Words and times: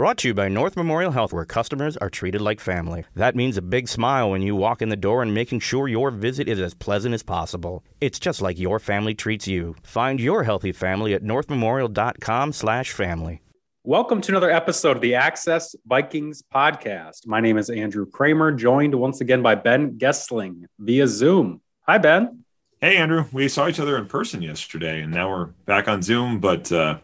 Brought 0.00 0.16
to 0.16 0.28
you 0.28 0.34
by 0.34 0.48
North 0.48 0.78
Memorial 0.78 1.12
Health, 1.12 1.30
where 1.30 1.44
customers 1.44 1.94
are 1.98 2.08
treated 2.08 2.40
like 2.40 2.58
family. 2.58 3.04
That 3.16 3.36
means 3.36 3.58
a 3.58 3.60
big 3.60 3.86
smile 3.86 4.30
when 4.30 4.40
you 4.40 4.56
walk 4.56 4.80
in 4.80 4.88
the 4.88 4.96
door 4.96 5.20
and 5.20 5.34
making 5.34 5.60
sure 5.60 5.88
your 5.88 6.10
visit 6.10 6.48
is 6.48 6.58
as 6.58 6.72
pleasant 6.72 7.14
as 7.14 7.22
possible. 7.22 7.84
It's 8.00 8.18
just 8.18 8.40
like 8.40 8.58
your 8.58 8.78
family 8.78 9.14
treats 9.14 9.46
you. 9.46 9.76
Find 9.82 10.18
your 10.18 10.42
healthy 10.42 10.72
family 10.72 11.12
at 11.12 11.22
northmemorial.com/family. 11.22 13.42
Welcome 13.84 14.22
to 14.22 14.32
another 14.32 14.50
episode 14.50 14.96
of 14.96 15.02
the 15.02 15.16
Access 15.16 15.76
Vikings 15.84 16.42
podcast. 16.50 17.26
My 17.26 17.40
name 17.40 17.58
is 17.58 17.68
Andrew 17.68 18.06
Krammer, 18.06 18.56
joined 18.56 18.94
once 18.94 19.20
again 19.20 19.42
by 19.42 19.54
Ben 19.54 19.98
Goessling 19.98 20.64
via 20.78 21.06
Zoom. 21.06 21.60
Hi, 21.86 21.98
Ben. 21.98 22.42
Hey, 22.80 22.96
Andrew. 22.96 23.26
We 23.32 23.48
saw 23.48 23.68
each 23.68 23.80
other 23.80 23.98
in 23.98 24.06
person 24.06 24.40
yesterday, 24.40 25.02
and 25.02 25.12
now 25.12 25.28
we're 25.28 25.48
back 25.66 25.88
on 25.88 26.00
Zoom. 26.00 26.40
But 26.40 26.72
uh, 26.72 27.00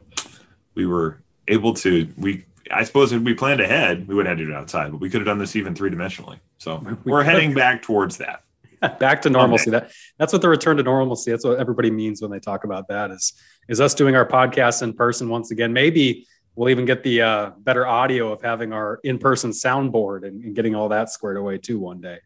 we 0.74 0.86
were 0.86 1.20
able 1.46 1.74
to. 1.74 2.08
We 2.16 2.46
I 2.70 2.84
suppose 2.84 3.12
if 3.12 3.22
we 3.22 3.34
planned 3.34 3.60
ahead, 3.60 4.08
we 4.08 4.14
would 4.14 4.26
have 4.26 4.38
had 4.38 4.38
to 4.38 4.46
do 4.46 4.52
it 4.52 4.56
outside, 4.56 4.90
but 4.90 5.00
we 5.00 5.10
could 5.10 5.20
have 5.20 5.26
done 5.26 5.38
this 5.38 5.56
even 5.56 5.74
three 5.74 5.90
dimensionally. 5.90 6.38
So 6.58 6.82
we 7.04 7.12
are 7.12 7.22
heading 7.22 7.54
back 7.54 7.82
towards 7.82 8.16
that. 8.18 8.42
back 8.98 9.22
to 9.22 9.30
normalcy. 9.30 9.70
That 9.70 9.90
that's 10.18 10.32
what 10.32 10.42
the 10.42 10.48
return 10.48 10.76
to 10.76 10.82
normalcy. 10.82 11.30
That's 11.30 11.44
what 11.44 11.58
everybody 11.58 11.90
means 11.90 12.20
when 12.20 12.30
they 12.30 12.40
talk 12.40 12.64
about 12.64 12.88
that. 12.88 13.10
Is 13.10 13.32
is 13.68 13.80
us 13.80 13.94
doing 13.94 14.16
our 14.16 14.26
podcast 14.26 14.82
in 14.82 14.92
person 14.92 15.28
once 15.28 15.50
again? 15.50 15.72
Maybe 15.72 16.26
we'll 16.54 16.68
even 16.68 16.84
get 16.84 17.02
the 17.02 17.22
uh, 17.22 17.50
better 17.58 17.86
audio 17.86 18.32
of 18.32 18.42
having 18.42 18.72
our 18.72 19.00
in 19.04 19.18
person 19.18 19.50
soundboard 19.50 20.26
and, 20.26 20.42
and 20.44 20.54
getting 20.54 20.74
all 20.74 20.88
that 20.90 21.10
squared 21.10 21.36
away 21.36 21.58
too 21.58 21.78
one 21.78 22.00
day. 22.00 22.18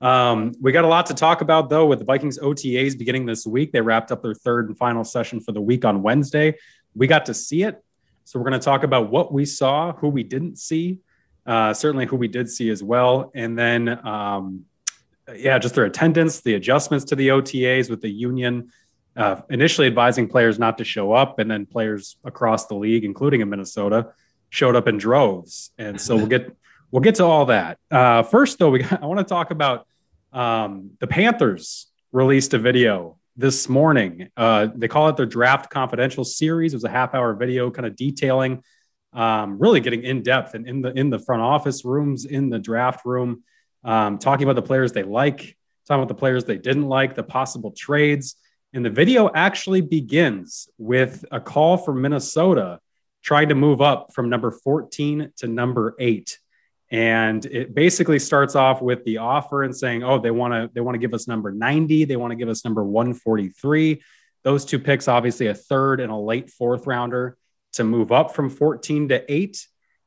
Um, 0.00 0.54
we 0.60 0.72
got 0.72 0.84
a 0.84 0.88
lot 0.88 1.06
to 1.06 1.14
talk 1.14 1.42
about 1.42 1.68
though 1.68 1.86
with 1.86 1.98
the 1.98 2.04
Vikings 2.04 2.38
OTAs 2.38 2.96
beginning 2.96 3.26
this 3.26 3.46
week. 3.46 3.72
They 3.72 3.80
wrapped 3.80 4.10
up 4.10 4.22
their 4.22 4.34
third 4.34 4.68
and 4.68 4.76
final 4.76 5.04
session 5.04 5.40
for 5.40 5.52
the 5.52 5.60
week 5.60 5.84
on 5.84 6.02
Wednesday. 6.02 6.56
We 6.94 7.06
got 7.06 7.26
to 7.26 7.34
see 7.34 7.62
it. 7.62 7.82
So 8.24 8.38
we're 8.38 8.48
going 8.48 8.60
to 8.60 8.64
talk 8.64 8.84
about 8.84 9.10
what 9.10 9.32
we 9.32 9.44
saw, 9.44 9.92
who 9.92 10.08
we 10.08 10.22
didn't 10.22 10.56
see, 10.58 10.98
uh, 11.46 11.74
certainly 11.74 12.06
who 12.06 12.16
we 12.16 12.28
did 12.28 12.48
see 12.48 12.70
as 12.70 12.82
well. 12.82 13.30
And 13.34 13.58
then, 13.58 13.88
um, 14.06 14.64
yeah, 15.34 15.58
just 15.58 15.74
their 15.74 15.84
attendance, 15.84 16.40
the 16.40 16.54
adjustments 16.54 17.04
to 17.06 17.16
the 17.16 17.28
OTAs 17.28 17.90
with 17.90 18.00
the 18.00 18.10
union 18.10 18.70
uh, 19.16 19.40
initially 19.50 19.86
advising 19.86 20.28
players 20.28 20.58
not 20.58 20.78
to 20.78 20.84
show 20.84 21.12
up. 21.12 21.38
And 21.38 21.50
then 21.50 21.66
players 21.66 22.16
across 22.24 22.66
the 22.66 22.74
league, 22.74 23.04
including 23.04 23.40
in 23.40 23.48
Minnesota, 23.48 24.12
showed 24.48 24.76
up 24.76 24.88
in 24.88 24.98
droves. 24.98 25.70
And 25.78 26.00
so 26.00 26.16
we'll 26.16 26.26
get, 26.26 26.54
we'll 26.90 27.02
get 27.02 27.16
to 27.16 27.24
all 27.24 27.46
that. 27.46 27.78
Uh, 27.90 28.22
first, 28.22 28.58
though, 28.58 28.70
we 28.70 28.84
I 29.02 29.06
want 29.06 29.18
to 29.18 29.24
talk 29.24 29.50
about 29.50 29.86
um, 30.32 30.92
the 31.00 31.06
Panthers 31.06 31.86
released 32.12 32.54
a 32.54 32.58
video 32.58 33.18
this 33.40 33.70
morning. 33.70 34.28
Uh, 34.36 34.68
they 34.76 34.86
call 34.86 35.08
it 35.08 35.16
their 35.16 35.26
draft 35.26 35.70
confidential 35.70 36.24
series. 36.24 36.74
It 36.74 36.76
was 36.76 36.84
a 36.84 36.90
half 36.90 37.14
hour 37.14 37.34
video 37.34 37.70
kind 37.70 37.86
of 37.86 37.96
detailing, 37.96 38.62
um, 39.14 39.58
really 39.58 39.80
getting 39.80 40.02
in 40.02 40.22
depth 40.22 40.54
and 40.54 40.68
in 40.68 40.82
the 40.82 40.92
in 40.92 41.08
the 41.08 41.18
front 41.18 41.42
office 41.42 41.84
rooms, 41.84 42.26
in 42.26 42.50
the 42.50 42.58
draft 42.58 43.04
room, 43.06 43.42
um, 43.82 44.18
talking 44.18 44.44
about 44.44 44.56
the 44.56 44.66
players 44.66 44.92
they 44.92 45.02
like, 45.02 45.56
talking 45.88 46.02
about 46.02 46.08
the 46.08 46.14
players 46.14 46.44
they 46.44 46.58
didn't 46.58 46.86
like, 46.86 47.14
the 47.14 47.22
possible 47.22 47.72
trades. 47.72 48.36
And 48.74 48.84
the 48.84 48.90
video 48.90 49.30
actually 49.34 49.80
begins 49.80 50.68
with 50.78 51.24
a 51.32 51.40
call 51.40 51.76
from 51.78 52.02
Minnesota 52.02 52.78
trying 53.22 53.48
to 53.48 53.54
move 53.54 53.80
up 53.80 54.12
from 54.12 54.28
number 54.28 54.50
14 54.50 55.32
to 55.38 55.48
number 55.48 55.94
eight 55.98 56.38
and 56.90 57.46
it 57.46 57.74
basically 57.74 58.18
starts 58.18 58.56
off 58.56 58.82
with 58.82 59.04
the 59.04 59.18
offer 59.18 59.62
and 59.62 59.76
saying 59.76 60.02
oh 60.02 60.18
they 60.18 60.30
want 60.30 60.52
to 60.52 60.70
they 60.74 60.80
want 60.80 60.94
to 60.94 60.98
give 60.98 61.14
us 61.14 61.28
number 61.28 61.52
90 61.52 62.04
they 62.04 62.16
want 62.16 62.32
to 62.32 62.36
give 62.36 62.48
us 62.48 62.64
number 62.64 62.84
143 62.84 64.02
those 64.42 64.64
two 64.64 64.78
picks 64.78 65.08
obviously 65.08 65.46
a 65.46 65.54
third 65.54 66.00
and 66.00 66.10
a 66.10 66.16
late 66.16 66.50
fourth 66.50 66.86
rounder 66.86 67.36
to 67.72 67.84
move 67.84 68.10
up 68.10 68.34
from 68.34 68.50
14 68.50 69.08
to 69.10 69.32
8 69.32 69.66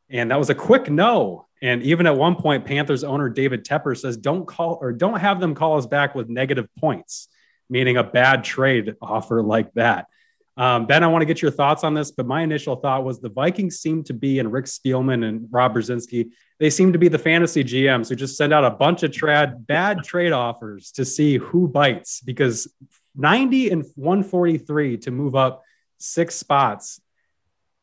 and 0.10 0.30
that 0.30 0.38
was 0.38 0.52
a 0.52 0.56
quick 0.56 0.92
no. 0.92 1.48
And 1.62 1.82
even 1.82 2.06
at 2.06 2.16
one 2.16 2.36
point 2.36 2.66
panthers 2.66 3.06
owner 3.06 3.30
david 3.30 3.66
tepper 3.66 3.98
says 3.98 4.18
don't 4.18 4.46
call 4.46 4.78
or 4.82 4.92
don't 4.92 5.20
have 5.20 5.40
them 5.40 5.56
call 5.56 5.78
us 5.78 5.86
back 5.86 6.14
with 6.14 6.28
negative 6.28 6.68
points 6.80 7.30
meaning 7.70 7.96
a 7.96 8.04
bad 8.04 8.44
trade 8.44 8.96
offer 9.02 9.42
like 9.42 9.72
that 9.74 10.08
um, 10.56 10.86
ben, 10.86 11.04
I 11.04 11.08
want 11.08 11.24
to 11.24 11.26
get 11.26 11.42
your 11.42 11.52
thoughts 11.52 11.84
on 11.84 11.94
this, 11.94 12.12
but 12.12 12.28
my 12.28 12.44
initial 12.44 12.76
thought 12.76 13.04
was 13.04 13.20
the 13.20 13.30
Vikings 13.30 13.80
seem 13.80 14.04
to 14.04 14.14
be, 14.14 14.38
and 14.40 14.52
Rick 14.52 14.66
Spielman 14.66 15.28
and 15.28 15.48
Rob 15.52 15.74
Brzezinski, 15.74 16.30
they 16.60 16.70
seem 16.70 16.94
to 16.94 17.00
be 17.00 17.08
the 17.08 17.18
fantasy 17.18 17.64
GMs 17.64 18.10
who 18.10 18.16
just 18.16 18.38
send 18.38 18.54
out 18.54 18.64
a 18.64 18.70
bunch 18.70 19.02
of 19.02 19.12
trad 19.12 19.66
bad 19.66 20.04
trade 20.04 20.32
offers 20.32 20.92
to 20.92 21.06
see 21.06 21.38
who 21.38 21.68
bites 21.68 22.22
because 22.22 22.72
90 23.16 23.72
and 23.72 23.86
143 23.96 24.98
to 24.98 25.12
move 25.12 25.36
up 25.36 25.64
six 25.98 26.36
spots. 26.36 27.02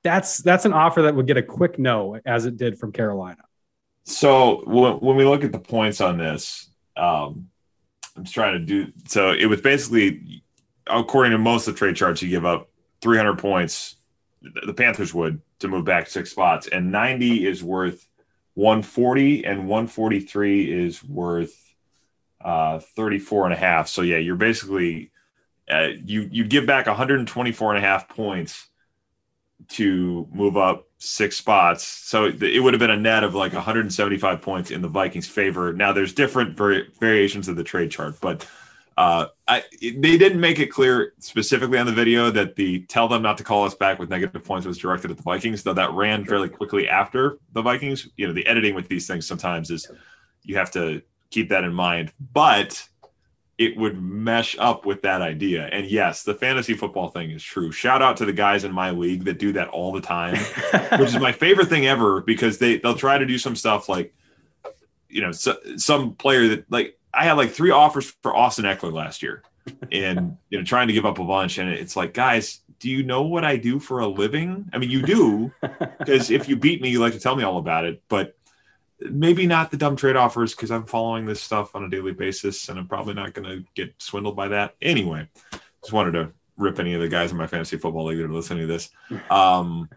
That's 0.02 0.38
that's 0.38 0.64
an 0.64 0.72
offer 0.72 1.02
that 1.02 1.14
would 1.14 1.26
get 1.26 1.36
a 1.36 1.42
quick 1.42 1.78
no, 1.78 2.18
as 2.24 2.46
it 2.46 2.56
did 2.56 2.78
from 2.78 2.92
Carolina. 2.92 3.42
So 4.04 4.62
when, 4.66 5.16
we 5.16 5.24
look 5.24 5.44
at 5.44 5.52
the 5.52 5.58
points 5.58 6.00
on 6.00 6.16
this, 6.16 6.70
um, 6.96 7.48
I'm 8.16 8.24
trying 8.24 8.54
to 8.54 8.60
do 8.60 8.92
so. 9.08 9.32
It 9.32 9.46
was 9.46 9.60
basically 9.60 10.42
according 10.90 11.32
to 11.32 11.38
most 11.38 11.68
of 11.68 11.74
the 11.74 11.78
trade 11.78 11.96
charts, 11.96 12.22
you 12.22 12.28
give 12.28 12.46
up 12.46 12.68
300 13.02 13.38
points. 13.38 13.96
The 14.42 14.74
Panthers 14.74 15.12
would 15.14 15.40
to 15.60 15.68
move 15.68 15.84
back 15.84 16.08
six 16.08 16.30
spots, 16.30 16.66
and 16.66 16.90
90 16.90 17.46
is 17.46 17.62
worth 17.62 18.06
140, 18.54 19.44
and 19.44 19.68
143 19.68 20.86
is 20.86 21.04
worth 21.04 21.74
uh, 22.40 22.78
34 22.78 23.44
and 23.44 23.54
a 23.54 23.56
half. 23.56 23.88
So 23.88 24.02
yeah, 24.02 24.16
you're 24.16 24.36
basically 24.36 25.10
uh, 25.70 25.88
you 26.04 26.28
you 26.32 26.44
give 26.44 26.66
back 26.66 26.86
124 26.86 27.74
and 27.74 27.84
a 27.84 27.86
half 27.86 28.08
points 28.08 28.68
to 29.68 30.26
move 30.32 30.56
up 30.56 30.88
six 30.98 31.36
spots. 31.36 31.84
So 31.84 32.24
it 32.24 32.62
would 32.62 32.74
have 32.74 32.80
been 32.80 32.90
a 32.90 32.96
net 32.96 33.24
of 33.24 33.34
like 33.34 33.52
175 33.52 34.42
points 34.42 34.70
in 34.70 34.82
the 34.82 34.88
Vikings' 34.88 35.28
favor. 35.28 35.72
Now 35.72 35.92
there's 35.92 36.12
different 36.12 36.56
vari- 36.56 36.88
variations 36.98 37.48
of 37.48 37.56
the 37.56 37.64
trade 37.64 37.90
chart, 37.90 38.16
but 38.20 38.46
uh, 39.00 39.28
I, 39.48 39.64
they 39.80 40.18
didn't 40.18 40.40
make 40.40 40.58
it 40.58 40.66
clear 40.66 41.14
specifically 41.20 41.78
on 41.78 41.86
the 41.86 41.92
video 41.92 42.30
that 42.32 42.54
the 42.54 42.80
tell 42.80 43.08
them 43.08 43.22
not 43.22 43.38
to 43.38 43.44
call 43.44 43.64
us 43.64 43.74
back 43.74 43.98
with 43.98 44.10
negative 44.10 44.44
points 44.44 44.66
was 44.66 44.76
directed 44.76 45.10
at 45.10 45.16
the 45.16 45.22
Vikings, 45.22 45.62
though 45.62 45.72
that 45.72 45.90
ran 45.92 46.26
fairly 46.26 46.50
quickly 46.50 46.86
after 46.86 47.38
the 47.54 47.62
Vikings. 47.62 48.10
You 48.18 48.26
know, 48.26 48.34
the 48.34 48.46
editing 48.46 48.74
with 48.74 48.88
these 48.88 49.06
things 49.06 49.26
sometimes 49.26 49.70
is 49.70 49.90
you 50.42 50.58
have 50.58 50.70
to 50.72 51.00
keep 51.30 51.48
that 51.48 51.64
in 51.64 51.72
mind, 51.72 52.12
but 52.34 52.86
it 53.56 53.74
would 53.78 53.98
mesh 54.02 54.54
up 54.58 54.84
with 54.84 55.00
that 55.00 55.22
idea. 55.22 55.64
And 55.72 55.86
yes, 55.86 56.22
the 56.22 56.34
fantasy 56.34 56.74
football 56.74 57.08
thing 57.08 57.30
is 57.30 57.42
true. 57.42 57.72
Shout 57.72 58.02
out 58.02 58.18
to 58.18 58.26
the 58.26 58.34
guys 58.34 58.64
in 58.64 58.72
my 58.72 58.90
league 58.90 59.24
that 59.24 59.38
do 59.38 59.50
that 59.54 59.68
all 59.68 59.92
the 59.92 60.02
time, 60.02 60.36
which 60.98 61.08
is 61.08 61.18
my 61.18 61.32
favorite 61.32 61.68
thing 61.68 61.86
ever 61.86 62.20
because 62.20 62.58
they 62.58 62.76
they'll 62.76 62.94
try 62.94 63.16
to 63.16 63.24
do 63.24 63.38
some 63.38 63.56
stuff 63.56 63.88
like 63.88 64.14
you 65.08 65.22
know 65.22 65.32
so, 65.32 65.56
some 65.76 66.16
player 66.16 66.48
that 66.48 66.70
like 66.70 66.98
I 67.12 67.24
had 67.24 67.34
like 67.34 67.50
three 67.50 67.70
offers 67.70 68.10
for 68.22 68.34
Austin 68.34 68.64
Ekeler 68.64 68.92
last 68.92 69.22
year, 69.22 69.42
and 69.92 70.36
you 70.48 70.58
know, 70.58 70.64
trying 70.64 70.88
to 70.88 70.94
give 70.94 71.06
up 71.06 71.18
a 71.18 71.24
bunch. 71.24 71.58
And 71.58 71.70
it's 71.70 71.96
like, 71.96 72.14
guys, 72.14 72.60
do 72.78 72.90
you 72.90 73.02
know 73.02 73.22
what 73.22 73.44
I 73.44 73.56
do 73.56 73.78
for 73.78 74.00
a 74.00 74.06
living? 74.06 74.68
I 74.72 74.78
mean, 74.78 74.90
you 74.90 75.02
do, 75.02 75.52
because 75.98 76.30
if 76.30 76.48
you 76.48 76.56
beat 76.56 76.80
me, 76.80 76.90
you 76.90 77.00
like 77.00 77.12
to 77.12 77.20
tell 77.20 77.36
me 77.36 77.44
all 77.44 77.58
about 77.58 77.84
it. 77.84 78.02
But 78.08 78.36
maybe 79.00 79.46
not 79.46 79.70
the 79.70 79.76
dumb 79.76 79.96
trade 79.96 80.16
offers 80.16 80.54
because 80.54 80.70
I'm 80.70 80.84
following 80.84 81.26
this 81.26 81.42
stuff 81.42 81.74
on 81.74 81.84
a 81.84 81.90
daily 81.90 82.12
basis, 82.12 82.68
and 82.68 82.78
I'm 82.78 82.88
probably 82.88 83.14
not 83.14 83.34
going 83.34 83.48
to 83.48 83.64
get 83.74 83.94
swindled 83.98 84.36
by 84.36 84.48
that. 84.48 84.74
Anyway, 84.80 85.28
just 85.82 85.92
wanted 85.92 86.12
to 86.12 86.32
rip 86.56 86.78
any 86.78 86.94
of 86.94 87.00
the 87.00 87.08
guys 87.08 87.32
in 87.32 87.38
my 87.38 87.46
fantasy 87.46 87.76
football 87.76 88.06
league 88.06 88.18
that 88.18 88.24
are 88.24 88.32
listening 88.32 88.66
to 88.66 88.72
this. 88.72 88.90
Um, 89.30 89.88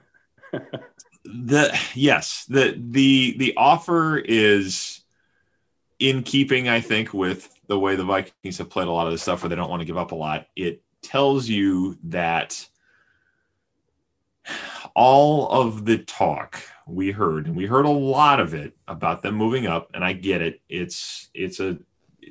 the 1.26 1.78
yes, 1.96 2.46
the 2.46 2.76
the 2.78 3.36
the 3.38 3.54
offer 3.56 4.18
is 4.18 5.03
in 6.00 6.24
keeping, 6.24 6.70
I 6.70 6.82
think, 6.82 7.14
with 7.14 7.50
the 7.68 7.80
way 7.80 7.96
the 7.96 8.04
Vikings 8.04 8.58
have 8.58 8.70
played 8.70 8.88
a 8.88 8.92
lot 8.92 9.08
of 9.08 9.14
this 9.14 9.22
stuff 9.22 9.44
where 9.44 9.50
they 9.50 9.56
don't 9.56 9.70
want 9.70 9.82
to 9.82 9.86
give 9.86 9.98
up 9.98 10.12
a 10.12 10.16
lot, 10.16 10.48
it 10.56 10.82
tells 11.02 11.48
you 11.48 11.98
that 12.04 12.68
all 14.96 15.50
of 15.50 15.86
the 15.86 15.98
talk 16.00 16.62
we 16.86 17.12
heard, 17.12 17.48
and 17.48 17.56
we 17.56 17.66
heard 17.66 17.86
a 17.86 17.90
lot 17.90 18.40
of 18.40 18.54
it 18.54 18.76
about 18.88 19.22
them 19.22 19.36
moving 19.36 19.68
up, 19.68 19.90
and 19.94 20.04
I 20.04 20.14
get 20.14 20.42
it. 20.42 20.62
It's 20.70 21.30
it's 21.34 21.60
a 21.60 21.78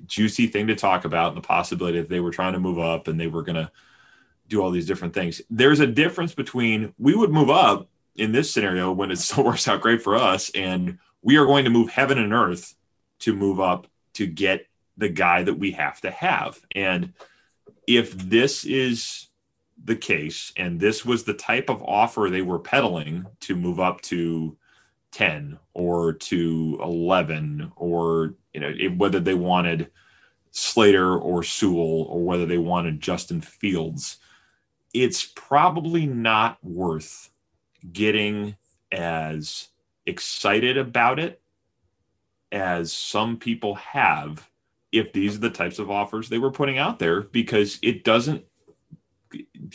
juicy 0.07 0.47
thing 0.47 0.67
to 0.69 0.75
talk 0.75 1.05
about, 1.05 1.29
and 1.29 1.37
the 1.37 1.47
possibility 1.47 1.99
that 2.01 2.09
they 2.09 2.21
were 2.21 2.31
trying 2.31 2.53
to 2.53 2.61
move 2.61 2.79
up 2.79 3.09
and 3.09 3.19
they 3.19 3.27
were 3.27 3.43
going 3.43 3.57
to 3.57 3.71
do 4.49 4.63
all 4.63 4.71
these 4.71 4.87
different 4.87 5.15
things. 5.15 5.41
There's 5.51 5.81
a 5.81 5.87
difference 5.87 6.35
between 6.35 6.95
we 6.99 7.15
would 7.15 7.31
move 7.31 7.51
up 7.51 7.89
in 8.17 8.33
this 8.33 8.53
scenario 8.53 8.93
when 8.93 9.11
it 9.11 9.19
still 9.19 9.45
works 9.45 9.69
out 9.69 9.81
great 9.81 10.03
for 10.03 10.17
us, 10.17 10.51
and 10.51 10.99
we 11.23 11.37
are 11.37 11.47
going 11.47 11.65
to 11.65 11.71
move 11.71 11.91
heaven 11.91 12.19
and 12.19 12.33
earth 12.33 12.75
to 13.23 13.35
move 13.35 13.61
up 13.61 13.87
to 14.15 14.27
get 14.27 14.67
the 14.97 15.09
guy 15.09 15.43
that 15.43 15.59
we 15.59 15.73
have 15.73 16.01
to 16.03 16.11
have. 16.11 16.61
And 16.75 17.13
if 17.87 18.13
this 18.13 18.65
is 18.65 19.29
the 19.85 19.97
case, 19.97 20.53
and 20.57 20.79
this 20.79 21.05
was 21.05 21.25
the 21.25 21.35
type 21.35 21.69
of 21.69 21.83
offer 21.83 22.29
they 22.29 22.43
were 22.43 22.59
peddling 22.59 23.27
to 23.41 23.57
move 23.57 23.81
up 23.81 24.01
to 24.03 24.57
10 25.13 25.59
or 25.75 26.13
to 26.13 26.79
11, 26.83 27.73
or 27.77 28.35
you 28.55 28.61
know, 28.61 28.73
whether 28.97 29.21
they 29.21 29.35
wanted 29.35 29.91
Slater 30.51 31.17
or 31.17 31.43
Sewell, 31.43 32.03
or 32.09 32.25
whether 32.25 32.47
they 32.47 32.59
wanted 32.59 33.01
Justin 33.01 33.41
Fields, 33.41 34.19
it's 34.93 35.25
probably 35.35 36.07
not 36.07 36.63
worth 36.63 37.31
getting 37.93 38.57
as 38.91 39.69
excited 40.07 40.77
about 40.77 41.19
it 41.19 41.42
as 42.53 42.93
some 42.93 43.37
people 43.37 43.75
have 43.75 44.49
if 44.93 45.13
these 45.13 45.37
are 45.37 45.41
the 45.41 45.51
types 45.51 45.79
of 45.79 45.91
offers 45.91 46.29
they 46.29 46.39
were 46.39 46.51
putting 46.51 46.79
out 46.79 46.99
there 46.99 47.23
because 47.23 47.79
it 47.83 48.05
doesn't 48.05 48.45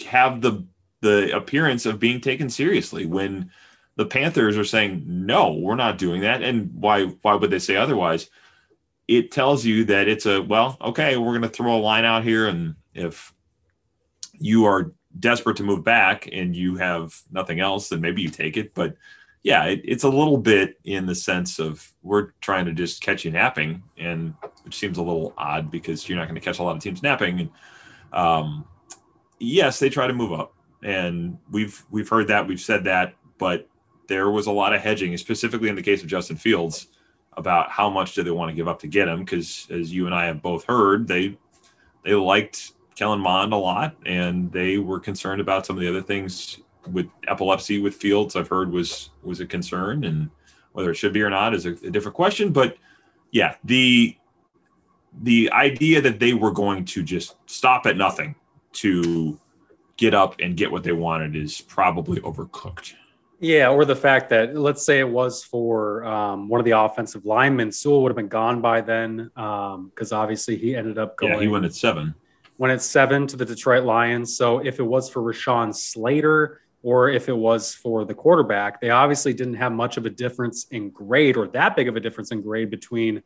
have 0.06 0.42
the 0.42 0.66
the 1.02 1.36
appearance 1.36 1.86
of 1.86 2.00
being 2.00 2.20
taken 2.22 2.50
seriously 2.50 3.06
when 3.06 3.52
the 3.96 4.06
Panthers 4.06 4.58
are 4.58 4.64
saying 4.64 5.04
no, 5.08 5.54
we're 5.54 5.76
not 5.76 5.98
doing 5.98 6.22
that 6.22 6.42
and 6.42 6.72
why 6.74 7.06
why 7.22 7.36
would 7.36 7.50
they 7.50 7.60
say 7.60 7.76
otherwise? 7.76 8.30
It 9.08 9.32
tells 9.32 9.66
you 9.66 9.86
that 9.86 10.08
it's 10.08 10.26
a 10.26 10.42
well, 10.42 10.78
okay, 10.82 11.18
we're 11.18 11.32
going 11.32 11.42
to 11.42 11.50
throw 11.50 11.78
a 11.78 11.80
line 11.80 12.06
out 12.06 12.24
here 12.24 12.48
and 12.48 12.76
if 12.94 13.34
you 14.34 14.66
are 14.66 14.94
desperate 15.20 15.58
to 15.58 15.64
move 15.64 15.84
back 15.84 16.30
and 16.32 16.56
you 16.56 16.76
have 16.76 17.20
nothing 17.32 17.60
else, 17.60 17.90
then 17.90 18.02
maybe 18.02 18.22
you 18.22 18.30
take 18.30 18.56
it. 18.56 18.74
But 18.74 18.96
yeah, 19.44 19.66
it, 19.66 19.82
it's 19.84 20.04
a 20.04 20.10
little 20.10 20.38
bit 20.38 20.80
in 20.84 21.06
the 21.06 21.16
sense 21.16 21.60
of 21.60 21.94
we're 22.04 22.32
trying 22.42 22.66
to 22.66 22.74
just 22.74 23.02
catch 23.02 23.24
you 23.24 23.32
napping, 23.32 23.84
and 23.98 24.34
which 24.64 24.78
seems 24.78 24.98
a 24.98 25.02
little 25.02 25.34
odd 25.38 25.72
because 25.72 26.08
you're 26.08 26.18
not 26.18 26.26
going 26.26 26.36
to 26.36 26.42
catch 26.42 26.60
a 26.60 26.64
lot 26.64 26.76
of 26.76 26.82
teams 26.82 27.04
napping. 27.04 27.40
And 27.40 27.50
um, 28.14 28.66
yes, 29.40 29.80
they 29.80 29.90
try 29.90 30.08
to 30.08 30.14
move 30.14 30.34
up, 30.34 30.54
and 30.84 31.38
we've 31.52 31.84
we've 31.92 32.10
heard 32.10 32.28
that, 32.28 32.48
we've 32.48 32.60
said 32.60 32.84
that, 32.86 33.16
but 33.38 33.70
there 34.08 34.30
was 34.30 34.48
a 34.48 34.52
lot 34.52 34.74
of 34.74 34.82
hedging, 34.82 35.16
specifically 35.18 35.70
in 35.70 35.76
the 35.76 35.82
case 35.82 36.02
of 36.02 36.08
Justin 36.08 36.38
Fields, 36.38 36.88
about 37.36 37.70
how 37.70 37.90
much 37.90 38.16
do 38.16 38.24
they 38.24 38.32
want 38.32 38.50
to 38.50 38.56
give 38.56 38.68
up 38.68 38.80
to 38.80 38.88
get 38.88 39.08
him? 39.08 39.20
Because 39.20 39.68
as 39.70 39.94
you 39.94 40.06
and 40.06 40.16
I 40.16 40.26
have 40.26 40.42
both 40.42 40.66
heard, 40.66 41.08
they 41.08 41.38
they 42.04 42.14
liked 42.14 42.72
Kellen 42.96 43.20
Mond 43.20 43.54
a 43.54 43.58
lot, 43.58 43.96
and 44.06 44.52
they 44.52 44.78
were 44.78 45.00
concerned 45.00 45.42
about 45.42 45.66
some 45.66 45.76
of 45.76 45.82
the 45.82 45.90
other 45.90 46.02
things 46.02 46.60
with 46.92 47.08
epilepsy 47.28 47.80
with 47.80 47.96
Fields. 47.96 48.36
I've 48.36 48.48
heard 48.48 48.72
was 48.72 49.10
was 49.24 49.40
a 49.40 49.46
concern, 49.46 50.04
and 50.04 50.30
whether 50.74 50.92
it 50.92 50.96
should 50.96 51.14
be 51.14 51.22
or 51.22 51.30
not 51.30 51.54
is 51.54 51.66
a, 51.66 51.72
a 51.72 51.90
different 51.90 52.16
question. 52.16 52.52
But 52.52 52.78
yeah, 53.32 53.56
the 53.64 54.16
the 55.22 55.52
idea 55.52 56.02
that 56.02 56.20
they 56.20 56.34
were 56.34 56.52
going 56.52 56.86
to 56.86 57.04
just 57.04 57.36
stop 57.46 57.86
at 57.86 57.98
nothing 57.98 58.36
to 58.74 59.40
get 59.98 60.14
up 60.14 60.36
and 60.40 60.56
get 60.56 60.72
what 60.72 60.84
they 60.84 60.92
wanted 60.92 61.36
is 61.36 61.62
probably 61.62 62.20
overcooked. 62.22 62.94
Yeah, 63.40 63.70
or 63.70 63.86
the 63.86 63.96
fact 63.96 64.30
that 64.30 64.56
let's 64.56 64.84
say 64.84 65.00
it 65.00 65.10
was 65.10 65.44
for 65.44 66.04
um, 66.06 66.50
one 66.50 66.60
of 66.60 66.66
the 66.66 66.72
offensive 66.72 67.26
linemen, 67.26 67.72
Sewell 67.72 68.02
would 68.02 68.10
have 68.10 68.16
been 68.16 68.28
gone 68.28 68.62
by 68.62 68.82
then 68.82 69.30
because 69.36 70.12
um, 70.12 70.20
obviously 70.20 70.58
he 70.58 70.76
ended 70.76 70.98
up 70.98 71.18
going. 71.18 71.34
Yeah, 71.34 71.40
he 71.40 71.48
went 71.48 71.66
at 71.66 71.76
seven 71.76 72.16
went 72.58 72.74
at 72.74 72.82
seven 72.82 73.28
to 73.28 73.38
the 73.38 73.46
Detroit 73.46 73.84
Lions. 73.84 74.36
So 74.36 74.60
if 74.60 74.80
it 74.80 74.84
was 74.84 75.10
for 75.10 75.22
Rashawn 75.22 75.76
Slater 75.76 76.62
or 76.88 77.10
if 77.10 77.28
it 77.28 77.36
was 77.36 77.76
for 77.76 78.06
the 78.06 78.14
quarterback, 78.14 78.80
they 78.80 78.92
obviously 78.92 79.34
didn't 79.34 79.56
have 79.56 79.74
much 79.74 79.98
of 79.98 80.06
a 80.06 80.10
difference 80.10 80.68
in 80.72 80.90
grade 80.90 81.36
or 81.36 81.46
that 81.50 81.76
big 81.76 81.90
of 81.90 81.98
a 81.98 82.00
difference 82.00 82.32
in 82.32 82.42
grade 82.42 82.70
between 82.70 83.22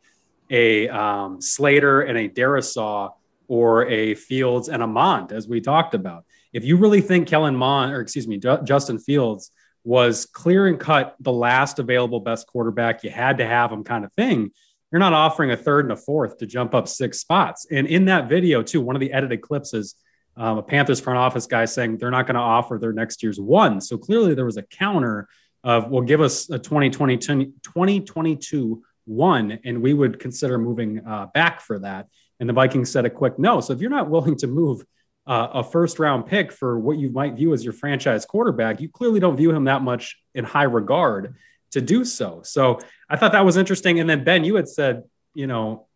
a 0.50 0.88
um, 0.88 1.40
Slater 1.40 2.00
and 2.00 2.18
a 2.18 2.28
Darrisaw 2.28 3.12
or 3.46 3.86
a 3.86 4.16
Fields 4.16 4.68
and 4.68 4.82
a 4.82 4.86
Mond, 4.88 5.30
as 5.30 5.46
we 5.46 5.60
talked 5.60 5.94
about. 5.94 6.24
If 6.52 6.64
you 6.64 6.76
really 6.76 7.00
think 7.00 7.28
Kellen 7.28 7.54
Mond, 7.54 7.92
or 7.92 8.00
excuse 8.00 8.26
me, 8.26 8.36
Justin 8.36 8.98
Fields 8.98 9.52
was 9.84 10.26
clear 10.26 10.66
and 10.66 10.80
cut 10.80 11.14
the 11.20 11.32
last 11.32 11.78
available 11.78 12.18
best 12.18 12.48
quarterback, 12.48 13.04
you 13.04 13.10
had 13.10 13.38
to 13.38 13.46
have 13.46 13.70
him 13.70 13.84
kind 13.84 14.04
of 14.04 14.12
thing 14.14 14.50
you're 14.92 14.98
not 14.98 15.14
offering 15.14 15.50
a 15.50 15.56
third 15.56 15.86
and 15.86 15.92
a 15.92 15.96
fourth 15.96 16.36
to 16.36 16.46
jump 16.46 16.74
up 16.74 16.86
six 16.86 17.18
spots. 17.18 17.66
And 17.70 17.86
in 17.86 18.04
that 18.04 18.28
video, 18.28 18.62
too, 18.62 18.82
one 18.82 18.94
of 18.94 19.00
the 19.00 19.10
edited 19.10 19.40
clips 19.40 19.72
is 19.72 19.94
um, 20.36 20.58
a 20.58 20.62
Panthers 20.62 21.00
front 21.00 21.18
office 21.18 21.46
guy 21.46 21.64
saying 21.64 21.98
they're 21.98 22.10
not 22.10 22.26
going 22.26 22.36
to 22.36 22.40
offer 22.40 22.78
their 22.78 22.92
next 22.92 23.22
year's 23.22 23.40
one. 23.40 23.80
So 23.80 23.98
clearly 23.98 24.34
there 24.34 24.44
was 24.44 24.56
a 24.56 24.62
counter 24.62 25.28
of, 25.64 25.88
well, 25.90 26.02
give 26.02 26.20
us 26.20 26.50
a 26.50 26.58
2022, 26.58 27.52
2022 27.62 28.82
one, 29.04 29.58
and 29.64 29.82
we 29.82 29.94
would 29.94 30.18
consider 30.18 30.58
moving 30.58 31.04
uh, 31.06 31.26
back 31.34 31.60
for 31.60 31.78
that. 31.80 32.08
And 32.40 32.48
the 32.48 32.52
Vikings 32.52 32.90
said 32.90 33.04
a 33.04 33.10
quick 33.10 33.38
no. 33.38 33.60
So 33.60 33.72
if 33.72 33.80
you're 33.80 33.90
not 33.90 34.10
willing 34.10 34.36
to 34.38 34.46
move 34.46 34.84
uh, 35.26 35.48
a 35.54 35.64
first 35.64 35.98
round 35.98 36.26
pick 36.26 36.50
for 36.50 36.78
what 36.78 36.98
you 36.98 37.10
might 37.10 37.34
view 37.34 37.52
as 37.52 37.62
your 37.64 37.72
franchise 37.72 38.24
quarterback, 38.24 38.80
you 38.80 38.88
clearly 38.88 39.20
don't 39.20 39.36
view 39.36 39.50
him 39.50 39.64
that 39.64 39.82
much 39.82 40.16
in 40.34 40.44
high 40.44 40.64
regard 40.64 41.36
to 41.72 41.80
do 41.80 42.04
so. 42.04 42.40
So 42.44 42.78
I 43.08 43.16
thought 43.16 43.32
that 43.32 43.44
was 43.44 43.56
interesting. 43.56 44.00
And 44.00 44.08
then 44.08 44.24
Ben, 44.24 44.44
you 44.44 44.56
had 44.56 44.68
said, 44.68 45.04
you 45.34 45.46
know, 45.46 45.86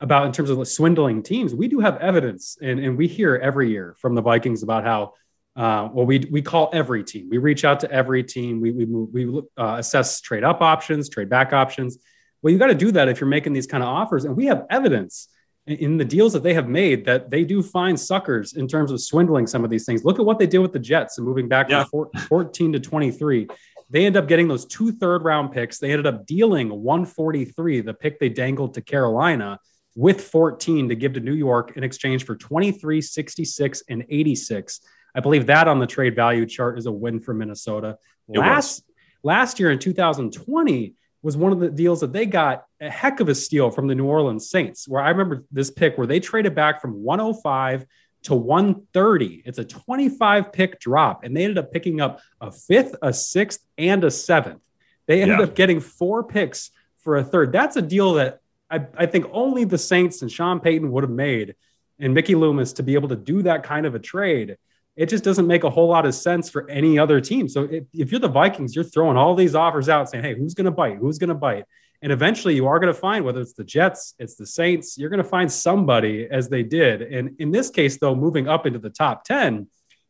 about 0.00 0.26
in 0.26 0.32
terms 0.32 0.50
of 0.50 0.66
swindling 0.68 1.22
teams, 1.22 1.54
we 1.54 1.68
do 1.68 1.80
have 1.80 1.96
evidence, 1.98 2.56
and, 2.60 2.78
and 2.78 2.96
we 2.96 3.08
hear 3.08 3.36
every 3.36 3.70
year 3.70 3.96
from 3.98 4.14
the 4.14 4.22
Vikings 4.22 4.62
about 4.62 4.84
how. 4.84 5.14
Uh, 5.56 5.88
well, 5.92 6.06
we 6.06 6.20
we 6.30 6.40
call 6.40 6.70
every 6.72 7.02
team. 7.02 7.28
We 7.28 7.38
reach 7.38 7.64
out 7.64 7.80
to 7.80 7.90
every 7.90 8.22
team. 8.22 8.60
We 8.60 8.70
we 8.70 8.84
we 8.84 9.42
uh, 9.56 9.76
assess 9.78 10.20
trade 10.20 10.44
up 10.44 10.62
options, 10.62 11.08
trade 11.08 11.28
back 11.28 11.52
options. 11.52 11.98
Well, 12.42 12.52
you 12.52 12.60
got 12.60 12.68
to 12.68 12.76
do 12.76 12.92
that 12.92 13.08
if 13.08 13.20
you're 13.20 13.28
making 13.28 13.54
these 13.54 13.66
kind 13.66 13.82
of 13.82 13.88
offers, 13.88 14.24
and 14.24 14.36
we 14.36 14.46
have 14.46 14.66
evidence 14.70 15.28
in 15.68 15.96
the 15.98 16.04
deals 16.04 16.32
that 16.32 16.42
they 16.42 16.54
have 16.54 16.68
made 16.68 17.04
that 17.04 17.30
they 17.30 17.44
do 17.44 17.62
find 17.62 17.98
suckers 17.98 18.54
in 18.54 18.66
terms 18.66 18.90
of 18.90 19.00
swindling 19.00 19.46
some 19.46 19.64
of 19.64 19.70
these 19.70 19.84
things. 19.84 20.04
Look 20.04 20.18
at 20.18 20.24
what 20.24 20.38
they 20.38 20.46
did 20.46 20.58
with 20.58 20.72
the 20.72 20.78
Jets 20.78 21.18
and 21.18 21.26
moving 21.26 21.48
back 21.48 21.68
yeah. 21.68 21.84
from 21.84 22.08
14 22.28 22.72
to 22.72 22.80
23. 22.80 23.48
They 23.90 24.06
end 24.06 24.16
up 24.16 24.28
getting 24.28 24.48
those 24.48 24.64
two 24.64 24.92
third 24.92 25.24
round 25.24 25.52
picks. 25.52 25.78
They 25.78 25.90
ended 25.90 26.06
up 26.06 26.26
dealing 26.26 26.68
143, 26.68 27.82
the 27.82 27.94
pick 27.94 28.18
they 28.18 28.28
dangled 28.28 28.74
to 28.74 28.80
Carolina, 28.80 29.58
with 29.98 30.20
14 30.20 30.90
to 30.90 30.94
give 30.94 31.14
to 31.14 31.20
New 31.20 31.34
York 31.34 31.76
in 31.76 31.82
exchange 31.82 32.24
for 32.24 32.36
23, 32.36 33.00
66, 33.00 33.82
and 33.88 34.04
86. 34.08 34.80
I 35.12 35.18
believe 35.18 35.46
that 35.46 35.66
on 35.66 35.80
the 35.80 35.88
trade 35.88 36.14
value 36.14 36.46
chart 36.46 36.78
is 36.78 36.86
a 36.86 36.92
win 36.92 37.18
for 37.18 37.34
Minnesota. 37.34 37.98
It 38.32 38.38
last 38.38 38.84
was. 38.86 38.94
last 39.24 39.58
year 39.58 39.72
in 39.72 39.80
2020 39.80 40.94
was 41.22 41.36
one 41.36 41.50
of 41.50 41.58
the 41.58 41.68
deals 41.68 41.98
that 42.02 42.12
they 42.12 42.26
got 42.26 42.64
a 42.80 42.88
heck 42.88 43.18
of 43.18 43.28
a 43.28 43.34
steal 43.34 43.72
from 43.72 43.88
the 43.88 43.94
New 43.96 44.06
Orleans 44.06 44.48
Saints, 44.48 44.86
where 44.86 45.02
I 45.02 45.08
remember 45.08 45.42
this 45.50 45.72
pick 45.72 45.98
where 45.98 46.06
they 46.06 46.20
traded 46.20 46.54
back 46.54 46.80
from 46.80 47.02
105 47.02 47.84
to 48.22 48.36
130. 48.36 49.42
It's 49.44 49.58
a 49.58 49.64
25 49.64 50.52
pick 50.52 50.78
drop, 50.78 51.24
and 51.24 51.36
they 51.36 51.42
ended 51.42 51.58
up 51.58 51.72
picking 51.72 52.00
up 52.00 52.20
a 52.40 52.52
fifth, 52.52 52.94
a 53.02 53.12
sixth, 53.12 53.66
and 53.76 54.04
a 54.04 54.12
seventh. 54.12 54.62
They 55.06 55.22
ended 55.22 55.38
yeah. 55.38 55.44
up 55.46 55.56
getting 55.56 55.80
four 55.80 56.22
picks 56.22 56.70
for 56.98 57.16
a 57.16 57.24
third. 57.24 57.50
That's 57.50 57.74
a 57.74 57.82
deal 57.82 58.14
that 58.14 58.38
I, 58.70 58.86
I 58.96 59.06
think 59.06 59.26
only 59.32 59.64
the 59.64 59.78
Saints 59.78 60.22
and 60.22 60.30
Sean 60.30 60.60
Payton 60.60 60.90
would 60.90 61.04
have 61.04 61.10
made, 61.10 61.54
and 61.98 62.14
Mickey 62.14 62.34
Loomis 62.34 62.74
to 62.74 62.82
be 62.82 62.94
able 62.94 63.08
to 63.08 63.16
do 63.16 63.42
that 63.42 63.62
kind 63.62 63.86
of 63.86 63.94
a 63.94 63.98
trade. 63.98 64.56
It 64.96 65.08
just 65.08 65.24
doesn't 65.24 65.46
make 65.46 65.64
a 65.64 65.70
whole 65.70 65.88
lot 65.88 66.06
of 66.06 66.14
sense 66.14 66.50
for 66.50 66.68
any 66.68 66.98
other 66.98 67.20
team. 67.20 67.48
So 67.48 67.62
if, 67.64 67.84
if 67.92 68.10
you're 68.10 68.20
the 68.20 68.28
Vikings, 68.28 68.74
you're 68.74 68.84
throwing 68.84 69.16
all 69.16 69.34
these 69.34 69.54
offers 69.54 69.88
out 69.88 70.10
saying, 70.10 70.24
hey, 70.24 70.34
who's 70.34 70.54
going 70.54 70.64
to 70.64 70.72
bite? 70.72 70.96
Who's 70.96 71.18
going 71.18 71.28
to 71.28 71.34
bite? 71.34 71.64
And 72.02 72.12
eventually 72.12 72.54
you 72.54 72.66
are 72.66 72.78
going 72.78 72.92
to 72.92 72.98
find 72.98 73.24
whether 73.24 73.40
it's 73.40 73.54
the 73.54 73.64
Jets, 73.64 74.14
it's 74.18 74.36
the 74.36 74.46
Saints, 74.46 74.98
you're 74.98 75.10
going 75.10 75.22
to 75.22 75.28
find 75.28 75.50
somebody 75.50 76.28
as 76.30 76.48
they 76.48 76.62
did. 76.62 77.02
And 77.02 77.36
in 77.40 77.50
this 77.50 77.70
case, 77.70 77.98
though, 77.98 78.14
moving 78.14 78.48
up 78.48 78.66
into 78.66 78.78
the 78.78 78.90
top 78.90 79.24
10, 79.24 79.68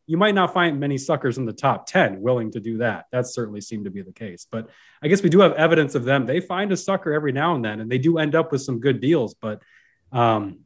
you 0.09 0.17
might 0.17 0.33
not 0.33 0.51
find 0.51 0.79
many 0.79 0.97
suckers 0.97 1.37
in 1.37 1.45
the 1.45 1.53
top 1.53 1.85
10 1.85 2.19
willing 2.19 2.49
to 2.49 2.59
do 2.59 2.79
that. 2.79 3.05
That 3.11 3.27
certainly 3.27 3.61
seemed 3.61 3.85
to 3.85 3.91
be 3.91 4.01
the 4.01 4.11
case. 4.11 4.47
But 4.49 4.67
I 5.03 5.07
guess 5.07 5.21
we 5.21 5.29
do 5.29 5.39
have 5.41 5.53
evidence 5.53 5.93
of 5.93 6.03
them. 6.03 6.25
They 6.25 6.39
find 6.39 6.71
a 6.71 6.77
sucker 6.77 7.13
every 7.13 7.31
now 7.31 7.53
and 7.53 7.63
then, 7.63 7.79
and 7.79 7.91
they 7.91 7.99
do 7.99 8.17
end 8.17 8.33
up 8.33 8.51
with 8.51 8.63
some 8.63 8.79
good 8.79 9.01
deals. 9.01 9.35
But 9.35 9.61
um, 10.11 10.61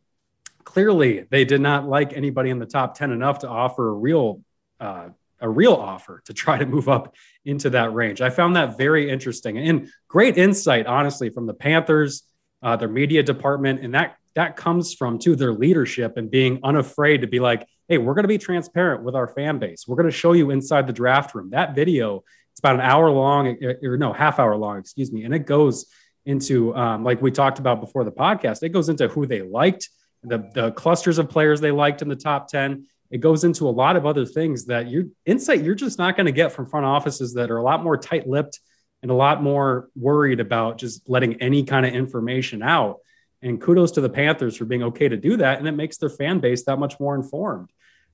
clearly, 0.63 1.27
they 1.29 1.43
did 1.43 1.59
not 1.59 1.85
like 1.85 2.13
anybody 2.13 2.51
in 2.51 2.59
the 2.59 2.65
top 2.65 2.97
10 2.97 3.11
enough 3.11 3.39
to 3.39 3.49
offer 3.49 3.89
a 3.89 3.93
real 3.93 4.41
uh, 4.79 5.09
a 5.41 5.49
real 5.49 5.73
offer 5.73 6.21
to 6.27 6.33
try 6.33 6.57
to 6.57 6.65
move 6.65 6.87
up 6.87 7.13
into 7.43 7.69
that 7.71 7.93
range. 7.93 8.21
I 8.21 8.29
found 8.29 8.55
that 8.55 8.77
very 8.77 9.09
interesting 9.09 9.57
and 9.57 9.89
great 10.07 10.37
insight, 10.37 10.87
honestly, 10.87 11.29
from 11.29 11.47
the 11.47 11.53
Panthers, 11.53 12.23
uh, 12.61 12.77
their 12.77 12.87
media 12.87 13.23
department, 13.23 13.81
and 13.83 13.93
that 13.93 14.15
that 14.35 14.55
comes 14.55 14.93
from 14.93 15.19
to 15.19 15.35
their 15.35 15.51
leadership 15.51 16.15
and 16.15 16.31
being 16.31 16.61
unafraid 16.63 17.21
to 17.21 17.27
be 17.27 17.41
like, 17.41 17.67
hey, 17.93 17.99
we're 17.99 18.15
going 18.15 18.23
to 18.23 18.27
be 18.27 18.39
transparent 18.39 19.03
with 19.03 19.15
our 19.15 19.27
fan 19.27 19.59
base. 19.59 19.87
We're 19.87 19.97
going 19.97 20.09
to 20.09 20.11
show 20.11 20.33
you 20.33 20.49
inside 20.49 20.87
the 20.87 20.93
draft 20.93 21.35
room. 21.35 21.51
That 21.51 21.75
video, 21.75 22.23
it's 22.51 22.59
about 22.59 22.73
an 22.75 22.81
hour 22.81 23.11
long, 23.11 23.55
or 23.83 23.97
no, 23.97 24.13
half 24.13 24.39
hour 24.39 24.55
long, 24.55 24.79
excuse 24.79 25.11
me, 25.11 25.25
and 25.25 25.33
it 25.33 25.45
goes 25.45 25.85
into 26.25 26.75
um, 26.75 27.03
like 27.03 27.21
we 27.21 27.29
talked 27.29 27.59
about 27.59 27.81
before 27.81 28.03
the 28.03 28.11
podcast. 28.11 28.63
It 28.63 28.69
goes 28.69 28.89
into 28.89 29.07
who 29.09 29.27
they 29.27 29.43
liked, 29.43 29.89
the 30.23 30.49
the 30.55 30.71
clusters 30.71 31.19
of 31.19 31.29
players 31.29 31.61
they 31.61 31.69
liked 31.71 32.01
in 32.01 32.09
the 32.09 32.15
top 32.15 32.47
ten 32.47 32.87
it 33.11 33.19
goes 33.19 33.43
into 33.43 33.67
a 33.67 33.69
lot 33.69 33.95
of 33.95 34.07
other 34.07 34.25
things 34.25 34.65
that 34.65 34.87
you 34.87 35.13
insight 35.25 35.61
you're 35.61 35.75
just 35.75 35.99
not 35.99 36.15
going 36.15 36.25
to 36.25 36.31
get 36.31 36.51
from 36.51 36.65
front 36.65 36.85
offices 36.85 37.33
that 37.33 37.51
are 37.51 37.57
a 37.57 37.61
lot 37.61 37.83
more 37.83 37.97
tight-lipped 37.97 38.59
and 39.03 39.11
a 39.11 39.13
lot 39.13 39.43
more 39.43 39.89
worried 39.95 40.39
about 40.39 40.77
just 40.77 41.07
letting 41.09 41.41
any 41.41 41.63
kind 41.63 41.85
of 41.85 41.93
information 41.93 42.63
out. 42.63 42.99
And 43.43 43.61
kudos 43.61 43.91
to 43.91 44.01
the 44.01 44.09
Panthers 44.09 44.55
for 44.55 44.65
being 44.65 44.83
okay 44.83 45.09
to 45.09 45.17
do 45.17 45.37
that, 45.37 45.59
and 45.59 45.67
it 45.67 45.73
makes 45.73 45.97
their 45.97 46.09
fan 46.09 46.39
base 46.39 46.63
that 46.65 46.79
much 46.79 46.99
more 46.99 47.13
informed. 47.13 47.69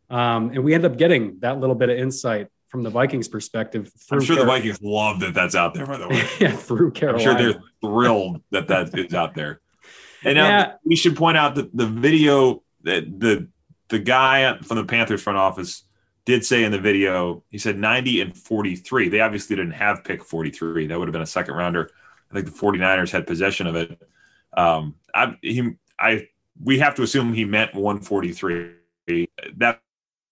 Um, 0.09 0.49
and 0.49 0.63
we 0.63 0.73
end 0.73 0.85
up 0.85 0.97
getting 0.97 1.39
that 1.39 1.59
little 1.59 1.75
bit 1.75 1.89
of 1.89 1.97
insight 1.97 2.47
from 2.69 2.83
the 2.83 2.89
Vikings' 2.89 3.27
perspective. 3.27 3.91
I'm 4.11 4.21
sure 4.21 4.35
Carolina. 4.35 4.63
the 4.63 4.69
Vikings 4.69 4.81
love 4.81 5.19
that 5.19 5.33
that's 5.33 5.55
out 5.55 5.73
there. 5.73 5.85
By 5.85 5.97
the 5.97 6.07
way, 6.07 6.23
yeah, 6.39 6.51
through 6.51 6.91
Carolina, 6.91 7.29
I'm 7.31 7.37
sure 7.37 7.51
they're 7.51 7.61
thrilled 7.81 8.41
that 8.51 8.67
that 8.67 8.97
is 8.97 9.13
out 9.13 9.35
there. 9.35 9.61
And 10.23 10.35
now 10.35 10.47
yeah. 10.47 10.73
we 10.83 10.95
should 10.95 11.15
point 11.15 11.37
out 11.37 11.55
that 11.55 11.75
the 11.75 11.85
video 11.85 12.63
that 12.83 13.19
the 13.19 13.47
the 13.89 13.99
guy 13.99 14.57
from 14.59 14.77
the 14.77 14.85
Panthers 14.85 15.21
front 15.21 15.37
office 15.37 15.83
did 16.25 16.45
say 16.45 16.63
in 16.63 16.71
the 16.71 16.79
video, 16.79 17.43
he 17.49 17.57
said 17.57 17.77
90 17.77 18.21
and 18.21 18.37
43. 18.37 19.09
They 19.09 19.19
obviously 19.19 19.55
didn't 19.55 19.71
have 19.71 20.03
pick 20.03 20.23
43. 20.23 20.87
That 20.87 20.99
would 20.99 21.07
have 21.07 21.13
been 21.13 21.23
a 21.23 21.25
second 21.25 21.55
rounder. 21.55 21.89
I 22.29 22.35
think 22.35 22.45
the 22.45 22.51
49ers 22.51 23.09
had 23.09 23.25
possession 23.25 23.65
of 23.65 23.75
it. 23.75 23.99
Um, 24.55 24.95
I, 25.13 25.37
he, 25.41 25.71
I, 25.99 26.27
we 26.61 26.79
have 26.79 26.95
to 26.95 27.03
assume 27.03 27.33
he 27.33 27.45
meant 27.45 27.73
143. 27.73 29.27
That 29.57 29.81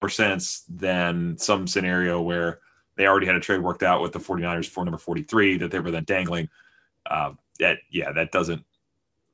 more 0.02 0.10
sense 0.10 0.64
than 0.70 1.38
some 1.38 1.68
scenario 1.68 2.22
where 2.22 2.60
they 2.96 3.08
already 3.08 3.26
had 3.26 3.36
a 3.36 3.40
trade 3.40 3.62
worked 3.62 3.84
out 3.84 4.02
with 4.02 4.12
the 4.12 4.20
49ers 4.20 4.68
for 4.68 4.84
number 4.84 4.98
43 4.98 5.58
that 5.58 5.72
they 5.72 5.80
were 5.80 5.92
then 5.92 6.04
dangling. 6.04 6.50
Uh, 7.10 7.34
that, 7.60 7.80
yeah, 7.90 8.12
that 8.12 8.32
doesn't 8.32 8.64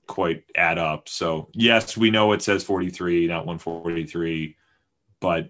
quite 0.08 0.44
add 0.56 0.78
up. 0.78 1.10
So, 1.10 1.50
yes, 1.54 1.98
we 1.98 2.12
know 2.12 2.32
it 2.34 2.42
says 2.42 2.64
43, 2.64 3.28
not 3.28 3.46
143, 3.46 4.56
but 5.20 5.50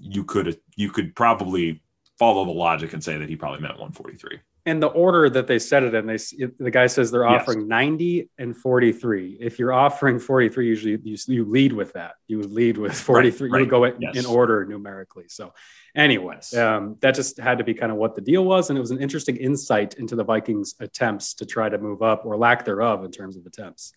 you 0.00 0.24
could 0.24 0.58
you 0.74 0.90
could 0.90 1.14
probably 1.14 1.82
follow 2.18 2.44
the 2.46 2.50
logic 2.50 2.94
and 2.94 3.04
say 3.04 3.18
that 3.18 3.28
he 3.28 3.36
probably 3.36 3.60
meant 3.60 3.74
143 3.74 4.40
and 4.64 4.80
the 4.80 4.86
order 4.86 5.28
that 5.28 5.48
they 5.48 5.58
set 5.58 5.82
it 5.82 5.94
in, 5.94 6.06
they 6.06 6.18
the 6.58 6.70
guy 6.70 6.86
says 6.86 7.10
they're 7.10 7.26
offering 7.26 7.60
yes. 7.60 7.68
90 7.68 8.30
and 8.38 8.56
43. 8.56 9.38
If 9.40 9.58
you're 9.58 9.72
offering 9.72 10.20
43, 10.20 10.66
usually 10.66 11.00
you, 11.02 11.16
you 11.26 11.44
lead 11.44 11.72
with 11.72 11.94
that. 11.94 12.14
You 12.28 12.38
would 12.38 12.52
lead 12.52 12.78
with 12.78 12.94
43. 12.94 13.50
Right, 13.50 13.56
right. 13.56 13.64
You 13.64 13.70
go 13.70 13.84
in, 13.84 14.00
yes. 14.00 14.16
in, 14.16 14.24
order 14.24 14.64
numerically. 14.64 15.24
So, 15.26 15.52
anyways, 15.96 16.54
um, 16.54 16.96
that 17.00 17.16
just 17.16 17.38
had 17.38 17.58
to 17.58 17.64
be 17.64 17.74
kind 17.74 17.90
of 17.90 17.98
what 17.98 18.14
the 18.14 18.20
deal 18.20 18.44
was, 18.44 18.70
and 18.70 18.76
it 18.76 18.80
was 18.80 18.92
an 18.92 19.02
interesting 19.02 19.36
insight 19.36 19.94
into 19.94 20.14
the 20.14 20.24
Vikings' 20.24 20.76
attempts 20.78 21.34
to 21.34 21.46
try 21.46 21.68
to 21.68 21.78
move 21.78 22.00
up 22.02 22.24
or 22.24 22.36
lack 22.36 22.64
thereof 22.64 23.04
in 23.04 23.10
terms 23.10 23.36
of 23.36 23.44
attempts. 23.46 23.92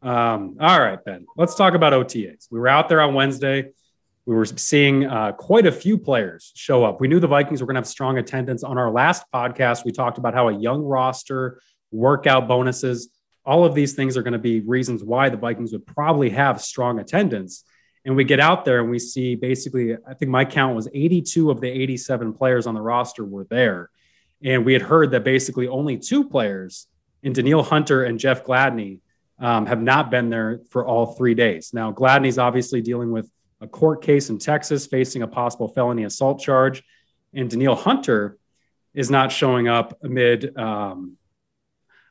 Um, 0.00 0.58
all 0.60 0.80
right, 0.80 1.02
Ben, 1.04 1.26
let's 1.36 1.56
talk 1.56 1.74
about 1.74 1.92
OTAs. 1.92 2.46
We 2.52 2.60
were 2.60 2.68
out 2.68 2.88
there 2.88 3.00
on 3.00 3.14
Wednesday 3.14 3.70
we 4.26 4.34
were 4.34 4.44
seeing 4.44 5.04
uh, 5.04 5.32
quite 5.32 5.66
a 5.66 5.72
few 5.72 5.98
players 5.98 6.52
show 6.54 6.84
up. 6.84 7.00
We 7.00 7.08
knew 7.08 7.20
the 7.20 7.26
Vikings 7.26 7.60
were 7.60 7.66
going 7.66 7.74
to 7.74 7.80
have 7.80 7.86
strong 7.86 8.18
attendance. 8.18 8.64
On 8.64 8.78
our 8.78 8.90
last 8.90 9.24
podcast, 9.32 9.84
we 9.84 9.92
talked 9.92 10.16
about 10.16 10.34
how 10.34 10.48
a 10.48 10.58
young 10.58 10.82
roster, 10.82 11.60
workout 11.90 12.48
bonuses, 12.48 13.10
all 13.44 13.64
of 13.64 13.74
these 13.74 13.92
things 13.92 14.16
are 14.16 14.22
going 14.22 14.32
to 14.32 14.38
be 14.38 14.60
reasons 14.60 15.04
why 15.04 15.28
the 15.28 15.36
Vikings 15.36 15.72
would 15.72 15.86
probably 15.86 16.30
have 16.30 16.62
strong 16.62 16.98
attendance. 16.98 17.64
And 18.06 18.16
we 18.16 18.24
get 18.24 18.40
out 18.40 18.64
there 18.64 18.80
and 18.80 18.90
we 18.90 18.98
see 18.98 19.34
basically, 19.34 19.94
I 19.94 20.14
think 20.14 20.30
my 20.30 20.44
count 20.44 20.74
was 20.74 20.88
82 20.92 21.50
of 21.50 21.60
the 21.60 21.68
87 21.68 22.32
players 22.32 22.66
on 22.66 22.74
the 22.74 22.80
roster 22.80 23.24
were 23.24 23.44
there. 23.44 23.90
And 24.42 24.64
we 24.64 24.72
had 24.72 24.82
heard 24.82 25.10
that 25.10 25.24
basically 25.24 25.68
only 25.68 25.98
two 25.98 26.28
players 26.28 26.86
in 27.22 27.32
Danielle 27.32 27.62
Hunter 27.62 28.04
and 28.04 28.18
Jeff 28.18 28.44
Gladney 28.44 29.00
um, 29.38 29.66
have 29.66 29.80
not 29.80 30.10
been 30.10 30.30
there 30.30 30.60
for 30.70 30.86
all 30.86 31.14
three 31.14 31.34
days. 31.34 31.72
Now, 31.74 31.92
Gladney's 31.92 32.38
obviously 32.38 32.80
dealing 32.80 33.10
with 33.10 33.28
a 33.64 33.68
court 33.68 34.02
case 34.02 34.30
in 34.30 34.38
Texas 34.38 34.86
facing 34.86 35.22
a 35.22 35.26
possible 35.26 35.68
felony 35.68 36.04
assault 36.04 36.40
charge. 36.40 36.84
And 37.32 37.50
Danielle 37.50 37.74
Hunter 37.74 38.38
is 38.92 39.10
not 39.10 39.32
showing 39.32 39.66
up 39.66 39.98
amid 40.04 40.56
um, 40.56 41.16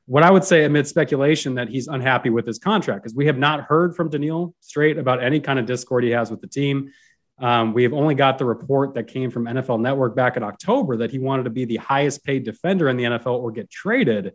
what 0.06 0.24
I 0.24 0.32
would 0.32 0.44
say 0.44 0.66
amid 0.66 0.86
speculation 0.88 1.56
that 1.56 1.70
he's 1.70 1.88
unhappy 1.88 2.30
with 2.30 2.46
his 2.46 2.60
contract 2.60 3.04
because 3.04 3.16
we 3.16 3.28
have 3.28 3.38
not 3.38 3.62
heard 3.62 3.96
from 3.96 4.10
Danielle 4.10 4.54
straight 4.60 4.98
about 4.98 5.24
any 5.24 5.40
kind 5.40 5.60
of 5.60 5.66
discord 5.66 6.04
he 6.04 6.10
has 6.10 6.30
with 6.30 6.42
the 6.42 6.48
team. 6.48 6.92
Um, 7.40 7.74
we 7.74 7.84
have 7.84 7.94
only 7.94 8.16
got 8.16 8.38
the 8.38 8.46
report 8.46 8.96
that 8.96 9.08
came 9.08 9.32
from 9.32 9.46
NFL 9.46 9.80
Network 9.80 10.16
back 10.16 10.36
in 10.36 10.44
October 10.44 10.98
that 10.98 11.12
he 11.12 11.20
wanted 11.20 11.44
to 11.44 11.50
be 11.50 11.66
the 11.66 11.78
highest 11.78 12.24
paid 12.26 12.44
defender 12.44 12.90
in 12.90 12.98
the 12.98 13.06
NFL 13.06 13.40
or 13.40 13.52
get 13.52 13.70
traded. 13.70 14.34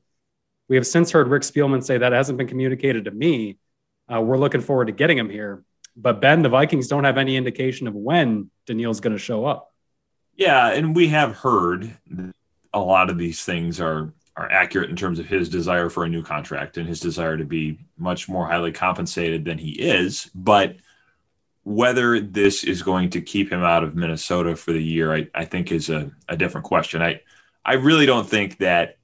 We 0.68 0.76
have 0.76 0.86
since 0.86 1.10
heard 1.10 1.28
Rick 1.28 1.42
Spielman 1.42 1.82
say 1.82 1.98
that 1.98 2.12
hasn't 2.12 2.38
been 2.38 2.48
communicated 2.48 3.04
to 3.04 3.10
me. 3.10 3.58
Uh, 4.12 4.20
we're 4.20 4.38
looking 4.38 4.60
forward 4.60 4.86
to 4.86 4.92
getting 4.92 5.18
him 5.18 5.28
here. 5.28 5.64
But 6.00 6.20
Ben, 6.20 6.42
the 6.42 6.48
Vikings 6.48 6.86
don't 6.86 7.04
have 7.04 7.18
any 7.18 7.36
indication 7.36 7.88
of 7.88 7.94
when 7.94 8.50
Danielle's 8.66 9.00
going 9.00 9.14
to 9.14 9.18
show 9.18 9.44
up. 9.44 9.74
Yeah, 10.36 10.68
and 10.68 10.94
we 10.94 11.08
have 11.08 11.34
heard 11.36 11.96
a 12.72 12.80
lot 12.80 13.10
of 13.10 13.18
these 13.18 13.44
things 13.44 13.80
are 13.80 14.12
are 14.36 14.50
accurate 14.52 14.88
in 14.88 14.94
terms 14.94 15.18
of 15.18 15.26
his 15.26 15.48
desire 15.48 15.90
for 15.90 16.04
a 16.04 16.08
new 16.08 16.22
contract 16.22 16.76
and 16.76 16.88
his 16.88 17.00
desire 17.00 17.36
to 17.36 17.44
be 17.44 17.76
much 17.96 18.28
more 18.28 18.46
highly 18.46 18.70
compensated 18.70 19.44
than 19.44 19.58
he 19.58 19.70
is. 19.70 20.30
But 20.32 20.76
whether 21.64 22.20
this 22.20 22.62
is 22.62 22.84
going 22.84 23.10
to 23.10 23.20
keep 23.20 23.50
him 23.50 23.64
out 23.64 23.82
of 23.82 23.96
Minnesota 23.96 24.54
for 24.54 24.70
the 24.70 24.82
year, 24.82 25.12
I, 25.12 25.26
I 25.34 25.44
think 25.44 25.72
is 25.72 25.90
a, 25.90 26.12
a 26.28 26.36
different 26.36 26.66
question. 26.66 27.02
I 27.02 27.20
I 27.64 27.74
really 27.74 28.06
don't 28.06 28.28
think 28.28 28.58
that 28.58 28.98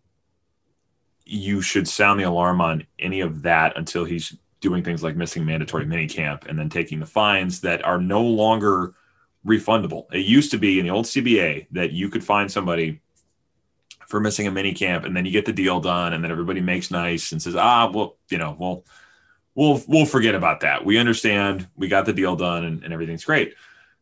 you 1.27 1.61
should 1.61 1.89
sound 1.89 2.21
the 2.21 2.25
alarm 2.25 2.61
on 2.61 2.87
any 2.99 3.21
of 3.21 3.43
that 3.43 3.77
until 3.77 4.05
he's 4.05 4.37
doing 4.65 4.83
things 4.83 5.03
like 5.03 5.15
missing 5.15 5.45
mandatory 5.45 5.85
minicamp 5.85 6.49
and 6.49 6.59
then 6.59 6.71
taking 6.71 6.99
the 6.99 7.07
fines 7.07 7.61
that 7.61 7.85
are 7.85 8.01
no 8.01 8.23
longer 8.23 8.95
refundable. 9.47 10.07
It 10.11 10.25
used 10.25 10.51
to 10.53 10.59
be 10.59 10.79
in 10.79 10.87
the 10.87 10.91
old 10.91 11.05
CBA 11.05 11.67
that 11.73 11.93
you 11.93 12.09
could 12.09 12.25
find 12.25 12.51
somebody 12.51 13.03
for 14.09 14.21
missing 14.21 14.47
a 14.47 14.51
minicamp 14.51 15.05
and 15.05 15.15
then 15.15 15.27
you 15.27 15.33
get 15.33 15.45
the 15.45 15.53
deal 15.53 15.81
done 15.81 16.15
and 16.15 16.25
then 16.25 16.31
everybody 16.31 16.63
makes 16.63 16.91
nice 16.91 17.31
and 17.31 17.43
says, 17.43 17.55
ah, 17.55 17.91
well, 17.93 18.17
you 18.31 18.39
know, 18.39 18.57
well, 18.59 18.85
we'll 19.55 19.83
we'll 19.87 20.07
forget 20.07 20.35
about 20.35 20.61
that. 20.61 20.83
We 20.83 20.97
understand, 20.97 21.69
we 21.77 21.89
got 21.89 22.07
the 22.07 22.15
deal 22.15 22.35
done 22.35 22.65
and, 22.65 22.83
and 22.83 22.93
everything's 22.93 23.25
great. 23.27 23.55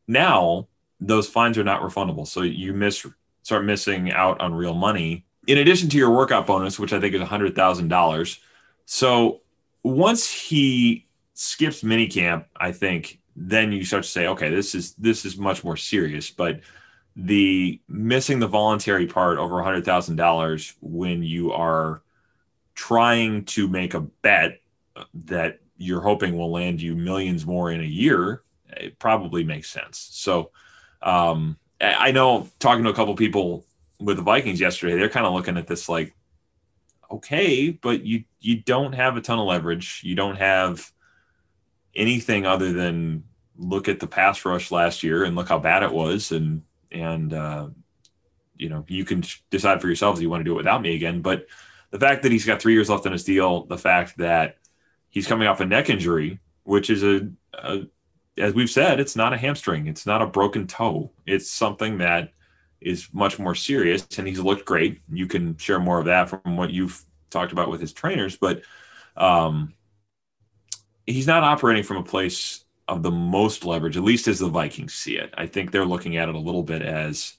Now 0.06 0.68
those 1.00 1.28
fines 1.28 1.58
are 1.58 1.64
not 1.64 1.82
refundable. 1.82 2.26
So 2.26 2.42
you 2.42 2.72
miss 2.72 3.04
start 3.42 3.64
missing 3.64 4.12
out 4.12 4.40
on 4.40 4.54
real 4.54 4.74
money 4.74 5.26
in 5.48 5.58
addition 5.58 5.88
to 5.88 5.96
your 5.96 6.12
workout 6.12 6.46
bonus, 6.46 6.78
which 6.78 6.92
I 6.92 7.00
think 7.00 7.16
is 7.16 7.22
hundred 7.22 7.56
thousand 7.56 7.88
dollars. 7.88 8.38
So 8.84 9.41
once 9.82 10.30
he 10.30 11.06
skips 11.34 11.82
minicamp, 11.82 12.46
I 12.56 12.72
think 12.72 13.20
then 13.34 13.72
you 13.72 13.84
start 13.84 14.04
to 14.04 14.08
say, 14.08 14.26
okay, 14.28 14.50
this 14.50 14.74
is 14.74 14.94
this 14.94 15.24
is 15.24 15.36
much 15.36 15.64
more 15.64 15.76
serious. 15.76 16.30
But 16.30 16.60
the 17.16 17.80
missing 17.88 18.38
the 18.38 18.46
voluntary 18.46 19.06
part 19.06 19.38
over 19.38 19.60
a 19.60 19.64
hundred 19.64 19.84
thousand 19.84 20.16
dollars 20.16 20.74
when 20.80 21.22
you 21.22 21.52
are 21.52 22.02
trying 22.74 23.44
to 23.44 23.68
make 23.68 23.94
a 23.94 24.00
bet 24.00 24.60
that 25.14 25.60
you're 25.76 26.00
hoping 26.00 26.36
will 26.36 26.50
land 26.50 26.80
you 26.80 26.94
millions 26.94 27.44
more 27.44 27.70
in 27.70 27.80
a 27.80 27.84
year, 27.84 28.42
it 28.68 28.98
probably 28.98 29.44
makes 29.44 29.68
sense. 29.68 30.08
So 30.12 30.50
um, 31.02 31.58
I 31.80 32.12
know 32.12 32.48
talking 32.58 32.84
to 32.84 32.90
a 32.90 32.94
couple 32.94 33.14
people 33.16 33.66
with 33.98 34.16
the 34.16 34.22
Vikings 34.22 34.60
yesterday, 34.60 34.96
they're 34.96 35.08
kind 35.08 35.26
of 35.26 35.32
looking 35.32 35.56
at 35.56 35.66
this 35.66 35.88
like, 35.88 36.14
okay, 37.12 37.70
but 37.70 38.04
you 38.04 38.24
you 38.40 38.62
don't 38.62 38.94
have 38.94 39.16
a 39.16 39.20
ton 39.20 39.38
of 39.38 39.46
leverage. 39.46 40.00
You 40.04 40.14
don't 40.14 40.36
have 40.36 40.90
anything 41.94 42.46
other 42.46 42.72
than 42.72 43.24
look 43.56 43.88
at 43.88 44.00
the 44.00 44.06
pass 44.06 44.44
rush 44.44 44.70
last 44.70 45.02
year 45.02 45.24
and 45.24 45.36
look 45.36 45.48
how 45.48 45.58
bad 45.58 45.82
it 45.82 45.92
was, 45.92 46.32
and 46.32 46.62
and 46.90 47.32
uh, 47.32 47.68
you 48.56 48.68
know 48.68 48.84
you 48.88 49.04
can 49.04 49.22
decide 49.50 49.80
for 49.80 49.86
yourselves 49.86 50.20
you 50.20 50.30
want 50.30 50.40
to 50.40 50.44
do 50.44 50.52
it 50.52 50.56
without 50.56 50.82
me 50.82 50.94
again. 50.94 51.22
But 51.22 51.46
the 51.90 52.00
fact 52.00 52.22
that 52.22 52.32
he's 52.32 52.46
got 52.46 52.60
three 52.60 52.72
years 52.72 52.88
left 52.88 53.06
on 53.06 53.12
his 53.12 53.24
deal, 53.24 53.64
the 53.66 53.78
fact 53.78 54.16
that 54.18 54.56
he's 55.10 55.26
coming 55.26 55.46
off 55.46 55.60
a 55.60 55.66
neck 55.66 55.90
injury, 55.90 56.40
which 56.64 56.88
is 56.90 57.02
a, 57.02 57.28
a 57.52 57.82
as 58.38 58.54
we've 58.54 58.70
said, 58.70 58.98
it's 58.98 59.16
not 59.16 59.34
a 59.34 59.36
hamstring, 59.36 59.86
it's 59.86 60.06
not 60.06 60.22
a 60.22 60.26
broken 60.26 60.66
toe, 60.66 61.12
it's 61.26 61.50
something 61.50 61.98
that 61.98 62.32
is 62.84 63.08
much 63.12 63.38
more 63.38 63.54
serious, 63.54 64.06
and 64.18 64.26
he's 64.26 64.40
looked 64.40 64.64
great. 64.64 65.00
You 65.12 65.26
can 65.26 65.56
share 65.56 65.78
more 65.78 65.98
of 65.98 66.06
that 66.06 66.28
from 66.28 66.56
what 66.56 66.70
you've 66.70 67.04
talked 67.30 67.52
about 67.52 67.70
with 67.70 67.80
his 67.80 67.92
trainers, 67.92 68.36
but 68.36 68.62
um, 69.16 69.74
he's 71.06 71.26
not 71.26 71.42
operating 71.42 71.82
from 71.82 71.98
a 71.98 72.04
place 72.04 72.64
of 72.88 73.02
the 73.02 73.10
most 73.10 73.64
leverage, 73.64 73.96
at 73.96 74.02
least 74.02 74.28
as 74.28 74.38
the 74.38 74.48
Vikings 74.48 74.94
see 74.94 75.16
it. 75.16 75.32
I 75.36 75.46
think 75.46 75.70
they're 75.70 75.84
looking 75.84 76.16
at 76.16 76.28
it 76.28 76.34
a 76.34 76.38
little 76.38 76.62
bit 76.62 76.82
as 76.82 77.36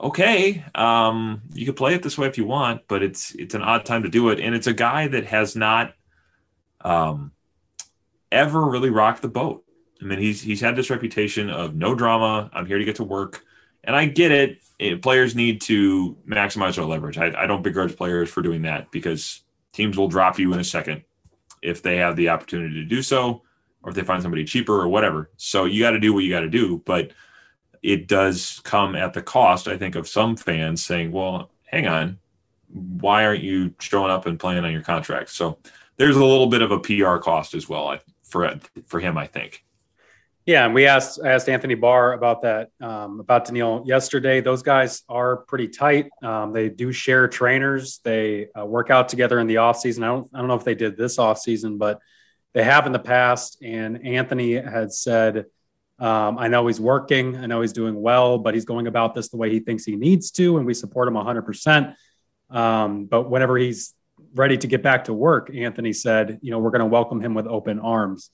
okay, 0.00 0.64
um, 0.74 1.42
you 1.54 1.64
can 1.64 1.74
play 1.74 1.94
it 1.94 2.02
this 2.02 2.18
way 2.18 2.26
if 2.26 2.36
you 2.36 2.44
want, 2.44 2.82
but 2.88 3.02
it's 3.02 3.34
it's 3.34 3.54
an 3.54 3.62
odd 3.62 3.84
time 3.84 4.02
to 4.02 4.08
do 4.08 4.28
it, 4.30 4.40
and 4.40 4.54
it's 4.54 4.66
a 4.66 4.74
guy 4.74 5.08
that 5.08 5.26
has 5.26 5.56
not 5.56 5.94
um, 6.82 7.32
ever 8.30 8.62
really 8.64 8.90
rocked 8.90 9.22
the 9.22 9.28
boat. 9.28 9.64
I 10.00 10.04
mean, 10.04 10.18
he's 10.18 10.42
he's 10.42 10.60
had 10.60 10.76
this 10.76 10.90
reputation 10.90 11.50
of 11.50 11.74
no 11.74 11.94
drama. 11.94 12.50
I'm 12.52 12.66
here 12.66 12.78
to 12.78 12.84
get 12.84 12.96
to 12.96 13.04
work. 13.04 13.44
And 13.86 13.96
I 13.96 14.06
get 14.06 14.32
it. 14.32 14.58
it 14.78 15.02
players 15.02 15.34
need 15.34 15.60
to 15.62 16.16
maximize 16.28 16.76
their 16.76 16.84
leverage. 16.84 17.18
I, 17.18 17.32
I 17.36 17.46
don't 17.46 17.62
begrudge 17.62 17.96
players 17.96 18.28
for 18.28 18.42
doing 18.42 18.62
that 18.62 18.90
because 18.90 19.42
teams 19.72 19.96
will 19.96 20.08
drop 20.08 20.38
you 20.38 20.52
in 20.52 20.60
a 20.60 20.64
second 20.64 21.02
if 21.62 21.82
they 21.82 21.96
have 21.96 22.16
the 22.16 22.28
opportunity 22.28 22.74
to 22.74 22.84
do 22.84 23.02
so 23.02 23.42
or 23.82 23.90
if 23.90 23.94
they 23.94 24.02
find 24.02 24.22
somebody 24.22 24.44
cheaper 24.44 24.74
or 24.74 24.88
whatever. 24.88 25.30
So 25.36 25.64
you 25.64 25.82
got 25.82 25.92
to 25.92 26.00
do 26.00 26.12
what 26.12 26.24
you 26.24 26.30
got 26.30 26.40
to 26.40 26.48
do. 26.48 26.82
But 26.84 27.12
it 27.82 28.08
does 28.08 28.60
come 28.64 28.96
at 28.96 29.12
the 29.12 29.22
cost, 29.22 29.68
I 29.68 29.78
think, 29.78 29.94
of 29.94 30.08
some 30.08 30.36
fans 30.36 30.84
saying, 30.84 31.12
well, 31.12 31.50
hang 31.64 31.86
on, 31.86 32.18
why 32.68 33.24
aren't 33.24 33.42
you 33.42 33.74
showing 33.78 34.10
up 34.10 34.26
and 34.26 34.40
playing 34.40 34.64
on 34.64 34.72
your 34.72 34.82
contract? 34.82 35.30
So 35.30 35.58
there's 35.96 36.16
a 36.16 36.24
little 36.24 36.48
bit 36.48 36.62
of 36.62 36.72
a 36.72 36.80
PR 36.80 37.18
cost 37.18 37.54
as 37.54 37.68
well 37.68 37.98
for 38.24 38.58
for 38.86 39.00
him, 39.00 39.16
I 39.16 39.26
think. 39.26 39.64
Yeah, 40.46 40.64
and 40.64 40.74
we 40.74 40.86
asked 40.86 41.18
asked 41.24 41.48
Anthony 41.48 41.74
Barr 41.74 42.12
about 42.12 42.42
that 42.42 42.70
um, 42.80 43.18
about 43.18 43.46
Danielle 43.46 43.82
yesterday. 43.84 44.40
Those 44.40 44.62
guys 44.62 45.02
are 45.08 45.38
pretty 45.38 45.66
tight. 45.66 46.08
Um, 46.22 46.52
they 46.52 46.68
do 46.68 46.92
share 46.92 47.26
trainers. 47.26 47.98
They 48.04 48.46
uh, 48.56 48.64
work 48.64 48.88
out 48.90 49.08
together 49.08 49.40
in 49.40 49.48
the 49.48 49.56
off 49.56 49.80
season. 49.80 50.04
I 50.04 50.06
don't 50.06 50.30
I 50.32 50.38
don't 50.38 50.46
know 50.46 50.54
if 50.54 50.62
they 50.62 50.76
did 50.76 50.96
this 50.96 51.18
off 51.18 51.40
season, 51.40 51.78
but 51.78 51.98
they 52.54 52.62
have 52.62 52.86
in 52.86 52.92
the 52.92 53.00
past. 53.00 53.58
And 53.60 54.06
Anthony 54.06 54.52
had 54.52 54.92
said 54.92 55.46
Um, 55.98 56.38
I 56.38 56.48
know 56.48 56.66
he's 56.66 56.80
working. 56.80 57.36
I 57.36 57.46
know 57.46 57.60
he's 57.62 57.72
doing 57.72 58.00
well, 58.00 58.38
but 58.38 58.54
he's 58.54 58.66
going 58.66 58.86
about 58.86 59.14
this 59.14 59.28
the 59.30 59.38
way 59.38 59.50
he 59.50 59.60
thinks 59.60 59.84
he 59.84 59.96
needs 59.96 60.30
to, 60.32 60.58
and 60.58 60.66
we 60.66 60.74
support 60.74 61.08
him 61.08 61.14
100%. 61.14 61.94
Um, 62.50 63.06
but 63.06 63.30
whenever 63.30 63.56
he's 63.58 63.94
ready 64.34 64.58
to 64.58 64.66
get 64.66 64.82
back 64.82 65.04
to 65.04 65.14
work, 65.14 65.50
Anthony 65.52 65.92
said, 65.92 66.38
you 66.42 66.50
know, 66.50 66.58
we're 66.58 66.70
going 66.70 66.80
to 66.80 66.86
welcome 66.86 67.20
him 67.20 67.34
with 67.34 67.46
open 67.46 67.80
arms. 67.80 68.30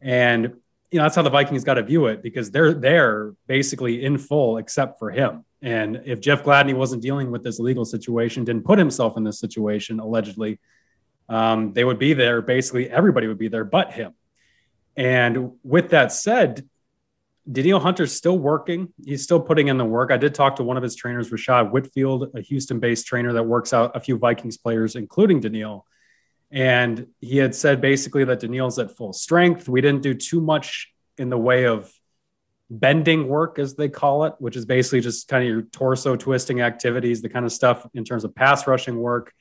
And, 0.00 0.54
you 0.90 0.98
know, 0.98 1.04
that's 1.04 1.16
how 1.16 1.22
the 1.22 1.30
Vikings 1.30 1.64
got 1.64 1.74
to 1.74 1.82
view 1.82 2.06
it 2.06 2.22
because 2.22 2.50
they're 2.50 2.74
there 2.74 3.34
basically 3.46 4.04
in 4.04 4.18
full 4.18 4.58
except 4.58 4.98
for 4.98 5.10
him. 5.10 5.44
And 5.62 6.02
if 6.04 6.20
Jeff 6.20 6.42
Gladney 6.42 6.74
wasn't 6.74 7.02
dealing 7.02 7.30
with 7.30 7.44
this 7.44 7.60
legal 7.60 7.84
situation, 7.84 8.44
didn't 8.44 8.64
put 8.64 8.78
himself 8.78 9.16
in 9.16 9.24
this 9.24 9.38
situation, 9.38 10.00
allegedly, 10.00 10.58
um, 11.28 11.72
they 11.72 11.84
would 11.84 11.98
be 11.98 12.12
there. 12.12 12.42
Basically, 12.42 12.90
everybody 12.90 13.28
would 13.28 13.38
be 13.38 13.48
there 13.48 13.64
but 13.64 13.92
him. 13.92 14.14
And 14.96 15.52
with 15.62 15.90
that 15.90 16.12
said, 16.12 16.68
Danielle 17.50 17.80
Hunter's 17.80 18.12
still 18.12 18.38
working. 18.38 18.92
He's 19.04 19.22
still 19.22 19.40
putting 19.40 19.68
in 19.68 19.78
the 19.78 19.84
work. 19.84 20.10
I 20.10 20.16
did 20.16 20.34
talk 20.34 20.56
to 20.56 20.64
one 20.64 20.76
of 20.76 20.82
his 20.82 20.94
trainers, 20.94 21.30
Rashad 21.30 21.70
Whitfield, 21.70 22.30
a 22.34 22.40
Houston 22.40 22.80
based 22.80 23.06
trainer 23.06 23.32
that 23.32 23.44
works 23.44 23.72
out 23.72 23.96
a 23.96 24.00
few 24.00 24.18
Vikings 24.18 24.56
players, 24.56 24.96
including 24.96 25.40
Danielle. 25.40 25.86
And 26.50 27.06
he 27.20 27.36
had 27.36 27.54
said 27.54 27.80
basically 27.80 28.24
that 28.24 28.40
Danielle's 28.40 28.78
at 28.78 28.96
full 28.96 29.12
strength. 29.12 29.68
We 29.68 29.80
didn't 29.80 30.02
do 30.02 30.14
too 30.14 30.40
much 30.40 30.92
in 31.16 31.30
the 31.30 31.38
way 31.38 31.66
of 31.66 31.92
bending 32.70 33.28
work, 33.28 33.58
as 33.58 33.74
they 33.74 33.88
call 33.88 34.24
it, 34.24 34.34
which 34.38 34.56
is 34.56 34.64
basically 34.64 35.00
just 35.00 35.28
kind 35.28 35.42
of 35.42 35.48
your 35.48 35.62
torso 35.62 36.16
twisting 36.16 36.60
activities, 36.60 37.20
the 37.20 37.28
kind 37.28 37.44
of 37.44 37.52
stuff 37.52 37.86
in 37.94 38.04
terms 38.04 38.24
of 38.24 38.34
pass 38.34 38.66
rushing 38.66 38.96
work. 38.96 39.32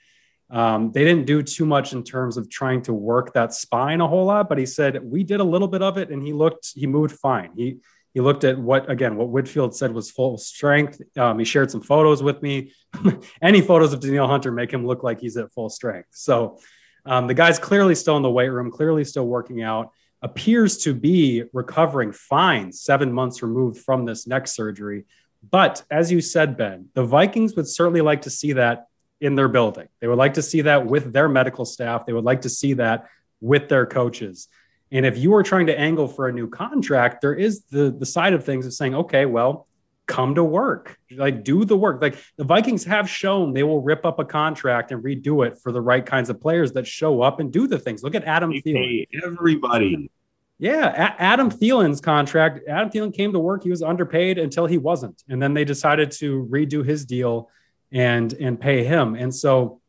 Um, 0.51 0.92
they 0.92 1.04
didn't 1.04 1.25
do 1.28 1.44
too 1.44 1.66
much 1.66 1.94
in 1.94 2.04
terms 2.04 2.36
of 2.36 2.50
trying 2.50 2.82
to 2.84 2.94
work 2.94 3.34
that 3.34 3.54
spine 3.54 4.01
a 4.01 4.08
whole 4.08 4.25
lot, 4.25 4.50
but 4.50 4.58
he 4.58 4.66
said 4.66 5.04
we 5.04 5.24
did 5.24 5.39
a 5.39 5.44
little 5.44 5.68
bit 5.68 5.84
of 5.84 6.00
it, 6.00 6.10
and 6.10 6.24
he 6.24 6.34
looked 6.34 6.72
he 6.74 6.88
moved 6.88 7.20
fine. 7.20 7.51
He 7.56 7.78
he 8.16 8.20
looked 8.20 8.44
at 8.44 8.58
what 8.58 8.89
again 8.89 9.16
what 9.16 9.30
Whitfield 9.30 9.75
said 9.75 9.94
was 9.94 10.10
full 10.10 10.39
strength. 10.39 11.00
Um, 11.16 11.38
he 11.38 11.46
shared 11.46 11.70
some 11.70 11.82
photos 11.82 12.24
with 12.24 12.42
me. 12.42 12.74
Any 13.44 13.62
photos 13.62 13.94
of 13.94 14.00
Danielle 14.00 14.28
Hunter 14.28 14.51
make 14.51 14.74
him 14.74 14.88
look 14.88 15.04
like 15.04 15.22
he's 15.22 15.38
at 15.38 15.54
full 15.54 15.70
strength. 15.70 16.10
So 16.12 16.58
um, 17.06 17.27
the 17.27 17.34
guy's 17.34 17.60
clearly 17.60 17.96
still 17.96 18.18
in 18.18 18.24
the 18.24 18.29
weight 18.29 18.50
room, 18.50 18.72
clearly 18.72 19.03
still 19.03 19.25
working 19.25 19.62
out. 19.62 19.91
Appears 20.22 20.79
to 20.79 20.94
be 20.94 21.44
recovering 21.53 22.12
fine, 22.12 22.72
seven 22.72 23.12
months 23.12 23.41
removed 23.41 23.79
from 23.79 24.06
this 24.06 24.27
neck 24.27 24.48
surgery. 24.48 25.06
But 25.50 25.84
as 25.89 26.12
you 26.12 26.20
said, 26.20 26.58
Ben, 26.58 26.89
the 26.94 27.06
Vikings 27.06 27.56
would 27.56 27.68
certainly 27.68 28.01
like 28.01 28.24
to 28.24 28.29
see 28.29 28.53
that 28.53 28.88
in 29.22 29.36
their 29.36 29.48
building. 29.48 29.88
They 30.00 30.08
would 30.08 30.18
like 30.18 30.34
to 30.34 30.41
see 30.41 30.62
that 30.62 30.86
with 30.86 31.13
their 31.13 31.29
medical 31.29 31.65
staff. 31.65 32.06
They 32.06 32.13
would 32.13 32.25
like 32.25 32.41
to 32.41 32.50
see 32.50 32.74
that 32.74 33.08
with 33.39 33.70
their 33.70 33.86
coaches. 33.86 34.48
And 34.91 35.06
if 35.06 35.18
you 35.18 35.34
are 35.36 35.44
trying 35.44 35.68
to 35.68 35.79
angle 35.79 36.08
for 36.08 36.27
a 36.27 36.34
new 36.34 36.50
contract, 36.50 37.22
there 37.22 37.34
is 37.34 37.63
the 37.65 37.91
the 37.91 38.06
side 38.06 38.34
of 38.34 38.44
things 38.44 38.65
of 38.65 38.74
saying, 38.74 38.96
okay, 38.96 39.25
well, 39.25 39.68
come 40.10 40.36
to 40.36 40.44
work, 40.44 40.98
like 41.16 41.44
do 41.44 41.63
the 41.63 41.78
work. 41.78 42.01
Like 42.01 42.18
the 42.36 42.44
Vikings 42.44 42.84
have 42.84 43.08
shown 43.08 43.54
they 43.54 43.63
will 43.63 43.82
rip 43.82 44.06
up 44.06 44.20
a 44.20 44.25
contract 44.25 44.92
and 44.92 45.01
redo 45.01 45.48
it 45.48 45.58
for 45.60 45.72
the 45.72 45.80
right 45.80 46.06
kinds 46.06 46.30
of 46.30 46.42
players 46.42 46.74
that 46.74 46.86
show 46.86 47.22
up 47.22 47.39
and 47.39 47.54
do 47.54 47.68
the 47.68 47.80
things. 47.80 48.04
Look 48.04 48.16
at 48.16 48.25
Adam 48.25 48.51
they 48.51 48.62
Thielen. 48.62 49.08
Everybody. 49.24 50.10
Yeah, 50.58 50.89
a- 50.89 51.22
Adam 51.22 51.50
Thielen's 51.50 52.01
contract. 52.01 52.68
Adam 52.68 52.89
Thielen 52.89 53.13
came 53.13 53.32
to 53.32 53.39
work. 53.39 53.63
He 53.63 53.70
was 53.70 53.84
underpaid 53.84 54.39
until 54.39 54.66
he 54.66 54.80
wasn't, 54.80 55.24
and 55.30 55.42
then 55.42 55.54
they 55.54 55.63
decided 55.63 56.12
to 56.13 56.46
redo 56.51 56.84
his 56.84 57.06
deal 57.06 57.50
and 57.92 58.34
and 58.34 58.60
pay 58.60 58.84
him. 58.84 59.16
And 59.16 59.34
so, 59.34 59.80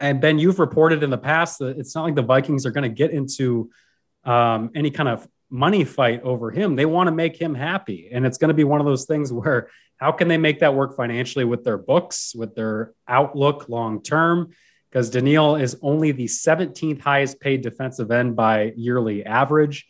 and 0.00 0.20
Ben, 0.20 0.38
you've 0.38 0.58
reported 0.58 1.02
in 1.02 1.10
the 1.10 1.18
past 1.18 1.58
that 1.58 1.78
it's 1.78 1.94
not 1.94 2.04
like 2.04 2.14
the 2.14 2.22
Vikings 2.22 2.64
are 2.64 2.70
going 2.70 2.90
to 2.90 2.96
get 3.02 3.10
into 3.10 3.70
um, 4.24 4.70
any 4.74 4.90
kind 4.90 5.10
of 5.10 5.28
money 5.50 5.84
fight 5.84 6.22
over 6.22 6.50
him. 6.50 6.76
They 6.76 6.86
want 6.86 7.08
to 7.08 7.12
make 7.12 7.36
him 7.36 7.54
happy, 7.54 8.10
and 8.12 8.26
it's 8.26 8.38
going 8.38 8.48
to 8.48 8.54
be 8.54 8.64
one 8.64 8.80
of 8.80 8.86
those 8.86 9.04
things 9.04 9.32
where 9.32 9.68
how 9.96 10.12
can 10.12 10.28
they 10.28 10.38
make 10.38 10.60
that 10.60 10.74
work 10.74 10.96
financially 10.96 11.44
with 11.44 11.64
their 11.64 11.78
books, 11.78 12.34
with 12.34 12.54
their 12.54 12.92
outlook 13.06 13.68
long 13.68 14.02
term? 14.02 14.50
Because 14.90 15.10
Danielle 15.10 15.56
is 15.56 15.76
only 15.82 16.12
the 16.12 16.26
17th 16.26 17.00
highest 17.00 17.40
paid 17.40 17.62
defensive 17.62 18.10
end 18.10 18.36
by 18.36 18.72
yearly 18.76 19.24
average. 19.24 19.86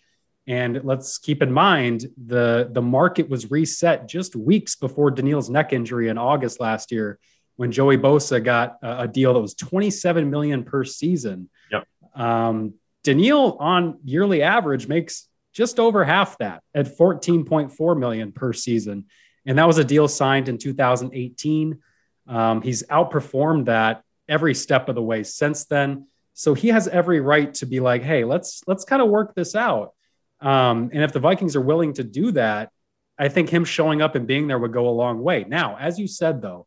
And 0.46 0.82
let's 0.84 1.18
keep 1.18 1.42
in 1.42 1.50
mind 1.50 2.06
the 2.22 2.68
the 2.70 2.82
market 2.82 3.30
was 3.30 3.50
reset 3.50 4.06
just 4.06 4.36
weeks 4.36 4.76
before 4.76 5.10
Danielle's 5.10 5.48
neck 5.48 5.72
injury 5.72 6.08
in 6.08 6.18
August 6.18 6.60
last 6.60 6.92
year, 6.92 7.18
when 7.56 7.72
Joey 7.72 7.96
Bosa 7.96 8.44
got 8.44 8.76
a, 8.82 9.02
a 9.02 9.08
deal 9.08 9.32
that 9.34 9.40
was 9.40 9.54
27 9.54 10.30
million 10.30 10.64
per 10.64 10.84
season. 10.84 11.48
Yep. 11.70 11.86
Um, 12.14 12.74
Danielle 13.04 13.56
on 13.58 13.98
yearly 14.04 14.42
average 14.42 14.86
makes 14.86 15.28
just 15.54 15.78
over 15.78 16.04
half 16.04 16.36
that 16.38 16.62
at 16.74 16.98
14.4 16.98 17.98
million 17.98 18.32
per 18.32 18.52
season, 18.52 19.06
and 19.46 19.58
that 19.58 19.66
was 19.66 19.78
a 19.78 19.84
deal 19.84 20.08
signed 20.08 20.48
in 20.48 20.58
2018. 20.58 21.78
Um, 22.26 22.62
he's 22.62 22.82
outperformed 22.84 23.66
that 23.66 24.02
every 24.28 24.54
step 24.54 24.88
of 24.88 24.94
the 24.94 25.02
way 25.02 25.22
since 25.22 25.64
then. 25.66 26.08
So 26.34 26.54
he 26.54 26.68
has 26.68 26.88
every 26.88 27.20
right 27.20 27.52
to 27.54 27.66
be 27.66 27.80
like, 27.80 28.02
"Hey, 28.02 28.24
let's 28.24 28.62
let's 28.66 28.84
kind 28.84 29.00
of 29.00 29.08
work 29.08 29.34
this 29.34 29.54
out." 29.54 29.94
Um, 30.40 30.90
and 30.92 31.02
if 31.02 31.12
the 31.12 31.20
Vikings 31.20 31.56
are 31.56 31.60
willing 31.60 31.94
to 31.94 32.04
do 32.04 32.32
that, 32.32 32.70
I 33.18 33.28
think 33.28 33.48
him 33.48 33.64
showing 33.64 34.02
up 34.02 34.16
and 34.16 34.26
being 34.26 34.48
there 34.48 34.58
would 34.58 34.72
go 34.72 34.88
a 34.88 34.90
long 34.90 35.22
way. 35.22 35.44
Now, 35.46 35.76
as 35.78 35.98
you 35.98 36.08
said, 36.08 36.42
though, 36.42 36.66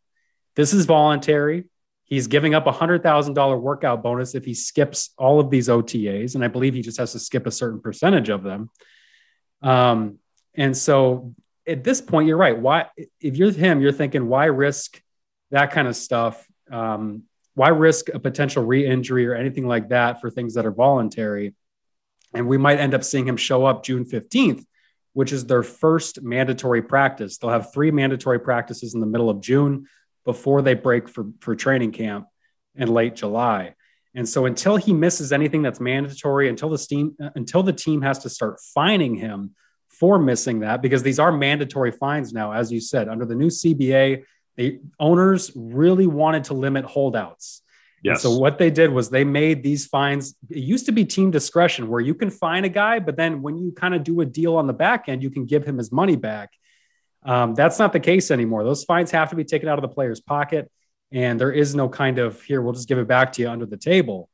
this 0.56 0.74
is 0.74 0.86
voluntary. 0.86 1.66
He's 2.08 2.28
giving 2.28 2.56
up 2.56 2.68
a 2.68 2.72
hundred 2.72 3.04
thousand 3.04 3.34
dollar 3.34 3.58
workout 3.58 4.02
bonus 4.02 4.34
if 4.34 4.46
he 4.46 4.54
skips 4.54 5.12
all 5.18 5.40
of 5.40 5.50
these 5.50 5.68
OTAs, 5.68 6.36
and 6.36 6.44
I 6.44 6.48
believe 6.48 6.74
he 6.74 6.82
just 6.82 6.98
has 6.98 7.12
to 7.12 7.20
skip 7.20 7.46
a 7.46 7.52
certain 7.52 7.82
percentage 7.82 8.30
of 8.30 8.44
them. 8.44 8.70
Um, 9.62 10.20
and 10.56 10.76
so 10.76 11.36
at 11.68 11.84
this 11.84 12.00
point, 12.00 12.28
you're 12.28 12.38
right. 12.38 12.58
Why, 12.58 12.86
if 13.20 13.36
you're 13.36 13.52
him, 13.52 13.82
you're 13.82 13.92
thinking, 13.92 14.28
why 14.28 14.46
risk 14.46 15.02
that 15.52 15.72
kind 15.72 15.88
of 15.88 15.98
stuff? 15.98 16.48
Um, 16.72 17.24
why 17.56 17.70
risk 17.70 18.10
a 18.14 18.20
potential 18.20 18.64
re-injury 18.64 19.28
or 19.28 19.36
anything 19.36 19.68
like 19.68 19.90
that 19.90 20.22
for 20.22 20.30
things 20.30 20.54
that 20.54 20.66
are 20.66 20.72
voluntary? 20.72 21.56
And 22.34 22.48
we 22.48 22.58
might 22.58 22.80
end 22.80 22.94
up 22.94 23.04
seeing 23.04 23.28
him 23.28 23.36
show 23.36 23.66
up 23.66 23.84
June 23.84 24.06
15th, 24.06 24.64
which 25.14 25.34
is 25.34 25.46
their 25.46 25.64
first 25.64 26.22
mandatory 26.22 26.82
practice. 26.82 27.38
They'll 27.38 27.50
have 27.50 27.74
three 27.74 27.92
mandatory 27.92 28.40
practices 28.40 28.94
in 28.94 29.02
the 29.02 29.08
middle 29.08 29.30
of 29.30 29.42
June 29.42 29.88
before 30.28 30.62
they 30.62 30.74
break 30.74 31.08
for, 31.08 31.28
for 31.40 31.56
training 31.56 31.94
camp 31.94 32.28
in 32.76 32.90
late 32.90 33.16
July. 33.16 33.74
And 34.14 34.28
so 34.28 34.46
until 34.46 34.76
he 34.76 34.94
misses 34.94 35.32
anything 35.32 35.62
that's 35.62 35.80
mandatory, 35.80 36.50
until 36.50 36.70
the 36.70 36.78
team 36.78 37.16
uh, 37.24 37.30
until 37.36 37.64
the 37.64 37.72
team 37.72 38.02
has 38.02 38.20
to 38.20 38.30
start 38.30 38.60
fining 38.76 39.16
him 39.16 39.56
for 39.88 40.20
missing 40.20 40.60
that, 40.60 40.82
because 40.82 41.02
these 41.02 41.18
are 41.18 41.32
mandatory 41.32 41.92
fines 41.92 42.34
now, 42.34 42.52
as 42.52 42.74
you 42.74 42.82
said, 42.82 43.08
under 43.08 43.26
the 43.26 43.36
new 43.36 43.48
CBA, 43.48 44.26
the 44.58 44.82
owners 45.00 45.52
really 45.56 46.08
wanted 46.08 46.44
to 46.46 46.54
limit 46.54 46.84
holdouts. 46.84 47.62
Yes. 48.04 48.22
so 48.22 48.38
what 48.38 48.58
they 48.58 48.70
did 48.70 48.92
was 48.92 49.10
they 49.10 49.24
made 49.24 49.64
these 49.64 49.86
fines. 49.88 50.36
It 50.50 50.58
used 50.58 50.86
to 50.88 50.92
be 50.92 51.06
team 51.06 51.32
discretion 51.32 51.88
where 51.88 52.02
you 52.02 52.14
can 52.14 52.30
fine 52.30 52.66
a 52.66 52.70
guy, 52.70 53.00
but 53.00 53.16
then 53.16 53.42
when 53.42 53.58
you 53.58 53.72
kind 53.72 53.96
of 53.96 54.04
do 54.04 54.20
a 54.22 54.26
deal 54.26 54.56
on 54.58 54.68
the 54.68 54.74
back 54.74 55.08
end, 55.08 55.24
you 55.24 55.30
can 55.30 55.46
give 55.46 55.64
him 55.66 55.78
his 55.78 55.92
money 55.92 56.16
back. 56.16 56.52
Um, 57.28 57.54
that's 57.54 57.78
not 57.78 57.92
the 57.92 58.00
case 58.00 58.32
anymore. 58.32 58.64
Those 58.64 58.86
fines 58.86 59.12
have 59.12 59.30
to 59.32 59.36
be 59.36 59.44
taken 59.44 59.68
out 59.68 59.78
of 59.78 59.82
the 59.82 59.94
player's 59.94 60.22
pocket, 60.22 60.72
and 61.12 61.40
there 61.40 61.52
is 61.52 61.76
no 61.76 61.90
kind 61.90 62.20
of 62.20 62.42
here. 62.42 62.62
We'll 62.62 62.74
just 62.74 62.88
give 62.88 62.98
it 62.98 63.08
back 63.08 63.34
to 63.34 63.42
you 63.42 63.50
under 63.50 63.66
the 63.66 63.78
table. 63.78 64.30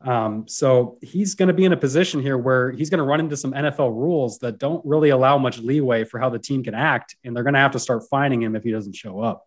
Um, 0.00 0.46
so 0.46 0.98
he's 1.02 1.34
going 1.34 1.48
to 1.48 1.52
be 1.52 1.64
in 1.64 1.72
a 1.72 1.76
position 1.76 2.22
here 2.22 2.38
where 2.38 2.70
he's 2.70 2.90
going 2.90 2.98
to 2.98 3.04
run 3.04 3.18
into 3.18 3.36
some 3.36 3.52
NFL 3.52 3.90
rules 3.90 4.38
that 4.38 4.58
don't 4.58 4.84
really 4.86 5.08
allow 5.08 5.38
much 5.38 5.58
leeway 5.58 6.04
for 6.04 6.20
how 6.20 6.30
the 6.30 6.38
team 6.38 6.62
can 6.62 6.74
act, 6.74 7.16
and 7.24 7.34
they're 7.34 7.42
going 7.42 7.54
to 7.54 7.60
have 7.60 7.72
to 7.72 7.80
start 7.80 8.04
fining 8.08 8.40
him 8.40 8.54
if 8.54 8.62
he 8.62 8.70
doesn't 8.70 8.94
show 8.94 9.18
up. 9.18 9.44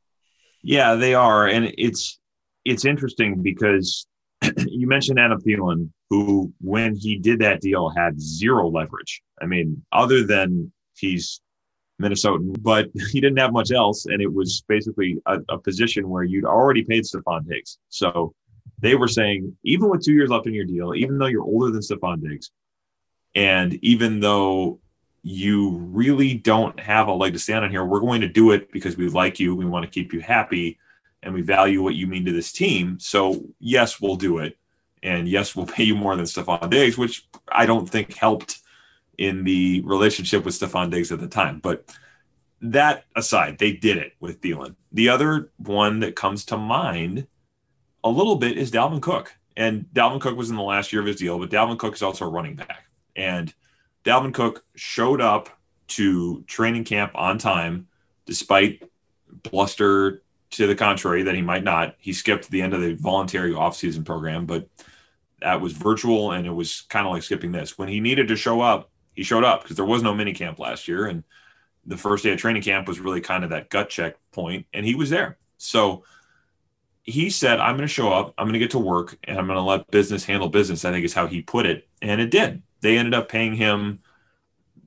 Yeah, 0.61 0.95
they 0.95 1.15
are, 1.15 1.47
and 1.47 1.73
it's 1.77 2.19
it's 2.65 2.83
interesting 2.83 3.41
because 3.41 4.05
you 4.57 4.87
mentioned 4.87 5.17
Adam 5.17 5.41
Thielen, 5.41 5.89
who, 6.09 6.51
when 6.59 6.95
he 6.95 7.17
did 7.17 7.39
that 7.39 7.61
deal, 7.61 7.89
had 7.89 8.19
zero 8.19 8.69
leverage. 8.69 9.21
I 9.41 9.45
mean, 9.45 9.83
other 9.93 10.25
than 10.25 10.73
he's 10.97 11.39
Minnesotan, 12.01 12.55
but 12.61 12.89
he 13.11 13.21
didn't 13.21 13.39
have 13.39 13.53
much 13.53 13.71
else. 13.71 14.05
And 14.05 14.21
it 14.21 14.31
was 14.31 14.63
basically 14.67 15.17
a, 15.25 15.39
a 15.49 15.57
position 15.57 16.09
where 16.09 16.23
you'd 16.23 16.45
already 16.45 16.83
paid 16.83 17.03
Stefon 17.03 17.47
Diggs. 17.47 17.77
So 17.89 18.33
they 18.79 18.95
were 18.95 19.07
saying, 19.07 19.55
even 19.63 19.89
with 19.89 20.03
two 20.03 20.13
years 20.13 20.29
left 20.29 20.47
in 20.47 20.53
your 20.53 20.65
deal, 20.65 20.95
even 20.95 21.17
though 21.17 21.27
you're 21.27 21.43
older 21.43 21.71
than 21.71 21.81
Stefon 21.81 22.21
Diggs, 22.21 22.51
and 23.35 23.73
even 23.83 24.19
though 24.19 24.79
you 25.23 25.77
really 25.77 26.33
don't 26.33 26.79
have 26.79 27.07
a 27.07 27.13
leg 27.13 27.33
to 27.33 27.39
stand 27.39 27.63
on 27.63 27.71
here, 27.71 27.85
we're 27.85 27.99
going 27.99 28.21
to 28.21 28.27
do 28.27 28.51
it 28.51 28.71
because 28.71 28.97
we 28.97 29.07
like 29.07 29.39
you. 29.39 29.55
We 29.55 29.65
want 29.65 29.85
to 29.85 29.91
keep 29.91 30.13
you 30.13 30.19
happy 30.19 30.79
and 31.23 31.33
we 31.33 31.41
value 31.41 31.83
what 31.83 31.95
you 31.95 32.07
mean 32.07 32.25
to 32.25 32.33
this 32.33 32.51
team. 32.51 32.99
So 32.99 33.45
yes, 33.59 34.01
we'll 34.01 34.15
do 34.15 34.39
it. 34.39 34.57
And 35.03 35.27
yes, 35.27 35.55
we'll 35.55 35.67
pay 35.67 35.83
you 35.83 35.95
more 35.95 36.15
than 36.15 36.25
Stefon 36.25 36.69
Diggs, 36.69 36.97
which 36.97 37.27
I 37.51 37.65
don't 37.65 37.89
think 37.89 38.15
helped 38.15 38.60
in 39.17 39.43
the 39.43 39.81
relationship 39.85 40.45
with 40.45 40.55
Stefon 40.55 40.89
Diggs 40.89 41.11
at 41.11 41.19
the 41.19 41.27
time. 41.27 41.59
But 41.59 41.95
that 42.61 43.05
aside, 43.15 43.57
they 43.57 43.73
did 43.73 43.97
it 43.97 44.13
with 44.19 44.41
Thielen. 44.41 44.75
The 44.91 45.09
other 45.09 45.51
one 45.57 45.99
that 46.01 46.15
comes 46.15 46.45
to 46.45 46.57
mind 46.57 47.27
a 48.03 48.09
little 48.09 48.35
bit 48.35 48.57
is 48.57 48.71
Dalvin 48.71 49.01
Cook. 49.01 49.35
And 49.57 49.85
Dalvin 49.93 50.21
Cook 50.21 50.37
was 50.37 50.49
in 50.49 50.55
the 50.55 50.61
last 50.61 50.93
year 50.93 51.01
of 51.01 51.07
his 51.07 51.17
deal, 51.17 51.37
but 51.37 51.49
Dalvin 51.49 51.77
Cook 51.77 51.95
is 51.95 52.01
also 52.01 52.25
a 52.25 52.29
running 52.29 52.55
back. 52.55 52.85
And 53.15 53.53
Dalvin 54.05 54.33
Cook 54.33 54.63
showed 54.75 55.21
up 55.21 55.49
to 55.89 56.43
training 56.43 56.85
camp 56.85 57.11
on 57.15 57.37
time, 57.37 57.87
despite 58.25 58.83
bluster 59.43 60.23
to 60.51 60.67
the 60.67 60.75
contrary 60.75 61.23
that 61.23 61.35
he 61.35 61.41
might 61.41 61.63
not. 61.63 61.95
He 61.97 62.13
skipped 62.13 62.49
the 62.49 62.61
end 62.61 62.73
of 62.73 62.81
the 62.81 62.93
voluntary 62.93 63.51
offseason 63.51 64.05
program, 64.05 64.45
but 64.45 64.69
that 65.41 65.59
was 65.59 65.73
virtual 65.73 66.31
and 66.31 66.45
it 66.45 66.51
was 66.51 66.81
kind 66.81 67.05
of 67.07 67.13
like 67.13 67.23
skipping 67.23 67.51
this. 67.51 67.77
When 67.77 67.87
he 67.87 67.99
needed 67.99 68.27
to 68.29 68.35
show 68.35 68.61
up, 68.61 68.90
he 69.13 69.23
showed 69.23 69.43
up 69.43 69.63
because 69.63 69.75
there 69.75 69.85
was 69.85 70.03
no 70.03 70.13
mini 70.13 70.33
camp 70.33 70.59
last 70.59 70.87
year. 70.87 71.05
And 71.05 71.23
the 71.85 71.97
first 71.97 72.23
day 72.23 72.31
of 72.31 72.39
training 72.39 72.61
camp 72.61 72.87
was 72.87 72.99
really 72.99 73.21
kind 73.21 73.43
of 73.43 73.49
that 73.49 73.69
gut 73.69 73.89
check 73.89 74.15
point, 74.31 74.65
and 74.73 74.85
he 74.85 74.95
was 74.95 75.09
there. 75.09 75.37
So 75.57 76.03
he 77.03 77.29
said, 77.29 77.59
I'm 77.59 77.75
going 77.75 77.87
to 77.87 77.93
show 77.93 78.11
up, 78.11 78.33
I'm 78.37 78.45
going 78.45 78.53
to 78.53 78.59
get 78.59 78.71
to 78.71 78.79
work, 78.79 79.17
and 79.23 79.37
I'm 79.37 79.47
going 79.47 79.57
to 79.57 79.63
let 79.63 79.89
business 79.89 80.23
handle 80.23 80.49
business. 80.49 80.85
I 80.85 80.91
think 80.91 81.05
is 81.05 81.13
how 81.13 81.27
he 81.27 81.41
put 81.41 81.65
it. 81.65 81.87
And 82.01 82.21
it 82.21 82.31
did. 82.31 82.61
They 82.81 82.97
ended 82.97 83.13
up 83.13 83.29
paying 83.29 83.55
him 83.55 83.99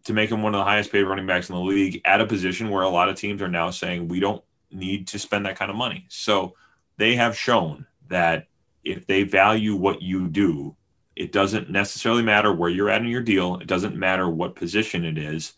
to 0.04 0.12
make 0.12 0.30
him 0.30 0.42
one 0.42 0.54
of 0.54 0.58
the 0.58 0.64
highest 0.64 0.92
paid 0.92 1.04
running 1.04 1.26
backs 1.26 1.48
in 1.48 1.54
the 1.54 1.60
league 1.60 2.00
at 2.04 2.20
a 2.20 2.26
position 2.26 2.70
where 2.70 2.82
a 2.82 2.88
lot 2.88 3.08
of 3.08 3.16
teams 3.16 3.40
are 3.42 3.48
now 3.48 3.70
saying 3.70 4.06
we 4.06 4.20
don't 4.20 4.44
need 4.70 5.06
to 5.08 5.18
spend 5.18 5.46
that 5.46 5.56
kind 5.56 5.70
of 5.70 5.76
money. 5.76 6.04
So 6.08 6.54
they 6.98 7.16
have 7.16 7.36
shown 7.36 7.86
that 8.08 8.46
if 8.84 9.06
they 9.06 9.22
value 9.22 9.74
what 9.74 10.02
you 10.02 10.28
do, 10.28 10.76
it 11.16 11.32
doesn't 11.32 11.70
necessarily 11.70 12.22
matter 12.22 12.52
where 12.52 12.70
you're 12.70 12.90
at 12.90 13.02
in 13.02 13.08
your 13.08 13.22
deal. 13.22 13.56
It 13.56 13.66
doesn't 13.66 13.96
matter 13.96 14.28
what 14.28 14.56
position 14.56 15.04
it 15.04 15.18
is. 15.18 15.52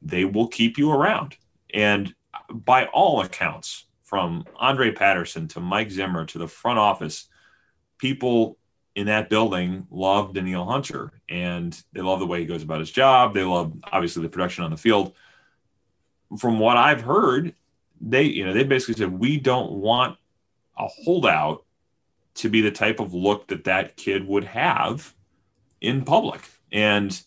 They 0.00 0.24
will 0.24 0.48
keep 0.48 0.78
you 0.78 0.90
around. 0.90 1.36
And 1.72 2.14
by 2.50 2.86
all 2.86 3.20
accounts, 3.20 3.86
from 4.04 4.44
Andre 4.56 4.92
Patterson 4.92 5.48
to 5.48 5.60
Mike 5.60 5.90
Zimmer 5.90 6.24
to 6.26 6.38
the 6.38 6.46
front 6.46 6.78
office, 6.78 7.26
people 7.98 8.58
in 8.94 9.06
that 9.06 9.28
building 9.28 9.86
love 9.90 10.34
Danielle 10.34 10.66
Hunter 10.66 11.10
and 11.28 11.82
they 11.92 12.00
love 12.00 12.20
the 12.20 12.26
way 12.26 12.38
he 12.38 12.46
goes 12.46 12.62
about 12.62 12.78
his 12.78 12.92
job. 12.92 13.34
They 13.34 13.42
love 13.42 13.72
obviously 13.90 14.22
the 14.22 14.28
production 14.28 14.62
on 14.62 14.70
the 14.70 14.76
field. 14.76 15.14
From 16.38 16.60
what 16.60 16.76
I've 16.76 17.00
heard, 17.00 17.54
they 18.00 18.22
you 18.22 18.44
know 18.44 18.52
they 18.52 18.62
basically 18.62 18.94
said 18.94 19.18
we 19.18 19.38
don't 19.38 19.72
want 19.72 20.16
a 20.78 20.86
holdout 20.86 21.64
to 22.34 22.48
be 22.48 22.60
the 22.60 22.70
type 22.70 23.00
of 23.00 23.14
look 23.14 23.48
that 23.48 23.64
that 23.64 23.96
kid 23.96 24.26
would 24.26 24.44
have 24.44 25.14
in 25.80 26.04
public. 26.04 26.42
And 26.72 27.18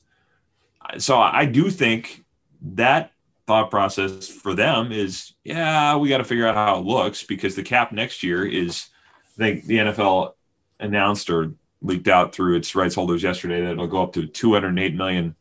so 0.98 1.18
I 1.18 1.46
do 1.46 1.70
think 1.70 2.24
that 2.62 3.12
thought 3.46 3.72
process 3.72 4.28
for 4.28 4.54
them 4.54 4.92
is 4.92 5.34
yeah, 5.44 5.96
we 5.96 6.10
got 6.10 6.18
to 6.18 6.24
figure 6.24 6.48
out 6.48 6.56
how 6.56 6.80
it 6.80 6.86
looks 6.86 7.24
because 7.24 7.56
the 7.56 7.64
cap 7.64 7.92
next 7.92 8.24
year 8.24 8.46
is, 8.46 8.88
I 9.36 9.38
think 9.38 9.66
the 9.66 9.78
NFL 9.78 10.34
announced 10.80 11.30
or 11.30 11.54
leaked 11.82 12.08
out 12.08 12.34
through 12.34 12.58
its 12.58 12.76
rights 12.76 12.96
holders 12.96 13.24
yesterday 13.24 13.62
that 13.62 13.72
it'll 13.72 13.88
go 13.88 14.04
up 14.04 14.14
to 14.14 14.28
208 14.28 14.96
million 14.96 15.36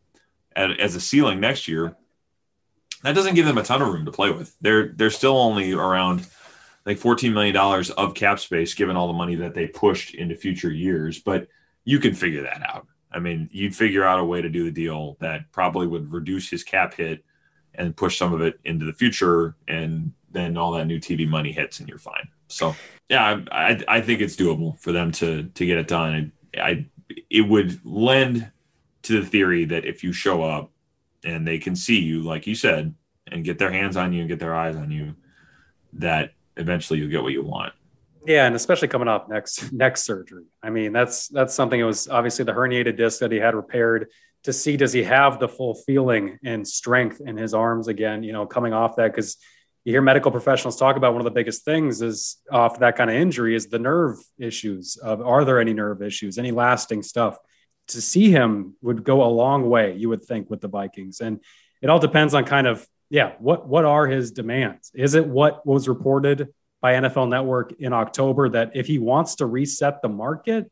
as 0.55 0.95
a 0.95 1.01
ceiling 1.01 1.41
next 1.41 1.67
year. 1.67 1.97
That 3.03 3.15
doesn't 3.15 3.35
give 3.35 3.47
them 3.47 3.59
a 3.59 3.63
ton 3.63 3.83
of 3.83 3.89
room 3.89 4.05
to 4.07 4.13
play 4.13 4.31
with. 4.31 4.57
They're 4.61 4.89
they're 4.89 5.11
still 5.11 5.37
only 5.37 5.73
around 5.73 6.27
like 6.87 6.99
14 6.99 7.35
million 7.35 7.55
dollars 7.55 7.90
of 7.90 8.14
cap 8.14 8.38
space 8.38 8.72
given 8.72 8.96
all 8.96 9.09
the 9.09 9.12
money 9.12 9.35
that 9.35 9.55
they 9.55 9.66
pushed 9.66 10.14
into 10.14 10.37
future 10.37 10.70
years, 10.70 11.18
but 11.18 11.49
you 11.85 11.99
can 11.99 12.14
figure 12.14 12.42
that 12.42 12.62
out. 12.66 12.87
I 13.11 13.18
mean, 13.18 13.49
you'd 13.53 13.75
figure 13.75 14.05
out 14.05 14.20
a 14.20 14.25
way 14.25 14.40
to 14.40 14.49
do 14.49 14.64
the 14.64 14.70
deal 14.70 15.16
that 15.20 15.51
probably 15.53 15.87
would 15.87 16.12
reduce 16.12 16.49
his 16.49 16.62
cap 16.62 16.94
hit 16.94 17.25
and 17.75 17.96
push 17.96 18.18
some 18.18 18.33
of 18.33 18.40
it 18.40 18.59
into 18.64 18.87
the 18.87 18.92
future 18.92 19.57
and 19.68 20.12
then 20.31 20.57
all 20.57 20.72
that 20.72 20.87
new 20.87 21.01
TV 21.01 21.29
money 21.29 21.53
hits 21.53 21.81
and 21.81 21.88
you're 21.88 21.99
fine. 21.99 22.29
So 22.49 22.75
yeah, 23.09 23.40
I, 23.51 23.83
I, 23.88 24.01
think 24.01 24.20
it's 24.20 24.37
doable 24.37 24.79
for 24.79 24.92
them 24.92 25.11
to 25.12 25.44
to 25.44 25.66
get 25.66 25.79
it 25.79 25.88
done. 25.88 26.33
I, 26.57 26.61
I 26.61 26.87
it 27.31 27.42
would 27.42 27.81
lend 27.85 28.51
to 29.03 29.20
the 29.20 29.27
theory 29.27 29.64
that 29.66 29.85
if 29.85 30.05
you 30.05 30.12
show 30.12 30.42
up 30.42 30.70
and 31.25 31.46
they 31.46 31.59
can 31.59 31.75
see 31.75 32.01
you, 32.01 32.22
like 32.22 32.46
you 32.46 32.55
said, 32.55 32.94
and 33.29 33.44
get 33.44 33.59
their 33.59 33.72
hands 33.72 33.96
on 33.96 34.12
you 34.12 34.20
and 34.20 34.29
get 34.29 34.38
their 34.38 34.55
eyes 34.55 34.77
on 34.77 34.90
you, 34.90 35.14
that 35.94 36.33
eventually 36.57 36.99
you'll 36.99 37.11
get 37.11 37.23
what 37.23 37.33
you 37.33 37.42
want. 37.42 37.73
Yeah, 38.27 38.47
and 38.47 38.57
especially 38.57 38.88
coming 38.88 39.09
off 39.09 39.29
next 39.29 39.73
next 39.73 40.05
surgery. 40.05 40.45
I 40.62 40.71
mean, 40.71 40.92
that's 40.92 41.29
that's 41.29 41.55
something. 41.55 41.79
It 41.79 41.85
was 41.85 42.09
obviously 42.09 42.45
the 42.45 42.53
herniated 42.53 42.97
disc 42.97 43.21
that 43.21 43.31
he 43.31 43.38
had 43.38 43.55
repaired 43.55 44.09
to 44.45 44.53
see 44.53 44.77
does 44.77 44.92
he 44.92 45.03
have 45.03 45.40
the 45.40 45.49
full 45.49 45.75
feeling 45.75 46.38
and 46.45 46.66
strength 46.66 47.21
in 47.21 47.37
his 47.37 47.53
arms 47.53 47.88
again, 47.88 48.23
you 48.23 48.33
know, 48.33 48.47
coming 48.47 48.73
off 48.73 48.97
that 48.97 49.12
because 49.12 49.38
you 49.85 49.92
hear 49.92 50.03
medical 50.03 50.33
professionals 50.33 50.77
talk 50.77 50.97
about 50.97 51.12
one 51.12 51.21
of 51.21 51.25
the 51.25 51.31
biggest 51.33 51.64
things 51.64 52.03
is 52.03 52.38
off 52.51 52.79
that 52.81 52.97
kind 52.97 53.11
of 53.11 53.16
injury 53.16 53.55
is 53.55 53.69
the 53.69 53.79
nerve 53.79 54.16
issues 54.38 54.97
of 54.97 55.21
are 55.21 55.45
there 55.45 55.61
any 55.61 55.73
nerve 55.73 56.03
issues, 56.03 56.38
any 56.38 56.51
lasting 56.51 57.03
stuff. 57.03 57.38
To 57.88 58.01
see 58.01 58.33
him 58.33 58.75
would 58.83 59.05
go 59.05 59.23
a 59.23 59.31
long 59.31 59.69
way, 59.69 59.95
you 59.95 60.09
would 60.09 60.25
think, 60.25 60.51
with 60.51 60.61
the 60.61 60.66
Vikings. 60.66 61.21
And 61.21 61.40
it 61.83 61.88
all 61.88 62.01
depends 62.01 62.35
on 62.35 62.45
kind 62.45 62.66
of, 62.66 62.85
yeah, 63.09 63.33
what 63.38 63.69
what 63.69 63.85
are 63.85 64.07
his 64.07 64.33
demands? 64.33 64.90
Is 64.95 65.14
it 65.14 65.27
what 65.27 65.64
was 65.66 65.88
reported 65.88 66.49
by 66.81 66.95
NFL 66.95 67.29
Network 67.29 67.73
in 67.79 67.92
October 67.92 68.49
that 68.51 68.73
if 68.75 68.87
he 68.87 68.99
wants 68.99 69.37
to 69.37 69.47
reset 69.47 70.03
the 70.03 70.09
market, 70.09 70.71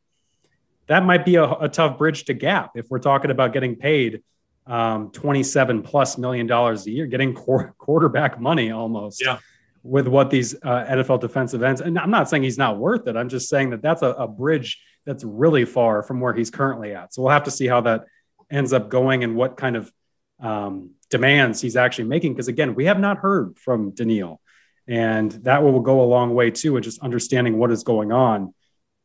that 0.87 1.03
might 1.03 1.25
be 1.25 1.35
a, 1.35 1.49
a 1.49 1.69
tough 1.69 1.97
bridge 1.97 2.25
to 2.25 2.33
gap 2.33 2.71
if 2.75 2.87
we're 2.89 2.99
talking 2.99 3.31
about 3.31 3.53
getting 3.53 3.75
paid 3.75 4.21
um, 4.67 5.11
27 5.11 5.83
plus 5.83 6.17
million 6.17 6.47
dollars 6.47 6.85
a 6.87 6.91
year, 6.91 7.05
getting 7.05 7.33
qu- 7.33 7.71
quarterback 7.77 8.39
money 8.39 8.71
almost. 8.71 9.21
Yeah. 9.23 9.39
With 9.83 10.07
what 10.07 10.31
these 10.31 10.55
uh, 10.63 10.83
NFL 10.85 11.21
defensive 11.21 11.61
ends, 11.61 11.79
and 11.79 11.99
I'm 11.99 12.09
not 12.09 12.27
saying 12.27 12.41
he's 12.41 12.57
not 12.57 12.79
worth 12.79 13.07
it. 13.07 13.15
I'm 13.15 13.29
just 13.29 13.49
saying 13.49 13.69
that 13.69 13.83
that's 13.83 14.01
a, 14.01 14.07
a 14.07 14.27
bridge 14.27 14.81
that's 15.05 15.23
really 15.23 15.63
far 15.63 16.01
from 16.01 16.19
where 16.19 16.33
he's 16.33 16.49
currently 16.49 16.95
at. 16.95 17.13
So 17.13 17.21
we'll 17.21 17.31
have 17.31 17.43
to 17.43 17.51
see 17.51 17.67
how 17.67 17.81
that 17.81 18.05
ends 18.49 18.73
up 18.73 18.89
going 18.89 19.23
and 19.23 19.35
what 19.35 19.57
kind 19.57 19.75
of 19.75 19.91
um, 20.39 20.94
demands 21.09 21.61
he's 21.61 21.75
actually 21.75 22.05
making. 22.05 22.33
Because 22.33 22.47
again, 22.47 22.75
we 22.75 22.85
have 22.85 22.99
not 22.99 23.17
heard 23.17 23.57
from 23.57 23.91
Danielle, 23.91 24.41
and 24.87 25.31
that 25.43 25.63
will 25.63 25.79
go 25.79 26.01
a 26.01 26.05
long 26.05 26.33
way 26.33 26.51
too, 26.51 26.77
in 26.77 26.83
just 26.83 27.01
understanding 27.01 27.57
what 27.57 27.71
is 27.71 27.83
going 27.83 28.11
on 28.11 28.53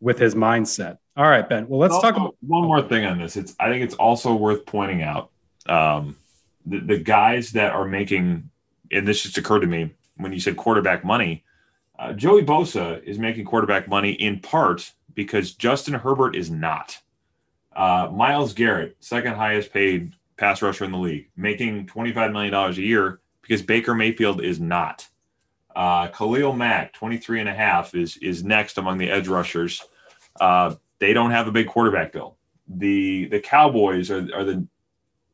with 0.00 0.18
his 0.18 0.34
mindset. 0.34 0.98
All 1.16 1.28
right, 1.28 1.46
Ben. 1.46 1.68
Well, 1.68 1.80
let's 1.80 2.00
talk 2.00 2.16
about 2.16 2.36
one 2.40 2.64
more 2.64 2.82
thing 2.82 3.04
on 3.04 3.18
this. 3.18 3.36
It's 3.36 3.54
I 3.60 3.68
think 3.68 3.84
it's 3.84 3.94
also 3.94 4.34
worth 4.34 4.64
pointing 4.64 5.02
out 5.02 5.30
um, 5.66 6.16
the, 6.64 6.80
the 6.80 6.98
guys 6.98 7.52
that 7.52 7.72
are 7.72 7.84
making, 7.84 8.50
and 8.90 9.06
this 9.06 9.22
just 9.22 9.36
occurred 9.36 9.60
to 9.60 9.66
me 9.66 9.94
when 10.16 10.32
you 10.32 10.40
said 10.40 10.56
quarterback 10.56 11.04
money. 11.04 11.44
Uh, 11.98 12.14
Joey 12.14 12.42
Bosa 12.42 13.02
is 13.04 13.18
making 13.18 13.44
quarterback 13.44 13.86
money 13.88 14.12
in 14.12 14.40
part 14.40 14.90
because 15.14 15.52
Justin 15.52 15.94
Herbert 15.94 16.34
is 16.34 16.50
not. 16.50 16.98
Uh, 17.76 18.08
Myles 18.10 18.54
Garrett, 18.54 18.96
second 19.00 19.34
highest 19.34 19.72
paid 19.72 20.14
pass 20.40 20.62
rusher 20.62 20.84
in 20.84 20.90
the 20.90 20.98
league, 20.98 21.28
making 21.36 21.86
$25 21.86 22.32
million 22.32 22.54
a 22.54 22.72
year 22.72 23.20
because 23.42 23.62
Baker 23.62 23.94
Mayfield 23.94 24.42
is 24.42 24.58
not. 24.58 25.06
Uh, 25.76 26.08
Khalil 26.08 26.54
Mack, 26.54 26.94
23 26.94 27.40
and 27.40 27.48
a 27.48 27.54
half, 27.54 27.94
is, 27.94 28.16
is 28.16 28.42
next 28.42 28.78
among 28.78 28.98
the 28.98 29.10
edge 29.10 29.28
rushers. 29.28 29.82
Uh, 30.40 30.74
they 30.98 31.12
don't 31.12 31.30
have 31.30 31.46
a 31.46 31.52
big 31.52 31.68
quarterback 31.68 32.12
bill. 32.12 32.36
The 32.68 33.26
the 33.26 33.40
Cowboys 33.40 34.10
are, 34.10 34.28
are 34.34 34.44
the 34.44 34.66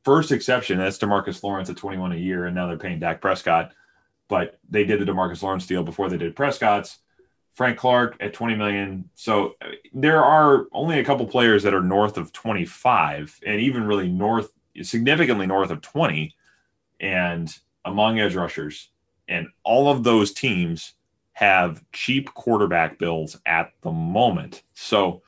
first 0.05 0.33
exception. 0.33 0.79
That's 0.79 0.99
Demarcus 0.99 1.42
Lawrence 1.42 1.71
at 1.71 1.77
21 1.77 2.12
a 2.12 2.16
year, 2.16 2.47
and 2.47 2.55
now 2.55 2.66
they're 2.66 2.79
paying 2.79 2.99
Dak 2.99 3.21
Prescott. 3.21 3.73
But 4.29 4.59
they 4.69 4.85
did 4.85 5.01
the 5.01 5.05
Demarcus 5.05 5.42
Lawrence 5.42 5.66
deal 5.66 5.83
before 5.83 6.09
they 6.09 6.16
did 6.16 6.35
Prescott's. 6.35 6.99
Frank 7.55 7.79
Clark 7.79 8.16
at 8.21 8.35
20 8.35 8.55
million. 8.55 9.09
So 9.14 9.55
there 9.95 10.23
are 10.23 10.66
only 10.73 10.99
a 10.99 11.05
couple 11.05 11.27
players 11.27 11.62
that 11.62 11.73
are 11.73 11.81
north 11.81 12.19
of 12.19 12.31
25, 12.33 13.40
and 13.47 13.61
even 13.61 13.85
really 13.85 14.09
north, 14.09 14.51
significantly 14.82 15.46
north 15.46 15.70
of 15.70 15.80
20, 15.80 16.34
and 17.00 17.54
among 17.84 18.18
edge 18.20 18.34
rushers. 18.34 18.90
And 19.28 19.48
all 19.64 19.88
of 19.88 20.04
those 20.04 20.32
teams 20.32 20.94
have 21.32 21.84
cheap 21.92 22.32
quarterback 22.34 22.98
bills 22.98 23.36
at 23.44 23.72
the 23.82 23.92
moment. 23.92 24.62
So 24.74 25.22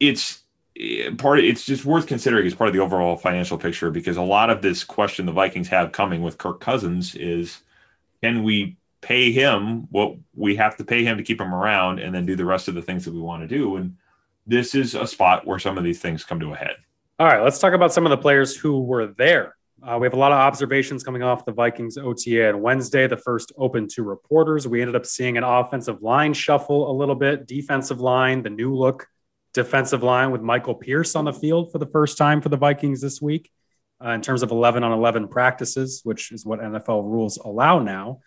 it's 0.00 0.42
eh, 0.78 1.10
part 1.18 1.38
of, 1.38 1.44
it's 1.44 1.66
just 1.66 1.84
worth 1.84 2.06
considering 2.06 2.46
as 2.46 2.54
part 2.54 2.68
of 2.68 2.74
the 2.74 2.80
overall 2.80 3.16
financial 3.16 3.58
picture 3.58 3.90
because 3.90 4.16
a 4.16 4.22
lot 4.22 4.50
of 4.50 4.62
this 4.62 4.82
question 4.82 5.26
the 5.26 5.32
Vikings 5.32 5.68
have 5.68 5.92
coming 5.92 6.22
with 6.22 6.38
Kirk 6.38 6.60
Cousins 6.60 7.14
is 7.14 7.58
can 8.22 8.42
we 8.42 8.76
pay 9.02 9.32
him 9.32 9.86
what 9.90 10.16
we 10.34 10.56
have 10.56 10.78
to 10.78 10.84
pay 10.84 11.04
him 11.04 11.18
to 11.18 11.22
keep 11.22 11.40
him 11.40 11.54
around 11.54 11.98
and 11.98 12.14
then 12.14 12.24
do 12.24 12.34
the 12.34 12.44
rest 12.44 12.66
of 12.68 12.74
the 12.74 12.80
things 12.80 13.04
that 13.04 13.12
we 13.12 13.20
want 13.20 13.42
to 13.42 13.48
do 13.48 13.76
and 13.76 13.96
this 14.46 14.74
is 14.74 14.94
a 14.94 15.06
spot 15.06 15.46
where 15.46 15.58
some 15.58 15.78
of 15.78 15.84
these 15.84 16.00
things 16.00 16.24
come 16.24 16.40
to 16.40 16.52
a 16.52 16.56
head. 16.56 16.76
All 17.18 17.26
right, 17.26 17.42
let's 17.42 17.58
talk 17.58 17.74
about 17.74 17.92
some 17.92 18.06
of 18.06 18.10
the 18.10 18.16
players 18.16 18.56
who 18.56 18.82
were 18.82 19.06
there 19.06 19.54
uh, 19.86 19.98
we 19.98 20.06
have 20.06 20.14
a 20.14 20.18
lot 20.18 20.32
of 20.32 20.38
observations 20.38 21.04
coming 21.04 21.22
off 21.22 21.44
the 21.44 21.52
Vikings 21.52 21.98
OTA 21.98 22.48
on 22.48 22.62
Wednesday, 22.62 23.06
the 23.06 23.18
first 23.18 23.52
open 23.58 23.86
to 23.88 24.02
reporters. 24.02 24.66
We 24.66 24.80
ended 24.80 24.96
up 24.96 25.04
seeing 25.04 25.36
an 25.36 25.44
offensive 25.44 26.00
line 26.00 26.32
shuffle 26.32 26.90
a 26.90 26.94
little 26.94 27.14
bit, 27.14 27.46
defensive 27.46 28.00
line, 28.00 28.42
the 28.42 28.50
new 28.50 28.74
look 28.74 29.06
defensive 29.52 30.02
line 30.02 30.30
with 30.30 30.40
Michael 30.40 30.74
Pierce 30.74 31.14
on 31.14 31.26
the 31.26 31.32
field 31.32 31.70
for 31.70 31.78
the 31.78 31.86
first 31.86 32.16
time 32.16 32.40
for 32.40 32.48
the 32.48 32.56
Vikings 32.56 33.00
this 33.00 33.20
week 33.20 33.52
uh, 34.02 34.10
in 34.10 34.22
terms 34.22 34.42
of 34.42 34.50
11 34.50 34.82
on 34.82 34.92
11 34.92 35.28
practices, 35.28 36.00
which 36.02 36.32
is 36.32 36.46
what 36.46 36.60
NFL 36.60 37.04
rules 37.04 37.36
allow 37.36 37.78
now. 37.78 38.20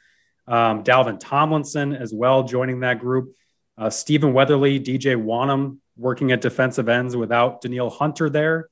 Um, 0.47 0.83
Dalvin 0.83 1.19
Tomlinson 1.19 1.91
as 1.91 2.13
well 2.13 2.43
joining 2.43 2.81
that 2.81 2.99
group. 2.99 3.33
Uh, 3.77 3.89
Stephen 3.89 4.31
Weatherly, 4.31 4.79
DJ 4.79 5.21
Wonnum 5.21 5.79
working 5.97 6.31
at 6.31 6.39
defensive 6.39 6.87
ends 6.87 7.15
without 7.15 7.61
Danielle 7.61 7.89
Hunter 7.89 8.29
there. 8.29 8.69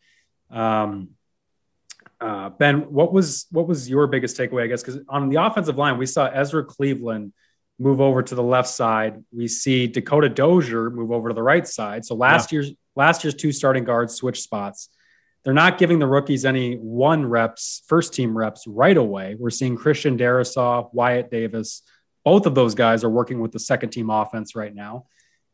Um, 0.51 1.09
Uh, 2.21 2.49
ben, 2.49 2.81
what 2.93 3.11
was 3.11 3.45
what 3.51 3.67
was 3.67 3.89
your 3.89 4.07
biggest 4.07 4.37
takeaway? 4.37 4.63
I 4.63 4.67
guess 4.67 4.81
because 4.81 5.01
on 5.09 5.29
the 5.29 5.35
offensive 5.35 5.77
line, 5.77 5.97
we 5.97 6.05
saw 6.05 6.25
Ezra 6.27 6.63
Cleveland 6.63 7.33
move 7.77 7.99
over 7.99 8.23
to 8.23 8.35
the 8.35 8.41
left 8.41 8.69
side. 8.69 9.21
We 9.31 9.47
see 9.49 9.85
Dakota 9.87 10.29
Dozier 10.29 10.89
move 10.89 11.11
over 11.11 11.27
to 11.27 11.35
the 11.35 11.43
right 11.43 11.67
side. 11.67 12.05
So 12.05 12.15
last 12.15 12.51
yeah. 12.51 12.55
year's 12.55 12.71
last 12.95 13.23
year's 13.23 13.35
two 13.35 13.51
starting 13.51 13.83
guards 13.83 14.15
switch 14.15 14.41
spots. 14.41 14.89
They're 15.43 15.53
not 15.53 15.77
giving 15.77 15.99
the 15.99 16.07
rookies 16.07 16.45
any 16.45 16.75
one 16.75 17.25
reps, 17.25 17.83
first 17.85 18.13
team 18.13 18.35
reps 18.35 18.65
right 18.65 18.97
away. 18.97 19.35
We're 19.37 19.51
seeing 19.51 19.75
Christian 19.75 20.17
Darrisaw, 20.17 20.89
Wyatt 20.93 21.29
Davis. 21.29 21.83
Both 22.23 22.45
of 22.47 22.55
those 22.55 22.75
guys 22.75 23.03
are 23.03 23.09
working 23.09 23.41
with 23.41 23.51
the 23.51 23.59
second 23.59 23.89
team 23.89 24.09
offense 24.09 24.55
right 24.55 24.73
now. 24.73 25.05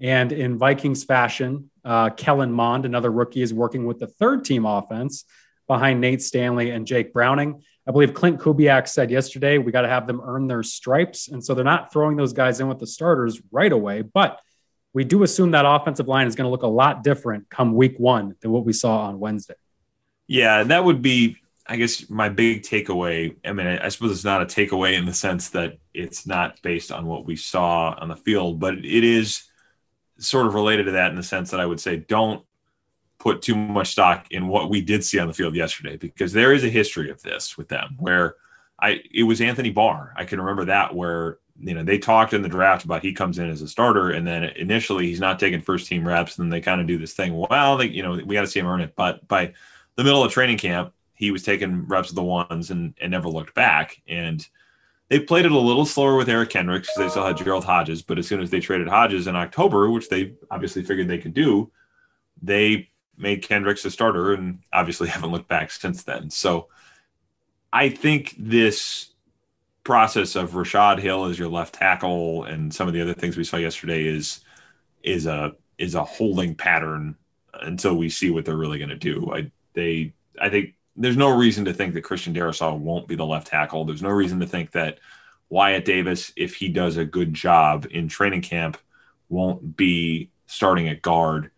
And 0.02 0.32
in 0.32 0.58
Vikings 0.58 1.04
fashion, 1.04 1.70
uh, 1.86 2.10
Kellen 2.10 2.52
Mond, 2.52 2.86
another 2.86 3.12
rookie, 3.12 3.44
is 3.44 3.54
working 3.54 3.86
with 3.86 4.00
the 4.00 4.08
third 4.08 4.44
team 4.44 4.66
offense 4.66 5.26
behind 5.68 6.02
Nate 6.02 6.22
Stanley 6.22 6.72
and 6.72 6.88
Jake 6.88 7.14
Browning. 7.14 7.62
I 7.88 7.92
believe 7.92 8.14
Clint 8.14 8.40
Kubiak 8.40 8.88
said 8.88 9.12
yesterday 9.12 9.58
we 9.58 9.72
got 9.72 9.82
to 9.82 9.88
have 9.88 10.08
them 10.08 10.22
earn 10.24 10.48
their 10.48 10.64
stripes. 10.64 11.28
And 11.28 11.44
so 11.44 11.54
they're 11.54 11.64
not 11.64 11.94
throwing 11.94 12.16
those 12.16 12.34
guys 12.34 12.60
in 12.60 12.68
with 12.68 12.80
the 12.80 12.88
starters 12.88 13.42
right 13.52 13.72
away. 13.72 14.02
But 14.02 14.40
we 14.94 15.04
do 15.04 15.24
assume 15.24 15.52
that 15.52 15.66
offensive 15.66 16.08
line 16.08 16.28
is 16.28 16.36
going 16.36 16.46
to 16.46 16.52
look 16.52 16.64
a 16.64 16.68
lot 16.68 17.04
different 17.04 17.50
come 17.50 17.74
week 17.74 17.96
one 17.98 18.36
than 18.42 18.52
what 18.52 18.66
we 18.66 18.74
saw 18.74 19.04
on 19.08 19.20
Wednesday. 19.20 19.56
Yeah, 20.28 20.64
that 20.64 20.84
would 20.84 21.02
be, 21.02 21.38
I 21.66 21.78
guess, 21.78 22.10
my 22.10 22.30
big 22.30 22.64
takeaway. 22.64 23.36
I 23.46 23.54
mean, 23.54 23.68
I, 23.68 23.90
suppose 23.90 24.12
it's 24.12 24.24
not 24.24 24.42
a 24.42 24.46
takeaway 24.46 24.98
in 24.98 25.06
the 25.06 25.14
sense 25.14 25.50
that 25.50 25.78
it's 25.94 26.26
not 26.26 26.62
based 26.62 26.92
on 26.92 27.06
what 27.06 27.26
we 27.26 27.36
saw 27.36 27.96
on 28.00 28.10
the 28.10 28.16
field, 28.16 28.60
but 28.60 28.76
it 28.76 29.04
is 29.04 29.44
sort 30.22 30.48
of 30.48 30.54
related 30.54 30.86
to 30.86 30.92
that 30.92 31.10
in 31.10 31.16
the 31.16 31.24
sense 31.24 31.52
that 31.52 31.60
I 31.60 31.66
would 31.66 31.80
say 31.80 31.98
don't 31.98 32.46
put 33.18 33.42
too 33.42 33.56
much 33.56 33.92
stock 33.92 34.26
in 34.32 34.48
what 34.48 34.70
we 34.70 34.82
did 34.82 35.04
see 35.04 35.20
on 35.20 35.28
the 35.28 35.34
field 35.34 35.56
yesterday 35.56 35.98
because 35.98 36.34
there 36.34 36.54
is 36.54 36.64
a 36.64 36.70
history 36.70 37.10
of 37.10 37.22
this 37.22 37.58
with 37.58 37.68
them 37.68 37.96
where 38.00 38.36
I 38.80 39.02
it 39.14 39.24
was 39.24 39.42
Anthony 39.42 39.70
Barr. 39.70 40.14
I 40.16 40.26
can 40.26 40.40
remember 40.40 40.66
that 40.66 40.96
where 40.96 41.38
you 41.60 41.76
know 41.76 41.84
they 41.84 41.98
talked 42.00 42.34
in 42.34 42.42
the 42.42 42.50
draft 42.50 42.86
about 42.86 43.04
he 43.04 43.14
comes 43.14 43.38
in 43.38 43.50
as 43.50 43.62
a 43.62 43.68
starter 43.68 44.12
and 44.12 44.26
then 44.26 44.44
initially 44.44 45.06
he's 45.06 45.20
not 45.20 45.40
taking 45.40 45.62
first 45.62 45.88
team 45.88 46.08
reps 46.08 46.40
and 46.40 46.52
they 46.52 46.62
kind 46.62 46.82
of 46.82 46.88
do 46.88 46.98
this 46.98 47.14
thing 47.14 47.36
well 47.36 47.78
they 47.78 47.86
you 47.86 48.02
know 48.02 48.14
we 48.26 48.34
got 48.34 48.42
to 48.42 48.48
see 48.48 48.60
him 48.60 48.66
earn 48.66 48.82
it 48.82 48.96
but 48.96 49.28
by 49.28 49.54
the 49.96 50.04
middle 50.04 50.24
of 50.24 50.32
training 50.32 50.58
camp, 50.58 50.94
he 51.14 51.32
was 51.32 51.44
taking 51.44 51.88
reps 51.88 52.10
of 52.10 52.16
the 52.16 52.24
ones 52.24 52.72
and, 52.72 52.94
and 53.00 53.12
never 53.12 53.30
looked 53.30 53.54
back. 53.54 54.02
And 54.08 54.46
they 55.12 55.20
played 55.20 55.44
it 55.44 55.52
a 55.52 55.60
little 55.60 55.86
slower 55.86 56.16
with 56.16 56.30
Eric 56.30 56.52
Kendricks 56.52 56.88
because 56.88 56.98
they 56.98 57.10
still 57.10 57.28
had 57.28 57.36
Gerald 57.36 57.66
Hodges. 57.66 58.02
But 58.02 58.18
as 58.18 58.26
soon 58.26 58.40
as 58.40 58.50
they 58.50 58.62
traded 58.62 58.88
Hodges 58.88 59.28
in 59.28 59.36
October, 59.36 59.90
which 59.90 60.08
they 60.08 60.36
obviously 60.50 60.84
figured 60.84 61.10
they 61.10 61.18
could 61.18 61.34
do, 61.34 61.70
they 62.42 62.90
made 63.18 63.44
Kendricks 63.44 63.84
a 63.84 63.92
starter 63.92 64.34
and 64.34 64.60
obviously 64.72 65.10
haven't 65.10 65.34
looked 65.34 65.50
back 65.50 65.70
since 65.70 66.04
then. 66.04 66.30
So 66.30 66.70
I 67.74 67.90
think 67.90 68.36
this 68.40 69.12
process 69.84 70.38
of 70.38 70.52
Rashad 70.52 71.00
Hill 71.00 71.26
as 71.26 71.38
your 71.38 71.50
left 71.50 71.76
tackle 71.76 72.46
and 72.46 72.74
some 72.74 72.88
of 72.88 72.94
the 72.94 73.02
other 73.02 73.14
things 73.14 73.36
we 73.36 73.44
saw 73.44 73.58
yesterday 73.58 74.06
is 74.06 74.40
is 75.04 75.26
a 75.26 75.52
is 75.78 75.94
a 75.94 76.06
holding 76.06 76.56
pattern 76.56 77.18
until 77.62 77.96
we 77.96 78.08
see 78.08 78.32
what 78.32 78.46
they're 78.46 78.56
really 78.56 78.78
going 78.78 78.90
to 78.90 78.96
do. 78.96 79.30
I 79.34 79.52
they, 79.74 80.14
I 80.40 80.48
think 80.48 80.76
there's 81.02 81.18
no 81.18 81.36
reason 81.36 81.66
to 81.66 81.74
think 81.74 81.94
that 81.94 82.04
Christian 82.04 82.34
Darrisaw 82.34 82.78
won't 82.78 83.08
be 83.08 83.16
the 83.16 83.26
left 83.26 83.48
tackle. 83.48 83.86
There's 83.86 84.02
no 84.02 84.10
reason 84.10 84.40
to 84.40 84.48
think 84.48 84.72
that 84.72 85.00
Wyatt 85.50 85.86
Davis, 85.86 86.32
if 86.36 86.56
he 86.56 86.70
does 86.70 86.98
a 86.98 87.06
good 87.06 87.34
job 87.34 87.88
in 87.92 88.08
training 88.08 88.42
camp, 88.42 88.78
won't 89.30 89.76
be 89.76 90.30
starting 90.46 90.88
at 90.90 91.02
guard. 91.02 91.52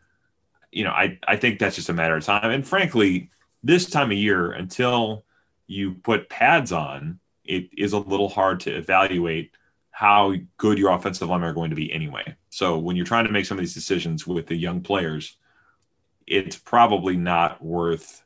You 0.72 0.86
know, 0.86 0.92
I, 0.92 1.20
I 1.28 1.36
think 1.36 1.60
that's 1.60 1.76
just 1.76 1.90
a 1.90 1.94
matter 1.94 2.16
of 2.16 2.24
time. 2.24 2.50
And 2.50 2.68
frankly, 2.68 3.30
this 3.64 3.90
time 3.90 4.12
of 4.12 4.18
year, 4.18 4.52
until 4.52 5.26
you 5.68 5.94
put 5.96 6.30
pads 6.30 6.72
on, 6.72 7.20
it 7.44 7.70
is 7.78 7.94
a 7.94 8.00
little 8.00 8.30
hard 8.30 8.62
to 8.62 8.76
evaluate 8.76 9.52
how 9.92 10.34
good 10.58 10.78
your 10.78 10.92
offensive 10.92 11.30
linemen 11.30 11.50
are 11.50 11.54
going 11.54 11.70
to 11.70 11.76
be 11.76 11.92
anyway. 11.94 12.36
So 12.50 12.80
when 12.80 12.96
you're 12.96 13.06
trying 13.06 13.26
to 13.26 13.32
make 13.32 13.46
some 13.46 13.58
of 13.58 13.62
these 13.62 13.76
decisions 13.76 14.26
with 14.26 14.48
the 14.48 14.56
young 14.56 14.82
players, 14.82 15.38
it's 16.26 16.56
probably 16.56 17.16
not 17.16 17.64
worth 17.64 18.23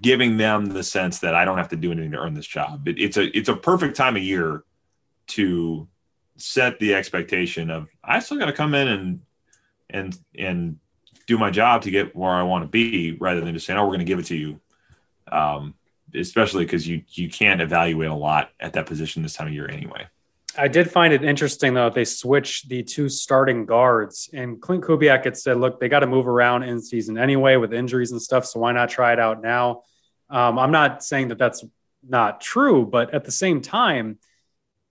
giving 0.00 0.36
them 0.36 0.66
the 0.66 0.82
sense 0.82 1.18
that 1.20 1.34
I 1.34 1.44
don't 1.44 1.58
have 1.58 1.68
to 1.68 1.76
do 1.76 1.92
anything 1.92 2.12
to 2.12 2.18
earn 2.18 2.34
this 2.34 2.46
job. 2.46 2.88
It, 2.88 2.98
it's 2.98 3.16
a 3.16 3.36
it's 3.36 3.48
a 3.48 3.56
perfect 3.56 3.96
time 3.96 4.16
of 4.16 4.22
year 4.22 4.64
to 5.28 5.88
set 6.36 6.78
the 6.78 6.94
expectation 6.94 7.70
of 7.70 7.88
I 8.02 8.18
still 8.20 8.38
got 8.38 8.46
to 8.46 8.52
come 8.52 8.74
in 8.74 8.88
and 8.88 9.20
and 9.90 10.18
and 10.36 10.78
do 11.26 11.38
my 11.38 11.50
job 11.50 11.82
to 11.82 11.90
get 11.90 12.14
where 12.14 12.32
I 12.32 12.42
want 12.42 12.64
to 12.64 12.68
be, 12.68 13.12
rather 13.12 13.40
than 13.40 13.54
just 13.54 13.66
saying, 13.66 13.78
"Oh, 13.78 13.82
we're 13.84 13.88
going 13.88 14.00
to 14.00 14.04
give 14.04 14.18
it 14.18 14.26
to 14.26 14.36
you." 14.36 14.60
Um, 15.30 15.74
especially 16.14 16.64
because 16.64 16.86
you 16.86 17.02
you 17.08 17.28
can't 17.28 17.60
evaluate 17.60 18.10
a 18.10 18.14
lot 18.14 18.50
at 18.60 18.74
that 18.74 18.86
position 18.86 19.22
this 19.22 19.34
time 19.34 19.48
of 19.48 19.52
year 19.52 19.70
anyway. 19.70 20.06
I 20.56 20.68
did 20.68 20.90
find 20.90 21.12
it 21.12 21.24
interesting 21.24 21.74
though 21.74 21.90
they 21.90 22.04
switched 22.04 22.68
the 22.68 22.82
two 22.82 23.08
starting 23.08 23.66
guards, 23.66 24.30
and 24.32 24.60
Clint 24.60 24.84
Kubiak 24.84 25.24
had 25.24 25.36
said, 25.36 25.58
"Look, 25.58 25.80
they 25.80 25.88
got 25.88 26.00
to 26.00 26.06
move 26.06 26.28
around 26.28 26.62
in 26.62 26.80
season 26.80 27.18
anyway 27.18 27.56
with 27.56 27.72
injuries 27.72 28.12
and 28.12 28.22
stuff, 28.22 28.46
so 28.46 28.60
why 28.60 28.72
not 28.72 28.88
try 28.88 29.12
it 29.12 29.18
out 29.18 29.42
now?" 29.42 29.82
Um, 30.30 30.58
I'm 30.58 30.70
not 30.70 31.02
saying 31.02 31.28
that 31.28 31.38
that's 31.38 31.64
not 32.06 32.40
true, 32.40 32.86
but 32.86 33.12
at 33.14 33.24
the 33.24 33.30
same 33.30 33.60
time, 33.60 34.18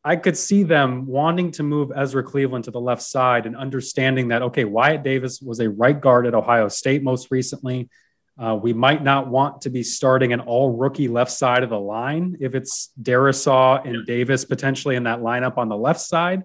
I 0.04 0.17
could 0.17 0.38
see 0.38 0.63
them 0.63 1.08
wanting 1.08 1.52
to 1.52 1.63
move 1.63 1.91
Ezra 1.95 2.23
Cleveland 2.23 2.65
to 2.65 2.71
the 2.71 2.82
left 2.82 3.02
side 3.02 3.45
and 3.45 3.56
understanding 3.56 4.30
that 4.30 4.41
okay, 4.41 4.65
Wyatt 4.65 5.04
Davis 5.04 5.41
was 5.41 5.60
a 5.60 5.69
right 5.69 5.99
guard 5.99 6.28
at 6.28 6.36
Ohio 6.36 6.67
State 6.67 7.04
most 7.04 7.32
recently. 7.32 7.89
Uh, 8.38 8.58
we 8.62 8.74
might 8.74 9.04
not 9.04 9.28
want 9.28 9.62
to 9.62 9.69
be 9.69 9.84
starting 9.84 10.34
an 10.34 10.39
all 10.39 10.72
rookie 10.72 11.08
left 11.08 11.32
side 11.32 11.62
of 11.62 11.69
the 11.69 11.80
line 11.80 12.38
if 12.39 12.56
it's 12.56 12.89
Darrisaw 13.02 13.86
and 13.88 14.06
Davis 14.08 14.43
potentially 14.43 14.96
in 14.96 15.04
that 15.04 15.19
lineup 15.19 15.58
on 15.58 15.69
the 15.69 15.78
left 15.78 16.00
side. 16.00 16.43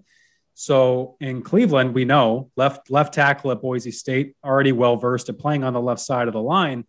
So 0.52 1.16
in 1.20 1.42
Cleveland, 1.42 1.94
we 1.94 2.04
know 2.04 2.50
left 2.56 2.90
left 2.90 3.14
tackle 3.14 3.52
at 3.52 3.62
Boise 3.62 3.92
State 3.92 4.34
already 4.44 4.72
well 4.72 4.96
versed 4.96 5.28
at 5.28 5.38
playing 5.38 5.64
on 5.64 5.72
the 5.72 5.80
left 5.80 6.00
side 6.00 6.28
of 6.28 6.34
the 6.34 6.42
line. 6.42 6.84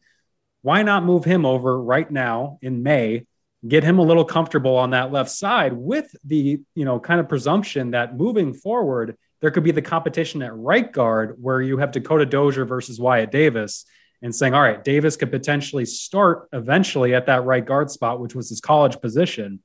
Why 0.64 0.84
not 0.84 1.06
move 1.06 1.24
him 1.24 1.46
over 1.46 1.82
right 1.82 2.10
now 2.10 2.58
in 2.62 2.84
May? 2.84 3.26
Get 3.66 3.84
him 3.84 4.00
a 4.00 4.04
little 4.04 4.26
comfortable 4.26 4.76
on 4.76 4.90
that 4.90 5.12
left 5.12 5.30
side 5.30 5.74
with 5.74 6.14
the 6.26 6.60
you 6.76 6.86
know 6.86 7.00
kind 7.00 7.20
of 7.20 7.30
presumption 7.30 7.92
that 7.92 8.18
moving 8.18 8.54
forward 8.54 9.18
there 9.42 9.52
could 9.52 9.64
be 9.64 9.72
the 9.72 9.82
competition 9.82 10.42
at 10.42 10.54
right 10.56 10.92
guard 10.92 11.36
where 11.40 11.62
you 11.62 11.78
have 11.78 11.92
Dakota 11.92 12.26
Dozier 12.26 12.66
versus 12.66 13.00
Wyatt 13.00 13.32
Davis 13.32 13.86
and 14.22 14.36
saying, 14.36 14.54
all 14.54 14.62
right, 14.62 14.84
Davis 14.84 15.16
could 15.16 15.32
potentially 15.32 15.86
start 15.86 16.50
eventually 16.52 17.14
at 17.16 17.28
that 17.28 17.44
right 17.46 17.66
guard 17.66 17.90
spot, 17.90 18.20
which 18.20 18.36
was 18.36 18.50
his 18.50 18.60
college 18.60 19.00
position, 19.00 19.60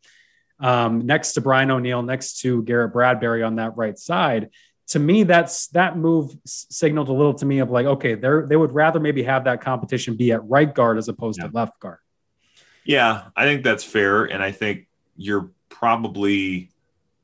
um, 0.60 1.06
next 1.06 1.32
to 1.32 1.40
Brian 1.40 1.70
O'Neill, 1.70 2.02
next 2.02 2.40
to 2.40 2.62
Garrett 2.62 2.92
Bradbury 2.92 3.42
on 3.42 3.56
that 3.56 3.76
right 3.76 3.98
side. 3.98 4.50
To 4.88 4.98
me, 4.98 5.24
that's 5.24 5.68
that 5.68 5.96
move 5.96 6.36
signaled 6.44 7.08
a 7.08 7.12
little 7.12 7.34
to 7.34 7.46
me 7.46 7.58
of 7.58 7.70
like, 7.70 7.86
okay, 7.86 8.14
they 8.14 8.28
they 8.46 8.56
would 8.56 8.72
rather 8.72 9.00
maybe 9.00 9.22
have 9.22 9.44
that 9.44 9.60
competition 9.60 10.16
be 10.16 10.30
at 10.32 10.44
right 10.44 10.72
guard 10.72 10.98
as 10.98 11.08
opposed 11.08 11.40
yeah. 11.40 11.48
to 11.48 11.54
left 11.54 11.80
guard. 11.80 11.98
Yeah, 12.84 13.24
I 13.34 13.44
think 13.44 13.64
that's 13.64 13.82
fair, 13.82 14.24
and 14.24 14.42
I 14.42 14.52
think 14.52 14.86
you're 15.16 15.50
probably 15.70 16.70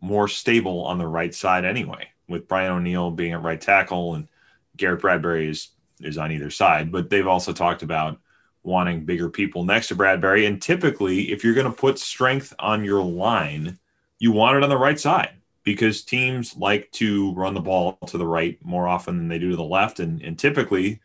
more 0.01 0.27
stable 0.27 0.85
on 0.87 0.97
the 0.97 1.07
right 1.07 1.35
side 1.35 1.67
anyway, 1.67 2.09
with 2.29 2.49
Brian 2.49 2.73
O'Neill 2.73 3.11
being 3.11 3.33
at 3.33 3.43
right 3.43 3.61
tackle 3.61 4.15
and 4.15 4.27
Garrett 4.77 5.03
Bradbury 5.03 5.51
is 5.51 5.69
is 6.03 6.19
on 6.19 6.33
either 6.33 6.51
side, 6.51 6.91
but 6.91 7.11
they've 7.11 7.27
also 7.27 7.53
talked 7.53 7.83
about 7.83 8.19
wanting 8.63 9.05
bigger 9.05 9.29
people 9.31 9.65
next 9.65 9.89
to 9.89 9.95
Bradbury. 9.95 10.47
And 10.47 10.61
typically, 10.61 11.33
if 11.33 11.45
you're 11.45 11.55
going 11.55 11.67
to 11.67 11.73
put 11.73 11.99
strength 11.99 12.55
on 12.59 12.85
your 12.85 13.03
line, 13.03 13.79
you 14.19 14.33
want 14.33 14.57
it 14.57 14.63
on 14.63 14.69
the 14.69 14.77
right 14.77 15.01
side 15.01 15.33
because 15.65 16.03
teams 16.03 16.57
like 16.57 16.91
to 16.93 17.33
run 17.35 17.55
the 17.55 17.61
ball 17.61 17.99
to 18.07 18.19
the 18.19 18.27
right 18.27 18.59
more 18.65 18.89
often 18.89 19.17
than 19.17 19.29
they 19.29 19.39
do 19.39 19.51
to 19.51 19.57
the 19.57 19.63
left. 19.63 20.01
And, 20.01 20.23
and 20.23 20.39
typically, 20.39 21.01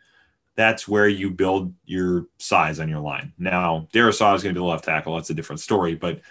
that's 0.55 0.87
where 0.87 1.07
you 1.07 1.29
build 1.29 1.73
your 1.85 2.27
size 2.37 2.79
on 2.79 2.89
your 2.89 2.99
line. 2.99 3.33
Now, 3.37 3.87
Darrisaw 3.93 4.35
is 4.35 4.43
going 4.43 4.55
to 4.55 4.59
be 4.59 4.63
the 4.63 4.69
left 4.69 4.85
tackle. 4.85 5.15
That's 5.15 5.29
a 5.29 5.33
different 5.33 5.59
story. 5.59 5.95
But 5.95 6.21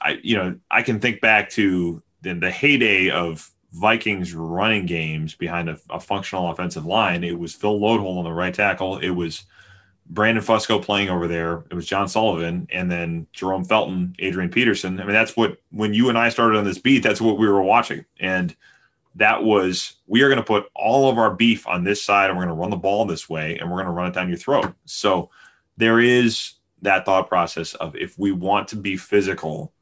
I, 0.00 0.18
you 0.22 0.36
know, 0.36 0.58
I 0.70 0.82
can 0.82 1.00
think 1.00 1.20
back 1.20 1.50
to 1.50 2.02
the, 2.22 2.34
the 2.34 2.50
heyday 2.50 3.10
of 3.10 3.48
Vikings 3.72 4.34
running 4.34 4.86
games 4.86 5.34
behind 5.34 5.68
a, 5.68 5.78
a, 5.90 6.00
functional 6.00 6.50
offensive 6.50 6.86
line. 6.86 7.22
It 7.22 7.38
was 7.38 7.54
Phil 7.54 7.78
Loadholt 7.78 8.18
on 8.18 8.24
the 8.24 8.32
right 8.32 8.54
tackle. 8.54 8.98
It 8.98 9.10
was 9.10 9.44
Brandon 10.08 10.42
Fusco 10.42 10.82
playing 10.82 11.10
over 11.10 11.28
there. 11.28 11.64
It 11.70 11.74
was 11.74 11.86
John 11.86 12.08
Sullivan, 12.08 12.66
and 12.70 12.90
then 12.90 13.26
Jerome 13.32 13.64
Felton, 13.64 14.14
Adrian 14.20 14.50
Peterson. 14.50 14.98
I 14.98 15.04
mean, 15.04 15.12
that's 15.12 15.36
what 15.36 15.58
when 15.70 15.92
you 15.92 16.08
and 16.08 16.16
I 16.16 16.30
started 16.30 16.58
on 16.58 16.64
this 16.64 16.78
beat, 16.78 17.02
that's 17.02 17.20
what 17.20 17.38
we 17.38 17.46
were 17.46 17.62
watching, 17.62 18.06
and 18.18 18.56
that 19.16 19.44
was 19.44 19.96
we 20.06 20.22
are 20.22 20.28
going 20.28 20.38
to 20.38 20.44
put 20.44 20.66
all 20.74 21.10
of 21.10 21.18
our 21.18 21.34
beef 21.34 21.66
on 21.66 21.84
this 21.84 22.02
side, 22.02 22.30
and 22.30 22.38
we're 22.38 22.46
going 22.46 22.56
to 22.56 22.60
run 22.60 22.70
the 22.70 22.76
ball 22.76 23.04
this 23.04 23.28
way, 23.28 23.58
and 23.58 23.70
we're 23.70 23.76
going 23.76 23.86
to 23.86 23.92
run 23.92 24.08
it 24.08 24.14
down 24.14 24.28
your 24.28 24.38
throat. 24.38 24.72
So 24.86 25.28
there 25.76 26.00
is 26.00 26.54
that 26.82 27.04
thought 27.04 27.28
process 27.28 27.74
of 27.74 27.94
if 27.96 28.18
we 28.18 28.32
want 28.32 28.68
to 28.68 28.76
be 28.76 28.96
physical, 28.96 29.72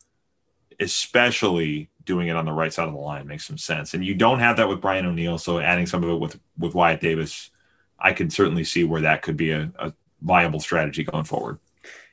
especially 0.81 1.89
doing 2.07 2.29
it 2.29 2.37
on 2.37 2.47
the 2.47 2.53
right 2.53 2.73
side 2.73 2.89
of 2.89 2.95
the 2.95 3.01
line 3.01 3.27
makes 3.27 3.47
some 3.47 3.59
sense. 3.59 3.93
And 3.93 4.05
you 4.05 4.15
don't 4.15 4.39
have 4.39 4.57
that 4.57 4.69
with 4.69 4.81
Brian 4.81 5.05
O'Neill, 5.05 5.39
so 5.39 5.59
adding 5.59 5.87
some 5.87 6.03
of 6.03 6.11
it 6.11 6.19
with 6.19 6.41
with 6.59 6.75
Wyatt 6.75 7.01
Davis, 7.01 7.51
I 7.99 8.13
can 8.13 8.31
certainly 8.31 8.65
see 8.65 8.85
where 8.85 9.03
that 9.03 9.23
could 9.23 9.37
be 9.37 9.51
a, 9.51 9.71
a 9.79 9.93
viable 10.23 10.61
strategy 10.61 11.05
going 11.05 11.25
forward. 11.25 11.59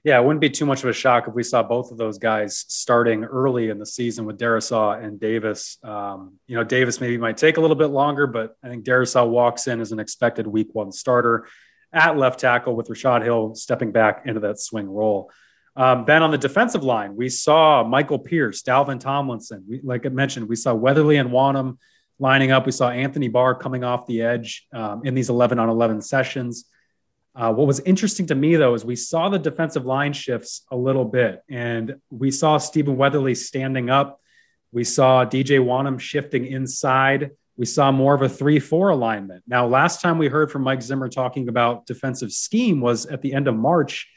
Yeah, 0.03 0.19
it 0.19 0.25
wouldn't 0.25 0.41
be 0.41 0.49
too 0.49 0.65
much 0.65 0.83
of 0.83 0.89
a 0.89 0.93
shock 0.93 1.29
if 1.29 1.33
we 1.33 1.43
saw 1.43 1.63
both 1.63 1.89
of 1.91 1.97
those 1.97 2.17
guys 2.17 2.65
starting 2.67 3.23
early 3.23 3.69
in 3.69 3.79
the 3.79 3.85
season 3.85 4.25
with 4.25 4.37
Darrisaw 4.37 5.01
and 5.01 5.17
Davis. 5.17 5.77
Um, 5.81 6.33
you 6.45 6.57
know, 6.57 6.63
Davis 6.65 6.99
maybe 6.99 7.17
might 7.17 7.37
take 7.37 7.55
a 7.55 7.61
little 7.61 7.77
bit 7.77 7.87
longer, 7.87 8.27
but 8.27 8.57
I 8.61 8.67
think 8.67 8.83
Darrisaw 8.83 9.29
walks 9.29 9.67
in 9.67 9.79
as 9.79 9.93
an 9.93 9.99
expected 9.99 10.45
week 10.45 10.69
one 10.73 10.91
starter 10.91 11.47
at 11.93 12.17
left 12.17 12.41
tackle 12.41 12.75
with 12.75 12.89
Rashad 12.89 13.23
Hill 13.23 13.55
stepping 13.55 13.93
back 13.93 14.23
into 14.25 14.41
that 14.41 14.59
swing 14.59 14.89
role. 14.89 15.31
Um, 15.75 16.05
then 16.05 16.21
on 16.21 16.31
the 16.31 16.37
defensive 16.37 16.83
line, 16.83 17.15
we 17.15 17.29
saw 17.29 17.83
Michael 17.83 18.19
Pierce, 18.19 18.61
Dalvin 18.61 18.99
Tomlinson. 18.99 19.65
We, 19.67 19.81
like 19.83 20.05
I 20.05 20.09
mentioned, 20.09 20.47
we 20.47 20.55
saw 20.55 20.73
Weatherly 20.73 21.17
and 21.17 21.31
Wonnum 21.31 21.77
lining 22.19 22.51
up. 22.51 22.65
We 22.65 22.71
saw 22.71 22.89
Anthony 22.89 23.27
Barr 23.27 23.55
coming 23.55 23.83
off 23.83 24.05
the 24.05 24.21
edge 24.21 24.67
um, 24.73 25.01
in 25.03 25.15
these 25.15 25.29
11 25.29 25.57
on 25.57 25.69
11 25.69 26.01
sessions. 26.01 26.65
Uh, 27.35 27.51
what 27.51 27.65
was 27.65 27.79
interesting 27.79 28.27
to 28.27 28.35
me, 28.35 28.55
though, 28.55 28.75
is 28.75 28.85
we 28.85 28.95
saw 28.95 29.29
the 29.29 29.39
defensive 29.39 29.85
line 29.85 30.13
shifts 30.13 30.63
a 30.69 30.75
little 30.75 31.05
bit, 31.05 31.41
and 31.49 31.95
we 32.11 32.29
saw 32.29 32.59
Stephen 32.59 32.95
Weatherly 32.95 33.33
standing 33.33 33.89
up. 33.89 34.19
We 34.71 34.83
saw 34.83 35.25
DJ 35.25 35.59
Wonnum 35.59 35.99
shifting 35.99 36.45
inside. 36.45 37.31
We 37.57 37.65
saw 37.65 37.91
more 37.91 38.13
of 38.13 38.21
a 38.21 38.29
3 38.29 38.59
4 38.59 38.89
alignment. 38.89 39.43
Now, 39.47 39.65
last 39.65 40.01
time 40.01 40.19
we 40.19 40.27
heard 40.27 40.51
from 40.51 40.61
Mike 40.61 40.83
Zimmer 40.83 41.09
talking 41.09 41.49
about 41.49 41.87
defensive 41.87 42.31
scheme 42.31 42.81
was 42.81 43.07
at 43.07 43.23
the 43.23 43.33
end 43.33 43.47
of 43.47 43.55
March 43.55 44.07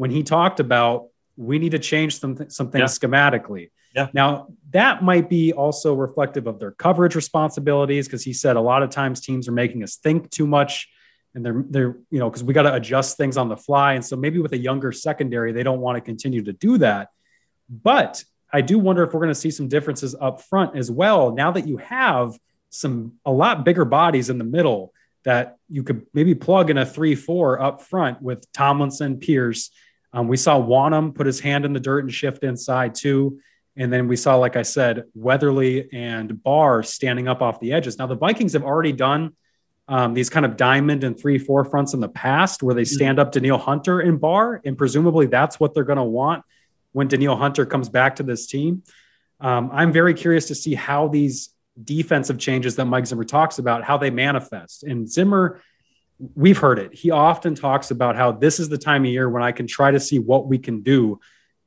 when 0.00 0.10
he 0.10 0.22
talked 0.22 0.60
about 0.60 1.08
we 1.36 1.58
need 1.58 1.72
to 1.72 1.78
change 1.78 2.18
some, 2.18 2.48
something 2.48 2.80
yeah. 2.80 2.86
schematically. 2.86 3.70
Yeah. 3.94 4.08
Now, 4.14 4.48
that 4.70 5.02
might 5.02 5.28
be 5.28 5.52
also 5.52 5.92
reflective 5.92 6.46
of 6.46 6.58
their 6.58 6.70
coverage 6.70 7.14
responsibilities 7.14 8.06
because 8.06 8.24
he 8.24 8.32
said 8.32 8.56
a 8.56 8.60
lot 8.62 8.82
of 8.82 8.88
times 8.88 9.20
teams 9.20 9.46
are 9.46 9.52
making 9.52 9.82
us 9.82 9.96
think 9.96 10.30
too 10.30 10.46
much 10.46 10.88
and 11.34 11.44
they're 11.44 11.64
they're 11.68 11.98
you 12.10 12.18
know 12.18 12.30
because 12.30 12.42
we 12.42 12.54
got 12.54 12.62
to 12.62 12.74
adjust 12.74 13.18
things 13.18 13.36
on 13.36 13.48
the 13.48 13.56
fly 13.56 13.92
and 13.92 14.04
so 14.04 14.16
maybe 14.16 14.38
with 14.40 14.52
a 14.52 14.58
younger 14.58 14.90
secondary 14.90 15.52
they 15.52 15.62
don't 15.62 15.80
want 15.80 15.96
to 15.96 16.00
continue 16.00 16.42
to 16.42 16.52
do 16.52 16.76
that 16.78 17.10
but 17.68 18.24
i 18.52 18.60
do 18.60 18.80
wonder 18.80 19.04
if 19.04 19.12
we're 19.14 19.20
going 19.20 19.28
to 19.28 19.34
see 19.44 19.50
some 19.50 19.68
differences 19.68 20.16
up 20.20 20.42
front 20.42 20.76
as 20.76 20.90
well 20.90 21.32
now 21.32 21.52
that 21.52 21.68
you 21.68 21.76
have 21.76 22.36
some 22.70 23.12
a 23.24 23.30
lot 23.30 23.64
bigger 23.64 23.84
bodies 23.84 24.28
in 24.28 24.38
the 24.38 24.44
middle 24.44 24.92
that 25.24 25.56
you 25.68 25.84
could 25.84 26.04
maybe 26.12 26.34
plug 26.34 26.68
in 26.68 26.78
a 26.78 26.84
3-4 26.84 27.62
up 27.62 27.82
front 27.82 28.20
with 28.20 28.50
tomlinson 28.52 29.18
pierce 29.18 29.70
um, 30.12 30.28
we 30.28 30.36
saw 30.36 30.60
Wonnum 30.60 31.14
put 31.14 31.26
his 31.26 31.40
hand 31.40 31.64
in 31.64 31.72
the 31.72 31.80
dirt 31.80 32.04
and 32.04 32.12
shift 32.12 32.44
inside 32.44 32.94
too 32.94 33.40
and 33.76 33.92
then 33.92 34.08
we 34.08 34.16
saw 34.16 34.36
like 34.36 34.56
i 34.56 34.62
said 34.62 35.04
weatherly 35.14 35.88
and 35.92 36.42
barr 36.42 36.82
standing 36.82 37.28
up 37.28 37.40
off 37.40 37.60
the 37.60 37.72
edges 37.72 37.98
now 37.98 38.06
the 38.06 38.16
vikings 38.16 38.52
have 38.52 38.64
already 38.64 38.92
done 38.92 39.32
um, 39.90 40.14
these 40.14 40.30
kind 40.30 40.46
of 40.46 40.56
diamond 40.56 41.02
and 41.02 41.18
three 41.18 41.36
four 41.36 41.64
fronts 41.64 41.94
in 41.94 42.00
the 42.00 42.08
past 42.08 42.62
where 42.62 42.76
they 42.76 42.82
mm-hmm. 42.82 42.94
stand 42.94 43.18
up 43.18 43.32
Danielle 43.32 43.58
Hunter 43.58 43.98
and 43.98 44.20
Barr, 44.20 44.62
and 44.64 44.78
presumably 44.78 45.26
that's 45.26 45.58
what 45.58 45.74
they're 45.74 45.84
going 45.84 45.96
to 45.96 46.04
want 46.04 46.44
when 46.92 47.08
Danielle 47.08 47.36
Hunter 47.36 47.66
comes 47.66 47.88
back 47.88 48.16
to 48.16 48.22
this 48.22 48.46
team. 48.46 48.84
Um, 49.40 49.68
I'm 49.72 49.92
very 49.92 50.14
curious 50.14 50.46
to 50.46 50.54
see 50.54 50.74
how 50.74 51.08
these 51.08 51.50
defensive 51.82 52.38
changes 52.38 52.76
that 52.76 52.84
Mike 52.84 53.06
Zimmer 53.06 53.24
talks 53.24 53.58
about 53.58 53.82
how 53.82 53.98
they 53.98 54.10
manifest. 54.10 54.84
And 54.84 55.10
Zimmer, 55.10 55.60
we've 56.34 56.58
heard 56.58 56.78
it. 56.78 56.94
He 56.94 57.10
often 57.10 57.54
talks 57.54 57.90
about 57.90 58.16
how 58.16 58.32
this 58.32 58.60
is 58.60 58.68
the 58.68 58.78
time 58.78 59.04
of 59.04 59.10
year 59.10 59.28
when 59.28 59.42
I 59.42 59.52
can 59.52 59.66
try 59.66 59.90
to 59.90 60.00
see 60.00 60.18
what 60.18 60.46
we 60.46 60.58
can 60.58 60.82
do 60.82 61.20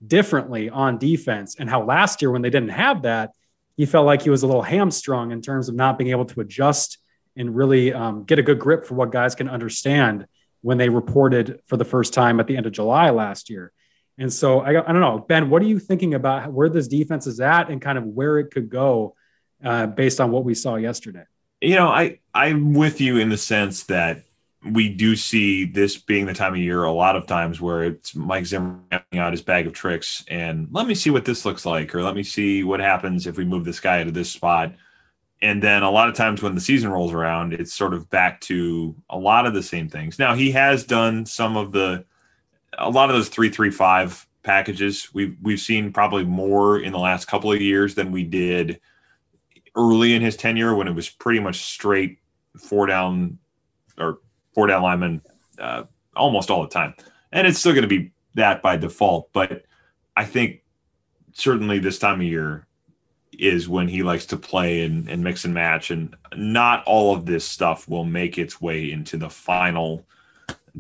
differently 0.06 0.70
on 0.70 0.98
defense, 0.98 1.56
and 1.58 1.70
how 1.70 1.84
last 1.84 2.22
year 2.22 2.30
when 2.30 2.42
they 2.42 2.50
didn't 2.50 2.70
have 2.70 3.04
that, 3.04 3.32
he 3.78 3.86
felt 3.86 4.06
like 4.06 4.22
he 4.22 4.30
was 4.30 4.44
a 4.44 4.48
little 4.48 4.62
hamstrung 4.62 5.32
in 5.32 5.42
terms 5.42 5.70
of 5.70 5.76
not 5.76 5.98
being 5.98 6.12
able 6.12 6.26
to 6.26 6.42
adjust 6.42 7.00
and 7.36 7.56
really 7.56 7.94
um, 7.94 8.24
get 8.24 8.38
a 8.38 8.44
good 8.44 8.60
grip 8.60 8.86
for 8.86 8.96
what 8.96 9.12
guys 9.12 9.34
can 9.34 9.50
understand 9.50 10.28
when 10.62 10.78
they 10.78 10.90
reported 10.90 11.60
for 11.66 11.78
the 11.78 11.86
first 11.86 12.14
time 12.14 12.40
at 12.40 12.48
the 12.48 12.56
end 12.56 12.66
of 12.66 12.72
July 12.72 13.10
last 13.10 13.50
year. 13.50 13.72
And 14.18 14.32
so 14.32 14.60
I, 14.60 14.70
I 14.70 14.92
don't 14.92 15.02
know, 15.02 15.20
Ben, 15.20 15.50
what 15.50 15.62
are 15.62 15.66
you 15.66 15.80
thinking 15.80 16.14
about 16.14 16.52
where 16.52 16.70
this 16.70 16.88
defense 16.88 17.26
is 17.26 17.40
at 17.40 17.70
and 17.70 17.82
kind 17.82 17.98
of 17.98 18.04
where 18.04 18.38
it 18.38 18.52
could 18.52 18.70
go 18.70 19.16
uh, 19.64 19.88
based 19.88 20.22
on 20.22 20.32
what 20.32 20.44
we 20.44 20.54
saw 20.54 20.76
yesterday? 20.76 21.24
You 21.62 21.76
know, 21.76 21.88
I 21.88 22.20
I'm 22.34 22.74
with 22.74 23.02
you 23.02 23.18
in 23.18 23.30
the 23.30 23.38
sense 23.38 23.84
that 23.84 24.24
we 24.72 24.90
do 24.90 25.16
see 25.16 25.66
this 25.66 25.98
being 25.98 26.26
the 26.26 26.34
time 26.34 26.54
of 26.54 26.60
year 26.60 26.84
a 26.84 26.92
lot 26.92 27.16
of 27.16 27.26
times 27.26 27.60
where 27.60 27.84
it's 27.84 28.16
Mike 28.16 28.46
Zimmer 28.46 28.80
out 29.14 29.34
his 29.34 29.42
bag 29.42 29.68
of 29.68 29.74
tricks 29.74 30.24
and 30.30 30.68
let 30.72 30.88
me 30.88 30.96
see 30.96 31.10
what 31.10 31.26
this 31.26 31.46
looks 31.46 31.66
like, 31.66 31.94
or 31.94 32.02
let 32.02 32.16
me 32.16 32.24
see 32.24 32.64
what 32.64 32.80
happens 32.80 33.28
if 33.28 33.38
we 33.38 33.46
move 33.46 33.66
this 33.66 33.80
guy 33.80 34.04
to 34.04 34.12
this 34.12 34.32
spot 34.32 34.74
and 35.44 35.62
then 35.62 35.84
a 35.84 35.92
lot 35.92 36.08
of 36.08 36.16
times 36.16 36.42
when 36.42 36.56
the 36.56 36.62
season 36.62 36.90
rolls 36.90 37.12
around, 37.12 37.54
it's 37.54 37.74
sort 37.74 37.94
of 37.94 38.10
back 38.10 38.40
to 38.42 38.96
a 39.10 39.18
lot 39.18 39.46
of 39.46 39.54
the 39.54 39.62
same 39.62 39.90
things. 39.90 40.18
Now 40.18 40.34
he 40.34 40.52
has 40.52 40.86
done 40.86 41.26
some 41.26 41.58
of 41.58 41.74
the 41.74 42.06
a 42.80 42.90
lot 42.90 43.10
of 43.10 43.16
those 43.16 43.28
three 43.28 43.50
three 43.50 43.70
five 43.70 44.26
packages. 44.44 45.10
We've 45.14 45.36
we've 45.42 45.60
seen 45.60 45.92
probably 45.92 46.24
more 46.24 46.80
in 46.80 46.94
the 46.94 46.98
last 46.98 47.26
couple 47.26 47.52
of 47.52 47.62
years 47.62 47.94
than 47.94 48.14
we 48.14 48.24
did 48.24 48.80
early 49.76 50.14
in 50.16 50.22
his 50.22 50.38
tenure 50.38 50.76
when 50.76 50.88
it 50.88 50.96
was 50.96 51.10
pretty 51.10 51.42
much 51.42 51.58
straight 51.66 52.20
four 52.58 52.86
down 52.86 53.38
or 53.98 54.20
four 54.54 54.68
down 54.68 54.84
linemen 54.84 55.22
uh, 55.60 55.84
almost 56.16 56.50
all 56.50 56.62
the 56.62 56.70
time. 56.70 56.94
And 57.32 57.48
it's 57.48 57.60
still 57.60 57.74
going 57.74 57.84
to 57.84 57.88
be 57.88 58.12
that 58.36 58.62
by 58.62 58.78
default, 58.78 59.32
but 59.34 59.66
I 60.16 60.26
think 60.26 60.62
certainly 61.34 61.80
this 61.80 62.00
time 62.00 62.22
of 62.22 62.28
year 62.28 62.68
is 63.40 63.68
when 63.68 63.88
he 63.88 64.04
likes 64.04 64.26
to 64.28 64.38
play 64.38 64.84
and, 64.86 65.10
and 65.10 65.24
mix 65.24 65.46
and 65.46 65.54
match. 65.54 65.92
And 65.92 66.16
not 66.36 66.84
all 66.86 67.16
of 67.16 67.26
this 67.26 67.46
stuff 67.46 67.88
will 67.88 68.06
make 68.06 68.38
its 68.38 68.62
way 68.62 68.92
into 68.92 69.18
the 69.18 69.30
final 69.30 70.06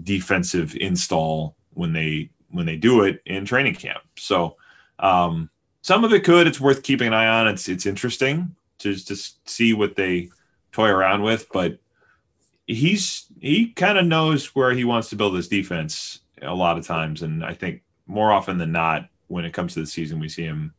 defensive 0.03 0.75
install 0.79 1.55
when 1.71 1.93
they 1.93 2.29
when 2.49 2.67
they 2.67 2.75
do 2.75 3.01
it 3.01 3.21
in 3.25 3.45
training 3.45 3.75
camp. 3.75 4.03
So 4.17 4.57
um, 4.99 5.49
some 5.81 6.03
of 6.03 6.13
it 6.13 6.23
could. 6.23 6.45
It's 6.45 6.61
worth 6.61 6.83
keeping 6.83 7.07
an 7.07 7.13
eye 7.13 7.27
on. 7.27 7.47
It's 7.47 7.67
it's 7.67 7.85
interesting 7.85 8.55
to 8.79 8.93
just 8.93 9.47
see 9.49 9.73
what 9.73 9.95
they 9.95 10.29
toy 10.71 10.89
around 10.89 11.23
with, 11.23 11.47
but 11.51 11.79
he's 12.67 13.25
he 13.43 13.73
kind 13.73 13.97
of 13.97 14.05
knows 14.05 14.55
where 14.55 14.71
he 14.71 14.85
wants 14.85 15.09
to 15.09 15.17
build 15.17 15.35
his 15.35 15.49
defense 15.49 16.19
a 16.41 16.55
lot 16.55 16.77
of 16.77 16.87
times, 16.87 17.23
and 17.23 17.43
I 17.43 17.53
think 17.53 17.81
more 18.07 18.31
often 18.31 18.57
than 18.57 18.71
not, 18.71 19.09
when 19.27 19.43
it 19.43 19.51
comes 19.51 19.73
to 19.73 19.81
the 19.81 19.85
season, 19.85 20.17
we 20.17 20.29
see 20.29 20.43
him 20.43 20.73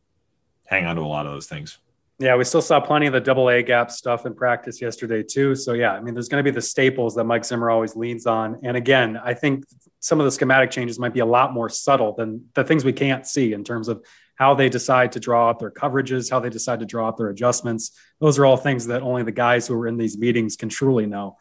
hang 0.65 0.87
on 0.87 0.95
to 0.95 1.03
a 1.03 1.05
lot 1.05 1.27
of 1.27 1.31
those 1.31 1.45
things. 1.45 1.77
Yeah, 2.17 2.35
we 2.35 2.43
still 2.43 2.63
saw 2.63 2.79
plenty 2.79 3.05
of 3.05 3.13
the 3.13 3.21
double 3.21 3.49
A 3.49 3.61
gap 3.61 3.91
stuff 3.91 4.25
in 4.25 4.33
practice 4.33 4.81
yesterday 4.81 5.21
too. 5.21 5.53
So 5.53 5.73
yeah, 5.73 5.93
I 5.93 5.99
mean, 5.99 6.15
there's 6.15 6.27
going 6.27 6.43
to 6.43 6.49
be 6.49 6.53
the 6.53 6.61
staples 6.61 7.13
that 7.15 7.25
Mike 7.25 7.45
Zimmer 7.45 7.69
always 7.69 7.95
leans 7.95 8.25
on. 8.25 8.59
And 8.63 8.75
again, 8.75 9.19
I 9.23 9.35
think 9.35 9.65
some 9.99 10.19
of 10.19 10.25
the 10.25 10.31
schematic 10.31 10.71
changes 10.71 10.97
might 10.97 11.13
be 11.13 11.19
a 11.19 11.25
lot 11.25 11.53
more 11.53 11.69
subtle 11.69 12.13
than 12.13 12.45
the 12.55 12.63
things 12.63 12.83
we 12.83 12.93
can't 12.93 13.27
see 13.27 13.53
in 13.53 13.63
terms 13.63 13.89
of 13.89 14.03
how 14.35 14.55
they 14.55 14.69
decide 14.69 15.11
to 15.11 15.19
draw 15.19 15.51
up 15.51 15.59
their 15.59 15.71
coverages, 15.71 16.31
how 16.31 16.39
they 16.39 16.49
decide 16.49 16.79
to 16.79 16.85
draw 16.85 17.09
up 17.09 17.17
their 17.17 17.29
adjustments. 17.29 17.91
Those 18.19 18.39
are 18.39 18.45
all 18.45 18.57
things 18.57 18.87
that 18.87 19.03
only 19.03 19.21
the 19.21 19.31
guys 19.31 19.67
who 19.67 19.75
are 19.75 19.87
in 19.87 19.97
these 19.97 20.17
meetings 20.17 20.55
can 20.55 20.69
truly 20.69 21.05
know. 21.05 21.37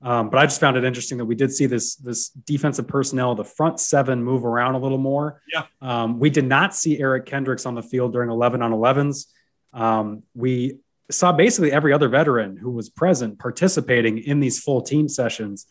Um, 0.00 0.30
but 0.30 0.38
I 0.38 0.46
just 0.46 0.60
found 0.60 0.76
it 0.76 0.84
interesting 0.84 1.18
that 1.18 1.24
we 1.24 1.34
did 1.34 1.52
see 1.52 1.66
this 1.66 1.96
this 1.96 2.28
defensive 2.30 2.86
personnel, 2.86 3.34
the 3.34 3.44
front 3.44 3.80
seven, 3.80 4.22
move 4.22 4.44
around 4.44 4.76
a 4.76 4.78
little 4.78 4.98
more. 4.98 5.42
Yeah. 5.52 5.64
Um, 5.80 6.20
we 6.20 6.30
did 6.30 6.44
not 6.44 6.74
see 6.74 7.00
Eric 7.00 7.26
Kendricks 7.26 7.66
on 7.66 7.74
the 7.74 7.82
field 7.82 8.12
during 8.12 8.30
11 8.30 8.62
on 8.62 8.72
11s. 8.72 9.26
Um, 9.72 10.22
we 10.34 10.78
saw 11.10 11.32
basically 11.32 11.72
every 11.72 11.92
other 11.92 12.08
veteran 12.08 12.56
who 12.56 12.70
was 12.70 12.88
present 12.88 13.38
participating 13.38 14.18
in 14.18 14.40
these 14.40 14.60
full 14.60 14.82
team 14.82 15.08
sessions. 15.08 15.66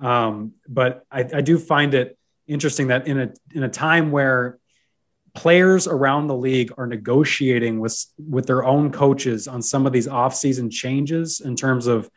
Um, 0.00 0.54
but 0.68 1.04
I, 1.10 1.20
I 1.20 1.40
do 1.40 1.58
find 1.58 1.94
it 1.94 2.18
interesting 2.48 2.88
that 2.88 3.06
in 3.06 3.20
a 3.20 3.32
in 3.54 3.62
a 3.62 3.68
time 3.68 4.10
where 4.10 4.58
players 5.34 5.86
around 5.86 6.26
the 6.26 6.36
league 6.36 6.72
are 6.76 6.86
negotiating 6.86 7.78
with 7.78 8.04
with 8.18 8.46
their 8.46 8.64
own 8.64 8.90
coaches 8.90 9.46
on 9.46 9.62
some 9.62 9.86
of 9.86 9.92
these 9.92 10.08
offseason 10.08 10.72
changes 10.72 11.40
in 11.40 11.54
terms 11.54 11.86
of 11.86 12.10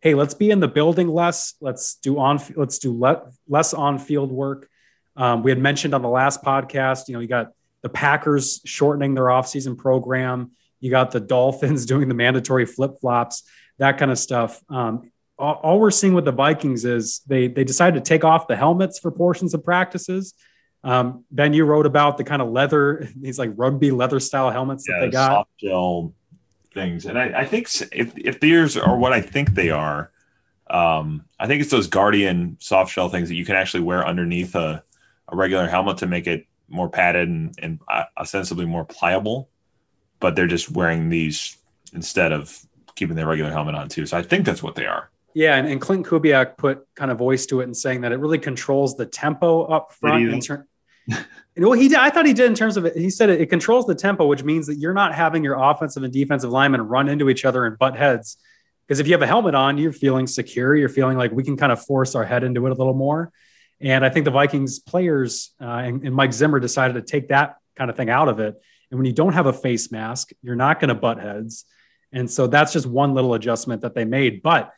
hey, 0.00 0.14
let's 0.14 0.34
be 0.34 0.50
in 0.50 0.60
the 0.60 0.68
building 0.68 1.08
less. 1.08 1.54
Let's 1.60 1.96
do 1.96 2.18
on 2.18 2.40
let's 2.56 2.78
do 2.78 2.98
le- 2.98 3.30
less 3.48 3.74
on 3.74 3.98
field 3.98 4.30
work. 4.30 4.68
Um, 5.16 5.42
we 5.42 5.50
had 5.50 5.58
mentioned 5.58 5.94
on 5.94 6.02
the 6.02 6.08
last 6.08 6.42
podcast, 6.42 7.08
you 7.08 7.14
know, 7.14 7.20
you 7.20 7.26
got 7.26 7.52
the 7.82 7.88
Packers 7.88 8.60
shortening 8.64 9.14
their 9.14 9.24
offseason 9.24 9.76
program. 9.76 10.52
You 10.80 10.90
got 10.90 11.10
the 11.10 11.20
Dolphins 11.20 11.86
doing 11.92 12.08
the 12.08 12.14
mandatory 12.14 12.66
flip 12.66 13.00
flops, 13.00 13.42
that 13.78 13.98
kind 13.98 14.10
of 14.10 14.18
stuff. 14.18 14.62
Um, 14.68 15.10
all, 15.38 15.54
all, 15.54 15.80
we're 15.80 15.92
seeing 15.92 16.14
with 16.14 16.24
the 16.24 16.32
Vikings 16.32 16.84
is 16.84 17.20
they 17.26 17.48
they 17.48 17.64
decided 17.64 18.04
to 18.04 18.08
take 18.08 18.24
off 18.24 18.48
the 18.48 18.56
helmets 18.56 18.98
for 18.98 19.10
portions 19.10 19.54
of 19.54 19.64
practices. 19.64 20.34
Um, 20.84 21.24
ben, 21.30 21.52
you 21.52 21.64
wrote 21.64 21.86
about 21.86 22.18
the 22.18 22.24
kind 22.24 22.40
of 22.40 22.50
leather, 22.50 23.08
these 23.20 23.38
like 23.38 23.50
rugby 23.56 23.90
leather 23.90 24.20
style 24.20 24.50
helmets 24.50 24.86
yeah, 24.88 25.00
that 25.00 25.06
they 25.06 25.10
got. 25.10 25.30
Soft 25.30 25.50
gel 25.58 26.14
things. 26.72 27.06
And 27.06 27.18
I, 27.18 27.40
I 27.40 27.44
think 27.44 27.68
if 27.92 28.16
if 28.16 28.40
these 28.40 28.76
are 28.76 28.96
what 28.96 29.12
I 29.12 29.20
think 29.20 29.54
they 29.54 29.70
are, 29.70 30.10
um, 30.68 31.24
I 31.38 31.46
think 31.46 31.62
it's 31.62 31.70
those 31.70 31.86
Guardian 31.86 32.56
soft 32.60 32.92
shell 32.92 33.08
things 33.08 33.28
that 33.28 33.34
you 33.34 33.44
can 33.44 33.56
actually 33.56 33.82
wear 33.82 34.06
underneath 34.06 34.54
a, 34.54 34.82
a 35.28 35.36
regular 35.36 35.68
helmet 35.68 35.98
to 35.98 36.06
make 36.06 36.26
it 36.26 36.46
more 36.68 36.88
padded 36.88 37.28
and, 37.28 37.54
and 37.62 37.80
uh, 37.88 38.04
ostensibly 38.16 38.66
more 38.66 38.84
pliable. 38.84 39.48
But 40.20 40.36
they're 40.36 40.46
just 40.46 40.70
wearing 40.70 41.08
these 41.08 41.56
instead 41.92 42.32
of 42.32 42.58
keeping 42.96 43.16
their 43.16 43.26
regular 43.26 43.50
helmet 43.50 43.74
on 43.74 43.88
too. 43.88 44.06
So 44.06 44.18
I 44.18 44.22
think 44.22 44.44
that's 44.44 44.62
what 44.62 44.74
they 44.74 44.86
are. 44.86 45.10
Yeah, 45.34 45.56
and, 45.56 45.68
and 45.68 45.80
Clint 45.80 46.04
Kubiak 46.06 46.56
put 46.56 46.86
kind 46.96 47.10
of 47.10 47.18
voice 47.18 47.46
to 47.46 47.60
it 47.60 47.64
and 47.64 47.76
saying 47.76 48.00
that 48.00 48.12
it 48.12 48.18
really 48.18 48.38
controls 48.38 48.96
the 48.96 49.06
tempo 49.06 49.64
up 49.64 49.92
front. 49.92 50.28
In 50.28 50.40
ter- 50.40 50.66
well, 51.56 51.72
he 51.72 51.88
did, 51.88 51.98
I 51.98 52.10
thought 52.10 52.26
he 52.26 52.32
did 52.32 52.46
in 52.46 52.54
terms 52.54 52.76
of 52.76 52.84
it. 52.84 52.96
He 52.96 53.10
said 53.10 53.30
it, 53.30 53.40
it 53.40 53.46
controls 53.46 53.86
the 53.86 53.94
tempo, 53.94 54.26
which 54.26 54.44
means 54.44 54.66
that 54.66 54.76
you're 54.76 54.94
not 54.94 55.14
having 55.14 55.42
your 55.42 55.54
offensive 55.54 56.02
and 56.02 56.12
defensive 56.12 56.50
linemen 56.50 56.82
run 56.82 57.08
into 57.08 57.28
each 57.28 57.44
other 57.44 57.66
and 57.66 57.78
butt 57.78 57.96
heads. 57.96 58.36
Because 58.86 59.00
if 59.00 59.06
you 59.06 59.12
have 59.12 59.22
a 59.22 59.26
helmet 59.26 59.54
on, 59.54 59.76
you're 59.76 59.92
feeling 59.92 60.26
secure. 60.26 60.74
You're 60.74 60.88
feeling 60.88 61.18
like 61.18 61.30
we 61.32 61.44
can 61.44 61.56
kind 61.56 61.72
of 61.72 61.84
force 61.84 62.14
our 62.14 62.24
head 62.24 62.42
into 62.42 62.66
it 62.66 62.70
a 62.70 62.74
little 62.74 62.94
more. 62.94 63.32
And 63.80 64.04
I 64.04 64.08
think 64.08 64.24
the 64.24 64.30
Vikings 64.30 64.78
players 64.78 65.52
uh, 65.60 65.66
and, 65.66 66.02
and 66.04 66.14
Mike 66.14 66.32
Zimmer 66.32 66.58
decided 66.58 66.94
to 66.94 67.02
take 67.02 67.28
that 67.28 67.56
kind 67.76 67.90
of 67.90 67.96
thing 67.96 68.10
out 68.10 68.28
of 68.28 68.40
it. 68.40 68.54
And 68.90 68.98
when 68.98 69.06
you 69.06 69.12
don't 69.12 69.34
have 69.34 69.46
a 69.46 69.52
face 69.52 69.92
mask, 69.92 70.30
you're 70.42 70.56
not 70.56 70.80
going 70.80 70.88
to 70.88 70.94
butt 70.94 71.20
heads. 71.20 71.64
And 72.12 72.30
so 72.30 72.46
that's 72.46 72.72
just 72.72 72.86
one 72.86 73.14
little 73.14 73.34
adjustment 73.34 73.82
that 73.82 73.94
they 73.94 74.04
made. 74.04 74.42
But 74.42 74.72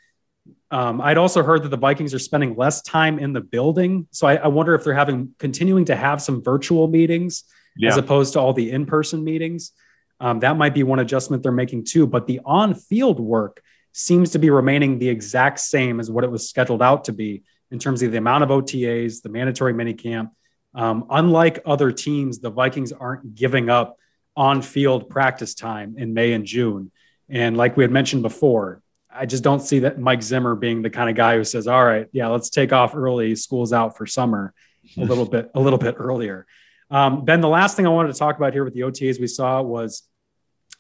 um, 0.71 1.01
I'd 1.01 1.19
also 1.19 1.43
heard 1.43 1.65
that 1.65 1.71
the 1.71 1.77
Vikings 1.77 2.15
are 2.15 2.19
spending 2.19 2.55
less 2.57 2.83
time 2.83 3.19
in 3.19 3.33
the 3.33 3.41
building. 3.41 4.07
So 4.13 4.27
I, 4.27 4.37
I 4.37 4.49
wonder 4.49 4.75
if 4.75 4.85
they're 4.85 4.95
having 4.95 5.35
continuing 5.39 5.85
to 5.87 5.97
have 5.97 6.23
some 6.23 6.43
virtual 6.43 6.87
meetings 6.87 7.45
yeah. 7.77 7.89
as 7.89 7.97
opposed 7.97 8.35
to 8.35 8.41
all 8.41 8.53
the 8.53 8.71
in 8.71 8.87
person 8.87 9.25
meetings. 9.25 9.73
Um, 10.21 10.41
that 10.41 10.57
might 10.57 10.75
be 10.75 10.83
one 10.83 10.99
adjustment 11.01 11.43
they're 11.43 11.51
making 11.51 11.87
too. 11.87 12.07
But 12.07 12.27
the 12.27 12.41
on 12.45 12.75
field 12.75 13.19
work 13.19 13.63
seems 13.93 14.31
to 14.31 14.39
be 14.39 14.51
remaining 14.51 14.99
the 14.99 15.09
exact 15.09 15.59
same 15.59 15.99
as 15.99 16.11
what 16.11 16.23
it 16.23 16.31
was 16.31 16.49
scheduled 16.49 16.83
out 16.83 17.05
to 17.05 17.13
be 17.13 17.43
in 17.71 17.79
terms 17.79 18.03
of 18.03 18.13
the 18.13 18.19
amount 18.19 18.45
of 18.45 18.51
OTAs, 18.51 19.23
the 19.23 19.29
mandatory 19.29 19.75
minicamp. 19.75 20.31
Um, 20.75 21.07
unlike 21.11 21.63
other 21.67 21.91
teams, 21.91 22.39
the 22.39 22.51
Vikings 22.51 22.93
aren't 22.93 23.35
giving 23.35 23.71
up 23.71 23.97
on 24.37 24.63
field 24.63 25.09
practice 25.09 25.55
time 25.55 25.97
in 25.99 26.15
May 26.15 26.33
and 26.33 26.45
June. 26.45 26.93
And 27.29 27.57
like 27.57 27.77
we 27.77 27.83
had 27.83 27.91
mentioned 27.91 28.23
before, 28.23 28.83
I 29.13 29.27
just 29.27 29.43
don't 29.43 29.61
see 29.61 29.81
that 29.81 29.99
Mike 29.99 30.23
Zimmer 30.23 30.55
being 30.55 30.83
the 30.83 30.91
kind 30.91 31.11
of 31.11 31.17
guy 31.17 31.37
who 31.37 31.45
says, 31.45 31.67
"All 31.67 31.85
right, 31.85 32.07
yeah, 32.13 32.29
let's 32.29 32.51
take 32.51 32.73
off 32.73 32.95
early. 32.95 33.35
School's 33.35 33.73
out 33.73 33.97
for 33.97 34.07
summer, 34.07 34.55
a 34.97 35.05
little 35.05 35.27
bit, 35.27 35.51
a 35.55 35.61
little 35.61 35.79
bit 35.79 35.97
earlier." 35.99 36.47
Um, 36.91 37.25
ben, 37.25 37.41
the 37.41 37.49
last 37.49 37.77
thing 37.77 37.87
I 37.87 37.91
wanted 37.91 38.13
to 38.13 38.19
talk 38.19 38.37
about 38.37 38.53
here 38.53 38.65
with 38.65 38.75
the 38.75 38.81
OTAs 38.81 39.21
we 39.21 39.27
saw 39.27 39.63
was 39.63 40.03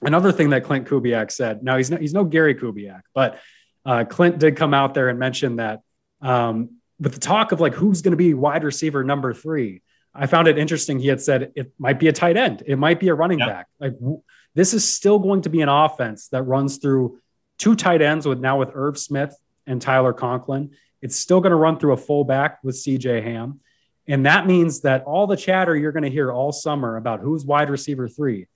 another 0.02 0.32
thing 0.32 0.50
that 0.50 0.64
Clint 0.64 0.88
Kubiak 0.88 1.30
said. 1.30 1.62
Now 1.62 1.76
he's 1.76 1.90
no, 1.90 1.96
he's 1.96 2.14
no 2.14 2.24
Gary 2.24 2.54
Kubiak, 2.54 3.02
but 3.14 3.38
uh, 3.84 4.04
Clint 4.04 4.38
did 4.38 4.56
come 4.56 4.74
out 4.74 4.94
there 4.94 5.08
and 5.08 5.18
mention 5.18 5.56
that 5.56 5.80
um, 6.20 6.76
with 6.98 7.14
the 7.14 7.20
talk 7.20 7.52
of 7.52 7.60
like 7.60 7.74
who's 7.74 8.02
going 8.02 8.12
to 8.12 8.16
be 8.16 8.34
wide 8.34 8.64
receiver 8.64 9.04
number 9.04 9.32
three, 9.32 9.82
I 10.14 10.26
found 10.26 10.48
it 10.48 10.58
interesting. 10.58 10.98
He 10.98 11.08
had 11.08 11.20
said 11.20 11.52
it 11.54 11.72
might 11.78 11.98
be 11.98 12.08
a 12.08 12.12
tight 12.12 12.36
end, 12.36 12.62
it 12.66 12.76
might 12.76 13.00
be 13.00 13.08
a 13.08 13.14
running 13.14 13.38
back. 13.38 13.66
Like 13.78 13.94
w- 13.94 14.22
this 14.54 14.74
is 14.74 14.86
still 14.86 15.18
going 15.18 15.42
to 15.42 15.48
be 15.48 15.60
an 15.60 15.68
offense 15.68 16.28
that 16.28 16.42
runs 16.42 16.78
through 16.78 17.19
two 17.60 17.76
tight 17.76 18.02
ends 18.02 18.26
with 18.26 18.40
now 18.40 18.58
with 18.58 18.72
Irv 18.74 18.98
Smith 18.98 19.36
and 19.66 19.80
Tyler 19.80 20.12
Conklin. 20.12 20.70
It's 21.02 21.14
still 21.14 21.40
going 21.40 21.50
to 21.50 21.56
run 21.56 21.78
through 21.78 21.92
a 21.92 21.96
fullback 21.96 22.58
with 22.64 22.74
CJ 22.74 23.22
Ham. 23.22 23.60
And 24.08 24.26
that 24.26 24.46
means 24.46 24.80
that 24.80 25.04
all 25.04 25.26
the 25.26 25.36
chatter 25.36 25.76
you're 25.76 25.92
going 25.92 26.02
to 26.02 26.10
hear 26.10 26.32
all 26.32 26.50
summer 26.50 26.96
about 26.96 27.20
who's 27.20 27.44
wide 27.44 27.70
receiver 27.70 28.08
three, 28.08 28.48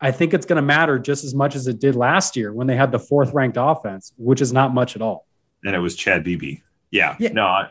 I 0.00 0.12
think 0.12 0.32
it's 0.32 0.46
going 0.46 0.56
to 0.56 0.62
matter 0.62 0.98
just 0.98 1.24
as 1.24 1.34
much 1.34 1.56
as 1.56 1.66
it 1.66 1.78
did 1.80 1.94
last 1.94 2.36
year 2.36 2.52
when 2.52 2.66
they 2.66 2.76
had 2.76 2.90
the 2.90 2.98
fourth 2.98 3.34
ranked 3.34 3.58
offense, 3.60 4.12
which 4.16 4.40
is 4.40 4.52
not 4.52 4.72
much 4.72 4.96
at 4.96 5.02
all. 5.02 5.26
And 5.64 5.74
it 5.74 5.80
was 5.80 5.96
Chad 5.96 6.24
Beebe. 6.24 6.58
Yeah. 6.90 7.16
yeah. 7.18 7.32
No. 7.32 7.44
I- 7.44 7.70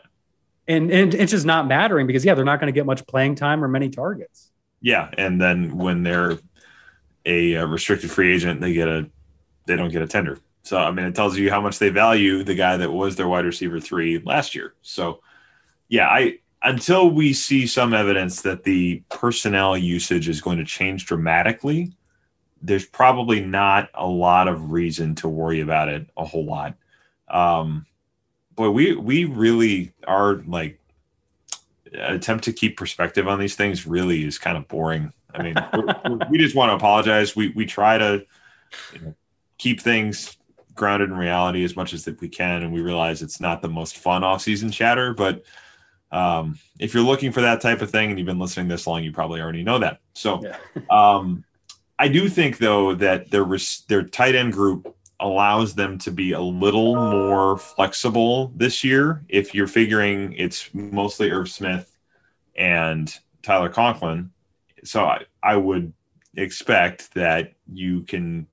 and, 0.66 0.90
and 0.90 1.14
it's 1.14 1.32
just 1.32 1.44
not 1.44 1.66
mattering 1.66 2.06
because, 2.06 2.24
yeah, 2.24 2.34
they're 2.34 2.44
not 2.44 2.58
going 2.58 2.72
to 2.72 2.78
get 2.78 2.86
much 2.86 3.06
playing 3.06 3.34
time 3.34 3.62
or 3.62 3.68
many 3.68 3.90
targets. 3.90 4.50
Yeah. 4.80 5.10
And 5.18 5.40
then 5.40 5.76
when 5.76 6.02
they're 6.02 6.38
a, 7.26 7.54
a 7.54 7.66
restricted 7.66 8.10
free 8.10 8.34
agent, 8.34 8.62
they 8.62 8.72
get 8.72 8.88
a, 8.88 9.10
they 9.66 9.76
don't 9.76 9.90
get 9.90 10.00
a 10.00 10.06
tender. 10.06 10.38
So 10.64 10.78
I 10.78 10.90
mean, 10.90 11.04
it 11.04 11.14
tells 11.14 11.36
you 11.36 11.50
how 11.50 11.60
much 11.60 11.78
they 11.78 11.90
value 11.90 12.42
the 12.42 12.54
guy 12.54 12.78
that 12.78 12.90
was 12.90 13.16
their 13.16 13.28
wide 13.28 13.44
receiver 13.44 13.78
three 13.78 14.18
last 14.18 14.54
year. 14.54 14.74
So 14.82 15.20
yeah, 15.88 16.08
I 16.08 16.38
until 16.62 17.10
we 17.10 17.34
see 17.34 17.66
some 17.66 17.92
evidence 17.92 18.40
that 18.42 18.64
the 18.64 19.02
personnel 19.10 19.76
usage 19.76 20.26
is 20.26 20.40
going 20.40 20.56
to 20.56 20.64
change 20.64 21.04
dramatically, 21.04 21.92
there's 22.62 22.86
probably 22.86 23.44
not 23.44 23.90
a 23.92 24.06
lot 24.06 24.48
of 24.48 24.72
reason 24.72 25.14
to 25.16 25.28
worry 25.28 25.60
about 25.60 25.90
it 25.90 26.08
a 26.16 26.24
whole 26.24 26.46
lot. 26.46 26.74
Um, 27.28 27.84
boy, 28.54 28.70
we 28.70 28.96
we 28.96 29.26
really 29.26 29.92
are 30.06 30.36
like 30.46 30.80
attempt 31.92 32.44
to 32.44 32.54
keep 32.54 32.78
perspective 32.78 33.28
on 33.28 33.38
these 33.38 33.54
things 33.54 33.86
really 33.86 34.24
is 34.24 34.38
kind 34.38 34.56
of 34.56 34.66
boring. 34.66 35.12
I 35.34 35.42
mean, 35.42 35.56
we 36.30 36.38
just 36.38 36.56
want 36.56 36.70
to 36.70 36.74
apologize. 36.74 37.36
We 37.36 37.50
we 37.50 37.66
try 37.66 37.98
to 37.98 38.24
you 38.94 39.00
know, 39.00 39.14
keep 39.58 39.82
things 39.82 40.38
grounded 40.74 41.10
in 41.10 41.16
reality 41.16 41.64
as 41.64 41.76
much 41.76 41.92
as 41.92 42.04
that 42.04 42.20
we 42.20 42.28
can, 42.28 42.62
and 42.62 42.72
we 42.72 42.80
realize 42.80 43.22
it's 43.22 43.40
not 43.40 43.62
the 43.62 43.68
most 43.68 43.98
fun 43.98 44.24
off-season 44.24 44.70
chatter. 44.70 45.14
But 45.14 45.44
um, 46.10 46.58
if 46.78 46.94
you're 46.94 47.02
looking 47.02 47.32
for 47.32 47.40
that 47.40 47.60
type 47.60 47.82
of 47.82 47.90
thing, 47.90 48.10
and 48.10 48.18
you've 48.18 48.26
been 48.26 48.38
listening 48.38 48.68
this 48.68 48.86
long, 48.86 49.02
you 49.02 49.12
probably 49.12 49.40
already 49.40 49.62
know 49.62 49.78
that. 49.78 50.00
So, 50.14 50.42
yeah. 50.42 50.56
um, 50.90 51.44
I 51.98 52.08
do 52.08 52.28
think 52.28 52.58
though 52.58 52.94
that 52.96 53.30
their 53.30 53.46
their 53.88 54.02
tight 54.02 54.34
end 54.34 54.52
group 54.52 54.96
allows 55.20 55.74
them 55.74 55.96
to 55.98 56.10
be 56.10 56.32
a 56.32 56.40
little 56.40 56.96
more 56.96 57.56
flexible 57.56 58.52
this 58.56 58.82
year. 58.82 59.24
If 59.28 59.54
you're 59.54 59.68
figuring 59.68 60.34
it's 60.34 60.68
mostly 60.74 61.30
Irv 61.30 61.48
Smith 61.48 61.96
and 62.56 63.12
Tyler 63.42 63.68
Conklin, 63.68 64.30
so 64.82 65.04
I, 65.04 65.22
I 65.42 65.56
would 65.56 65.92
expect 66.36 67.14
that 67.14 67.52
you 67.72 68.02
can 68.02 68.46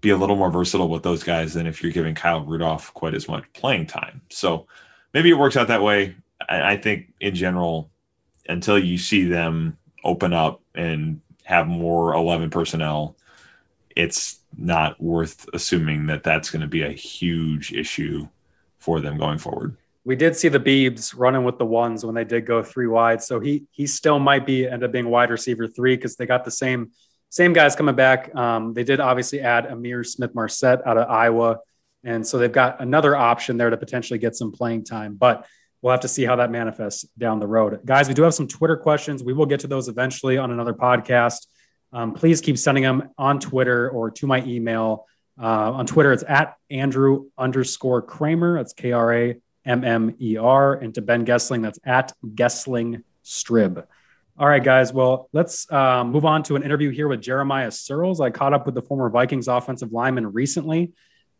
be 0.00 0.10
a 0.10 0.16
little 0.16 0.36
more 0.36 0.50
versatile 0.50 0.88
with 0.88 1.02
those 1.02 1.22
guys 1.22 1.54
than 1.54 1.66
if 1.66 1.82
you're 1.82 1.92
giving 1.92 2.14
Kyle 2.14 2.44
Rudolph 2.44 2.92
quite 2.94 3.14
as 3.14 3.28
much 3.28 3.44
playing 3.52 3.86
time. 3.86 4.20
So 4.30 4.66
maybe 5.14 5.30
it 5.30 5.38
works 5.38 5.56
out 5.56 5.68
that 5.68 5.82
way. 5.82 6.16
I, 6.48 6.76
think 6.76 7.14
in 7.20 7.34
general, 7.34 7.90
until 8.48 8.78
you 8.78 8.98
see 8.98 9.24
them 9.24 9.78
open 10.04 10.32
up 10.32 10.60
and 10.74 11.20
have 11.44 11.66
more 11.66 12.14
11 12.14 12.50
personnel, 12.50 13.16
it's 13.94 14.40
not 14.56 15.00
worth 15.00 15.48
assuming 15.54 16.06
that 16.06 16.22
that's 16.22 16.50
going 16.50 16.60
to 16.60 16.68
be 16.68 16.82
a 16.82 16.90
huge 16.90 17.72
issue 17.72 18.28
for 18.78 19.00
them 19.00 19.16
going 19.16 19.38
forward. 19.38 19.76
We 20.04 20.14
did 20.14 20.36
see 20.36 20.48
the 20.48 20.60
Beebs 20.60 21.14
running 21.16 21.42
with 21.42 21.58
the 21.58 21.64
ones 21.64 22.04
when 22.04 22.14
they 22.14 22.24
did 22.24 22.46
go 22.46 22.62
three 22.62 22.86
wide. 22.86 23.22
So 23.22 23.40
he 23.40 23.64
he 23.72 23.88
still 23.88 24.20
might 24.20 24.46
be 24.46 24.68
end 24.68 24.84
up 24.84 24.92
being 24.92 25.08
wide 25.08 25.30
receiver 25.30 25.66
three 25.66 25.96
because 25.96 26.16
they 26.16 26.26
got 26.26 26.44
the 26.44 26.50
same– 26.50 26.92
same 27.30 27.52
guys 27.52 27.76
coming 27.76 27.94
back. 27.94 28.34
Um, 28.34 28.72
they 28.72 28.84
did 28.84 29.00
obviously 29.00 29.40
add 29.40 29.66
Ihmir 29.66 30.06
Smith 30.06 30.34
Marsette 30.34 30.86
out 30.86 30.96
of 30.96 31.08
Iowa. 31.08 31.58
And 32.04 32.26
so 32.26 32.38
they've 32.38 32.52
got 32.52 32.80
another 32.80 33.16
option 33.16 33.56
there 33.56 33.70
to 33.70 33.76
potentially 33.76 34.18
get 34.18 34.36
some 34.36 34.52
playing 34.52 34.84
time, 34.84 35.16
but 35.16 35.46
we'll 35.82 35.90
have 35.90 36.00
to 36.00 36.08
see 36.08 36.24
how 36.24 36.36
that 36.36 36.50
manifests 36.50 37.04
down 37.18 37.40
the 37.40 37.46
road. 37.46 37.80
Guys, 37.84 38.08
we 38.08 38.14
do 38.14 38.22
have 38.22 38.34
some 38.34 38.46
Twitter 38.46 38.76
questions. 38.76 39.24
We 39.24 39.32
will 39.32 39.46
get 39.46 39.60
to 39.60 39.66
those 39.66 39.88
eventually 39.88 40.38
on 40.38 40.50
another 40.50 40.72
podcast. 40.72 41.46
Um, 41.92 42.14
please 42.14 42.40
keep 42.40 42.58
sending 42.58 42.84
them 42.84 43.10
on 43.18 43.40
Twitter 43.40 43.90
or 43.90 44.10
to 44.12 44.26
my 44.26 44.42
email. 44.44 45.06
Uh, 45.40 45.72
on 45.72 45.86
Twitter, 45.86 46.12
it's 46.12 46.24
at 46.26 46.56
Andrew 46.70 47.26
underscore 47.36 48.02
Krammer. 48.02 48.58
That's 48.58 48.72
K 48.72 48.92
R 48.92 49.14
A 49.14 49.36
M 49.64 49.84
M 49.84 50.14
E 50.20 50.36
R. 50.36 50.74
And 50.74 50.94
to 50.94 51.02
Ben 51.02 51.26
Goessling, 51.26 51.62
that's 51.62 51.78
at 51.84 52.12
Goessling 52.24 53.02
Strib. 53.24 53.84
All 54.38 54.46
right, 54.46 54.62
guys. 54.62 54.92
Well, 54.92 55.30
let's 55.32 55.70
um, 55.72 56.12
move 56.12 56.26
on 56.26 56.42
to 56.44 56.56
an 56.56 56.62
interview 56.62 56.90
here 56.90 57.08
with 57.08 57.22
Jeremiah 57.22 57.68
Sirles. 57.68 58.20
I 58.20 58.28
caught 58.28 58.52
up 58.52 58.66
with 58.66 58.74
the 58.74 58.82
former 58.82 59.08
Vikings 59.08 59.48
offensive 59.48 59.92
lineman 59.92 60.30
recently, 60.30 60.92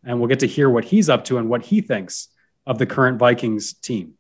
and 0.03 0.19
we'll 0.19 0.31
get 0.31 0.41
to 0.41 0.47
hear 0.47 0.71
what 0.71 0.87
he's 0.87 1.11
up 1.11 1.23
to 1.27 1.37
and 1.37 1.51
what 1.51 1.63
he 1.63 1.83
thinks 1.83 2.29
of 2.67 2.79
the 2.79 2.87
current 2.87 3.19
Vikings 3.19 3.75
team. 3.75 4.15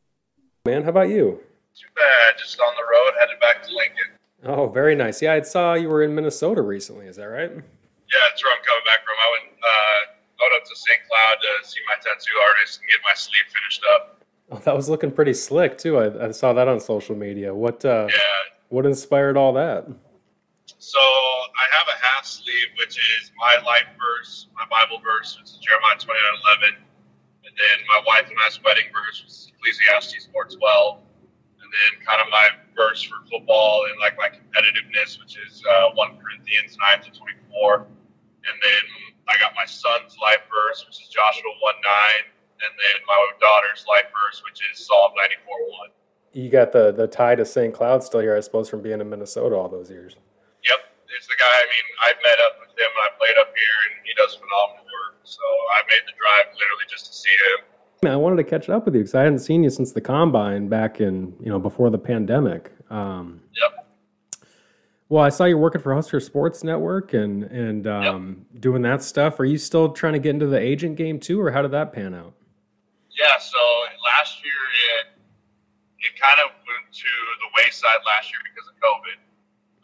Man, 0.66 0.82
how 0.82 0.90
about 0.90 1.08
you? 1.08 1.40
Too 1.74 1.88
bad. 1.96 2.38
Just 2.38 2.60
on 2.60 2.74
the 2.76 2.82
road, 2.82 3.12
headed 3.18 3.40
back 3.40 3.62
to 3.62 3.68
Lincoln. 3.74 4.12
Oh, 4.44 4.68
very 4.68 4.94
nice. 4.94 5.22
Yeah, 5.22 5.32
I 5.32 5.40
saw 5.40 5.72
you 5.72 5.88
were 5.88 6.02
in 6.02 6.14
Minnesota 6.14 6.60
recently. 6.60 7.06
Is 7.06 7.16
that 7.16 7.28
right? 7.28 7.50
Yeah, 7.50 8.20
that's 8.28 8.44
where 8.44 8.52
I'm 8.52 8.62
coming 8.62 8.84
back 8.84 9.00
from. 9.06 9.16
I 9.16 9.40
went 9.40 9.56
uh, 9.56 10.44
out 10.44 10.60
up 10.60 10.64
to 10.68 10.76
St. 10.76 11.00
Cloud 11.08 11.36
to 11.40 11.66
see 11.66 11.80
my 11.88 11.94
tattoo 11.94 12.36
artist 12.46 12.80
and 12.80 12.90
get 12.90 13.00
my 13.02 13.14
sleeve 13.14 13.46
finished 13.48 13.82
up. 13.94 14.20
Oh, 14.50 14.58
that 14.58 14.76
was 14.76 14.90
looking 14.90 15.10
pretty 15.10 15.32
slick 15.32 15.78
too. 15.78 15.96
I, 15.96 16.28
I 16.28 16.30
saw 16.32 16.52
that 16.52 16.68
on 16.68 16.78
social 16.78 17.16
media. 17.16 17.54
What? 17.54 17.82
Uh, 17.82 18.08
yeah 18.10 18.16
what 18.68 18.86
inspired 18.86 19.36
all 19.36 19.52
that? 19.54 19.86
So 20.78 20.98
I 21.00 21.66
have 21.78 21.86
a 21.86 21.98
half 22.02 22.26
sleeve, 22.26 22.74
which 22.78 22.98
is 22.98 23.30
my 23.38 23.62
life 23.64 23.86
verse, 23.94 24.48
my 24.54 24.66
Bible 24.66 24.98
verse, 24.98 25.38
which 25.38 25.50
is 25.54 25.58
Jeremiah 25.62 25.98
29 25.98 26.74
11. 26.74 26.82
And 27.46 27.54
then 27.54 27.76
my 27.86 28.02
wife 28.06 28.26
and 28.26 28.38
I's 28.42 28.58
wedding 28.62 28.90
verse, 28.90 29.22
which 29.22 29.30
is 29.30 29.52
Ecclesiastes 29.54 30.28
4 30.34 30.50
12. 30.50 30.98
And 31.62 31.68
then 31.70 31.90
kind 32.02 32.20
of 32.22 32.28
my 32.30 32.46
verse 32.74 33.02
for 33.02 33.22
football 33.30 33.86
and 33.90 33.98
like 33.98 34.18
my 34.18 34.30
competitiveness, 34.30 35.18
which 35.18 35.38
is 35.38 35.62
uh, 35.66 35.94
1 35.94 36.18
Corinthians 36.18 36.78
9 36.78 37.06
to 37.06 37.10
24. 37.14 37.86
And 37.86 38.56
then 38.62 38.82
I 39.26 39.38
got 39.38 39.54
my 39.58 39.66
son's 39.66 40.14
life 40.22 40.42
verse, 40.50 40.86
which 40.86 41.02
is 41.02 41.08
Joshua 41.10 41.50
1 41.62 41.74
9. 41.82 42.34
And 42.66 42.72
then 42.74 42.96
my 43.06 43.18
daughter's 43.38 43.86
life 43.86 44.10
verse, 44.10 44.42
which 44.42 44.62
is 44.70 44.82
Psalm 44.82 45.14
94 45.14 45.90
1 45.90 46.05
you 46.36 46.50
got 46.50 46.72
the 46.72 46.92
the 46.92 47.06
tie 47.06 47.34
to 47.34 47.44
St. 47.44 47.72
Cloud 47.72 48.04
still 48.04 48.20
here, 48.20 48.36
I 48.36 48.40
suppose, 48.40 48.68
from 48.68 48.82
being 48.82 49.00
in 49.00 49.08
Minnesota 49.08 49.56
all 49.56 49.68
those 49.68 49.90
years. 49.90 50.16
Yep, 50.64 50.80
it's 51.16 51.26
the 51.26 51.34
guy. 51.38 51.46
I 51.46 51.64
mean, 51.64 51.86
I've 52.04 52.22
met 52.22 52.38
up 52.46 52.60
with 52.60 52.70
him. 52.70 52.86
And 52.92 53.02
I 53.02 53.16
played 53.18 53.36
up 53.40 53.48
here, 53.56 53.78
and 53.88 54.06
he 54.06 54.12
does 54.14 54.34
phenomenal 54.34 54.84
work. 54.84 55.16
So 55.24 55.40
I 55.72 55.80
made 55.88 56.02
the 56.06 56.12
drive 56.12 56.52
literally 56.52 56.84
just 56.90 57.06
to 57.06 57.12
see 57.12 57.30
him. 57.30 58.10
I 58.12 58.16
wanted 58.16 58.36
to 58.36 58.44
catch 58.44 58.68
up 58.68 58.84
with 58.84 58.94
you 58.94 59.00
because 59.00 59.14
I 59.14 59.22
hadn't 59.22 59.38
seen 59.38 59.64
you 59.64 59.70
since 59.70 59.92
the 59.92 60.02
combine 60.02 60.68
back 60.68 61.00
in 61.00 61.34
you 61.40 61.48
know 61.48 61.58
before 61.58 61.88
the 61.90 61.98
pandemic. 61.98 62.70
Um, 62.90 63.40
Yep. 63.54 63.86
Well, 65.08 65.22
I 65.22 65.28
saw 65.28 65.44
you're 65.44 65.56
working 65.56 65.80
for 65.80 65.94
Husker 65.94 66.20
Sports 66.20 66.62
Network 66.62 67.14
and 67.14 67.44
and 67.44 67.86
um, 67.86 68.46
doing 68.60 68.82
that 68.82 69.02
stuff. 69.02 69.40
Are 69.40 69.44
you 69.46 69.56
still 69.56 69.90
trying 69.92 70.12
to 70.12 70.18
get 70.18 70.30
into 70.30 70.48
the 70.48 70.58
agent 70.58 70.96
game 70.96 71.18
too, 71.18 71.40
or 71.40 71.50
how 71.50 71.62
did 71.62 71.70
that 71.70 71.92
pan 71.92 72.12
out? 72.12 72.34
Yeah, 73.18 73.38
so 73.38 73.56
last 74.04 74.44
year 74.44 74.52
it 75.00 75.15
it 76.06 76.14
kind 76.14 76.38
of 76.46 76.54
went 76.62 76.86
to 76.94 77.12
the 77.42 77.48
wayside 77.58 78.00
last 78.06 78.30
year 78.30 78.38
because 78.46 78.70
of 78.70 78.78
COVID. 78.78 79.18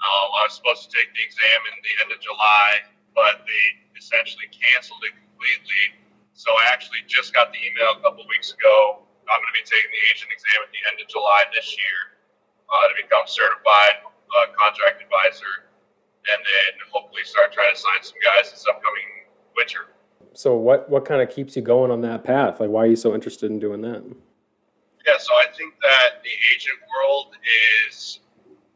Um, 0.03 0.29
I 0.39 0.47
was 0.47 0.55
supposed 0.55 0.87
to 0.87 0.91
take 0.95 1.11
the 1.15 1.23
exam 1.23 1.59
in 1.71 1.77
the 1.83 1.93
end 2.03 2.11
of 2.15 2.19
July, 2.23 2.87
but 3.15 3.43
they 3.43 3.65
essentially 3.99 4.47
canceled 4.51 5.03
it 5.07 5.15
completely. 5.19 5.99
So 6.35 6.51
I 6.55 6.71
actually 6.71 7.03
just 7.07 7.35
got 7.35 7.51
the 7.51 7.61
email 7.61 7.99
a 7.99 8.01
couple 8.03 8.27
weeks 8.31 8.55
ago. 8.55 9.07
I'm 9.31 9.39
going 9.39 9.53
to 9.55 9.59
be 9.59 9.67
taking 9.67 9.91
the 9.91 10.03
agent 10.11 10.31
exam 10.35 10.59
at 10.67 10.71
the 10.75 10.83
end 10.91 10.97
of 10.99 11.07
July 11.07 11.47
this 11.55 11.71
year 11.79 12.19
uh, 12.67 12.85
to 12.91 12.95
become 12.99 13.27
certified 13.31 14.03
uh, 14.03 14.51
contract 14.59 14.99
advisor, 15.03 15.71
and 16.27 16.41
then 16.43 16.71
hopefully 16.91 17.23
start 17.23 17.55
trying 17.55 17.71
to 17.71 17.79
sign 17.79 18.01
some 18.03 18.19
guys 18.23 18.51
this 18.51 18.67
upcoming 18.67 19.31
winter. 19.55 19.95
So 20.35 20.57
what 20.57 20.89
what 20.91 21.05
kind 21.05 21.23
of 21.23 21.31
keeps 21.31 21.55
you 21.55 21.63
going 21.63 21.91
on 21.91 22.01
that 22.03 22.25
path? 22.25 22.59
Like, 22.59 22.71
why 22.71 22.83
are 22.83 22.91
you 22.91 22.97
so 22.97 23.15
interested 23.15 23.51
in 23.51 23.59
doing 23.59 23.83
that? 23.83 24.03
Yeah, 25.03 25.19
so 25.19 25.35
I 25.35 25.51
think 25.51 25.75
that 25.83 26.23
the 26.23 26.35
agent 26.55 26.79
world 26.87 27.35
is 27.43 28.23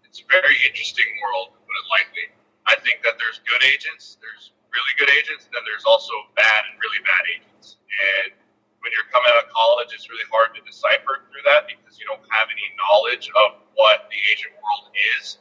it's 0.02 0.18
a 0.18 0.26
very 0.26 0.58
interesting 0.66 1.06
world, 1.22 1.54
to 1.54 1.58
put 1.62 1.74
it 1.76 1.86
lightly. 1.86 2.26
I 2.66 2.74
think 2.82 3.06
that 3.06 3.14
there's 3.14 3.38
good 3.46 3.62
agents, 3.62 4.18
there's 4.18 4.50
really 4.74 4.94
good 4.98 5.12
agents, 5.14 5.46
and 5.46 5.54
then 5.54 5.62
there's 5.62 5.86
also 5.86 6.10
bad 6.34 6.66
and 6.66 6.74
really 6.82 6.98
bad 7.06 7.22
agents. 7.30 7.78
And 7.86 8.34
when 8.82 8.90
you're 8.90 9.06
coming 9.14 9.30
out 9.38 9.46
of 9.46 9.48
college, 9.54 9.94
it's 9.94 10.10
really 10.10 10.26
hard 10.34 10.50
to 10.58 10.62
decipher 10.66 11.22
through 11.30 11.46
that 11.46 11.70
because 11.70 11.94
you 12.00 12.06
don't 12.10 12.22
have 12.34 12.50
any 12.50 12.66
knowledge 12.74 13.30
of 13.46 13.62
what 13.78 14.10
the 14.10 14.18
agent 14.34 14.56
world 14.58 14.90
is. 15.14 15.38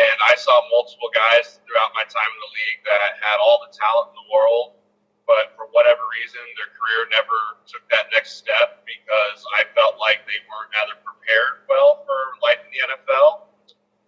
And 0.00 0.16
I 0.24 0.34
saw 0.40 0.56
multiple 0.72 1.12
guys 1.12 1.60
throughout 1.68 1.92
my 1.92 2.02
time 2.08 2.30
in 2.32 2.40
the 2.40 2.52
league 2.54 2.80
that 2.88 3.20
had 3.20 3.38
all 3.44 3.60
the 3.60 3.70
talent 3.76 4.16
in 4.16 4.16
the 4.24 4.28
world, 4.32 4.80
but 5.24 5.56
for 5.56 5.68
whatever 5.72 6.04
reason, 6.20 6.40
their 6.56 6.72
career 6.76 7.08
never 7.12 7.38
took 7.64 7.84
that 7.90 8.12
next 8.12 8.36
step 8.40 8.84
because 8.84 9.40
I 9.56 9.64
felt 9.72 9.96
like 9.96 10.24
they 10.28 10.40
weren't 10.48 10.72
either 10.84 10.96
prepared 11.00 11.64
well 11.68 12.04
for 12.04 12.18
life 12.44 12.60
in 12.64 12.70
the 12.72 12.82
NFL 12.84 13.48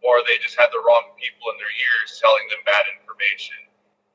or 0.05 0.23
they 0.29 0.39
just 0.39 0.55
had 0.55 0.71
the 0.71 0.81
wrong 0.85 1.17
people 1.19 1.51
in 1.51 1.57
their 1.59 1.73
ears 1.73 2.21
telling 2.21 2.47
them 2.53 2.63
bad 2.69 2.85
information. 2.95 3.59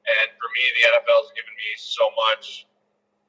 And 0.07 0.27
for 0.39 0.47
me, 0.55 0.63
the 0.77 0.83
NFL 0.97 1.19
has 1.25 1.31
given 1.35 1.53
me 1.53 1.69
so 1.77 2.05
much 2.29 2.69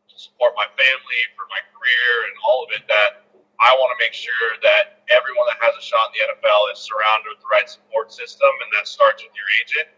to 0.09 0.15
support 0.17 0.55
my 0.55 0.69
family, 0.77 1.21
for 1.35 1.49
my 1.49 1.61
career, 1.73 2.09
and 2.29 2.35
all 2.47 2.65
of 2.65 2.71
it 2.77 2.85
that 2.89 3.27
I 3.61 3.73
want 3.79 3.95
to 3.95 3.99
make 4.03 4.15
sure 4.15 4.59
that 4.63 5.05
everyone 5.11 5.47
that 5.51 5.61
has 5.63 5.75
a 5.79 5.85
shot 5.85 6.13
in 6.13 6.19
the 6.19 6.23
NFL 6.35 6.73
is 6.73 6.81
surrounded 6.83 7.31
with 7.31 7.41
the 7.43 7.51
right 7.51 7.69
support 7.69 8.11
system, 8.11 8.51
and 8.63 8.71
that 8.75 8.87
starts 8.87 9.23
with 9.23 9.35
your 9.35 9.49
agent. 9.61 9.89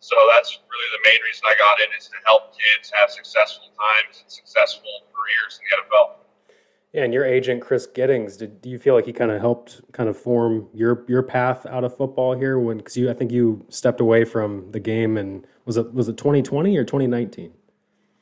So 0.00 0.16
that's 0.32 0.56
really 0.56 0.90
the 0.96 1.10
main 1.10 1.20
reason 1.22 1.44
I 1.44 1.54
got 1.60 1.76
in 1.80 1.92
is 1.96 2.08
to 2.08 2.16
help 2.24 2.56
kids 2.56 2.90
have 2.96 3.10
successful 3.10 3.68
times 3.76 4.24
and 4.24 4.30
successful 4.32 5.04
careers 5.12 5.60
in 5.60 5.64
the 5.68 5.84
NFL. 5.84 6.20
Yeah, 6.92 7.04
and 7.04 7.14
your 7.14 7.24
agent 7.24 7.60
Chris 7.62 7.86
Giddings, 7.86 8.36
did 8.36 8.60
do 8.62 8.68
you 8.68 8.78
feel 8.78 8.94
like 8.96 9.06
he 9.06 9.12
kind 9.12 9.30
of 9.30 9.40
helped 9.40 9.80
kind 9.92 10.08
of 10.08 10.16
form 10.16 10.66
your 10.74 11.04
your 11.06 11.22
path 11.22 11.64
out 11.66 11.84
of 11.84 11.96
football 11.96 12.34
here? 12.34 12.58
When 12.58 12.78
because 12.78 12.96
you, 12.96 13.10
I 13.10 13.14
think 13.14 13.30
you 13.30 13.64
stepped 13.68 14.00
away 14.00 14.24
from 14.24 14.72
the 14.72 14.80
game, 14.80 15.16
and 15.16 15.46
was 15.66 15.76
it 15.76 15.92
was 15.94 16.08
it 16.08 16.16
2020 16.16 16.76
or 16.76 16.82
2019? 16.82 17.52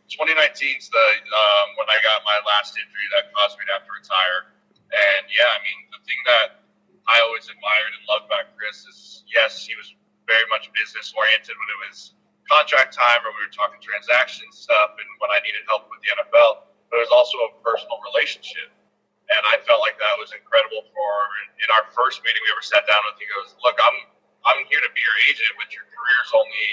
2019 0.09 0.76
is 0.76 0.89
the 0.91 0.99
um, 0.99 1.68
when 1.81 1.89
I 1.89 1.97
got 2.05 2.20
my 2.26 2.37
last 2.45 2.76
injury 2.76 3.07
that 3.16 3.33
caused 3.33 3.57
me 3.57 3.64
to 3.70 3.72
have 3.72 3.87
to 3.87 3.93
retire. 3.95 4.53
And 4.93 5.24
yeah, 5.33 5.49
I 5.49 5.59
mean, 5.64 5.79
the 5.95 6.03
thing 6.05 6.20
that 6.26 6.61
I 7.09 7.24
always 7.24 7.49
admired 7.49 7.93
and 7.97 8.05
loved 8.05 8.26
about 8.29 8.53
Chris 8.53 8.85
is 8.85 9.24
yes, 9.33 9.64
he 9.64 9.72
was 9.76 9.95
very 10.29 10.47
much 10.53 10.70
business 10.76 11.11
oriented 11.16 11.57
when 11.57 11.70
it 11.72 11.81
was 11.89 12.14
contract 12.49 12.95
time 12.97 13.20
or 13.24 13.33
we 13.37 13.43
were 13.45 13.53
talking 13.53 13.81
transaction 13.81 14.49
stuff 14.53 14.97
and 14.97 15.09
when 15.20 15.33
I 15.33 15.41
needed 15.45 15.64
help 15.68 15.89
with 15.89 16.01
the 16.05 16.12
NFL, 16.16 16.64
but 16.93 17.01
it 17.01 17.05
was 17.09 17.12
also 17.12 17.37
a 17.49 17.51
personal 17.64 18.01
relationship. 18.12 18.72
And 19.29 19.43
I 19.49 19.61
felt 19.64 19.85
like 19.85 19.97
that 20.01 20.16
was 20.20 20.33
incredible 20.33 20.85
for 20.93 21.12
in 21.61 21.68
our 21.76 21.85
first 21.93 22.24
meeting 22.24 22.41
we 22.45 22.51
ever 22.53 22.64
sat 22.64 22.85
down 22.89 23.01
with 23.09 23.20
he 23.20 23.29
goes, 23.29 23.57
Look, 23.64 23.76
I'm 23.81 23.99
I'm 24.49 24.61
here 24.68 24.81
to 24.81 24.93
be 24.97 25.03
your 25.05 25.18
agent, 25.29 25.53
but 25.61 25.68
your 25.72 25.85
career's 25.93 26.33
only 26.37 26.66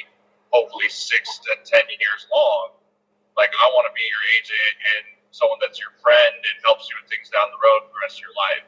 hopefully 0.55 0.87
six 0.91 1.39
to 1.47 1.59
ten 1.67 1.83
years 1.99 2.27
long. 2.31 2.71
Like 3.35 3.51
I 3.59 3.67
want 3.75 3.87
to 3.91 3.95
be 3.95 4.03
your 4.07 4.25
agent 4.39 4.73
and 4.95 5.03
someone 5.35 5.59
that's 5.59 5.79
your 5.79 5.91
friend 5.99 6.35
and 6.35 6.55
helps 6.63 6.87
you 6.87 6.95
with 6.99 7.11
things 7.11 7.27
down 7.31 7.51
the 7.51 7.59
road 7.59 7.83
for 7.87 7.91
the 7.95 8.01
rest 8.03 8.19
of 8.19 8.31
your 8.31 8.37
life. 8.39 8.65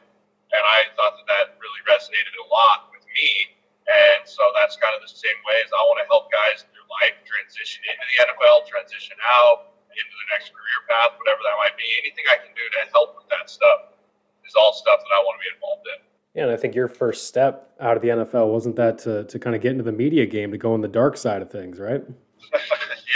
And 0.52 0.62
I 0.64 0.88
thought 0.96 1.16
that 1.16 1.28
that 1.28 1.46
really 1.60 1.82
resonated 1.88 2.36
a 2.40 2.46
lot 2.52 2.88
with 2.92 3.04
me. 3.16 3.52
And 3.88 4.28
so 4.28 4.44
that's 4.52 4.76
kind 4.76 4.92
of 4.92 5.00
the 5.00 5.08
same 5.08 5.40
way 5.48 5.64
as 5.64 5.72
I 5.72 5.80
want 5.88 6.04
to 6.04 6.06
help 6.12 6.28
guys 6.28 6.60
in 6.60 6.68
through 6.76 6.88
life 7.00 7.16
transition 7.24 7.80
into 7.88 8.04
the 8.04 8.16
NFL, 8.28 8.68
transition 8.68 9.16
out 9.24 9.80
into 9.88 10.14
the 10.14 10.28
next 10.30 10.52
career 10.52 10.80
path, 10.92 11.16
whatever 11.16 11.40
that 11.40 11.56
might 11.56 11.74
be. 11.80 11.88
Anything 12.04 12.28
I 12.28 12.36
can 12.36 12.52
do 12.52 12.64
to 12.78 12.80
help 12.92 13.16
with 13.16 13.28
that 13.32 13.48
stuff 13.48 13.96
is 14.44 14.52
all 14.54 14.76
stuff 14.76 15.00
that 15.00 15.12
I 15.12 15.20
want 15.24 15.40
to 15.40 15.42
be 15.42 15.50
involved 15.56 15.86
in. 15.88 15.98
Yeah, 16.36 16.44
and 16.46 16.52
I 16.52 16.60
think 16.60 16.76
your 16.76 16.86
first 16.86 17.26
step 17.26 17.72
out 17.80 17.96
of 17.96 18.02
the 18.04 18.12
NFL 18.12 18.52
wasn't 18.52 18.76
that 18.76 19.00
to, 19.08 19.24
to 19.24 19.36
kind 19.40 19.56
of 19.56 19.64
get 19.64 19.72
into 19.72 19.82
the 19.82 19.96
media 19.96 20.28
game, 20.28 20.52
to 20.52 20.60
go 20.60 20.76
on 20.76 20.84
the 20.84 20.92
dark 20.92 21.16
side 21.16 21.40
of 21.40 21.50
things, 21.50 21.80
right? 21.80 22.04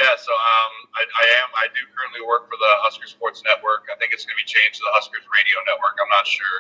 yeah, 0.01 0.13
so 0.17 0.33
um, 0.33 0.73
I, 0.97 1.03
I 1.05 1.25
am. 1.39 1.49
I 1.55 1.69
do 1.71 1.83
currently 1.93 2.25
work 2.25 2.49
for 2.49 2.57
the 2.57 2.73
Husker 2.83 3.07
Sports 3.07 3.45
Network. 3.45 3.87
I 3.93 3.97
think 4.01 4.17
it's 4.17 4.25
going 4.25 4.35
to 4.35 4.43
be 4.43 4.49
changed 4.49 4.81
to 4.81 4.85
the 4.89 4.95
Huskers 4.97 5.23
Radio 5.29 5.57
Network. 5.69 6.01
I'm 6.01 6.11
not 6.11 6.27
sure. 6.27 6.59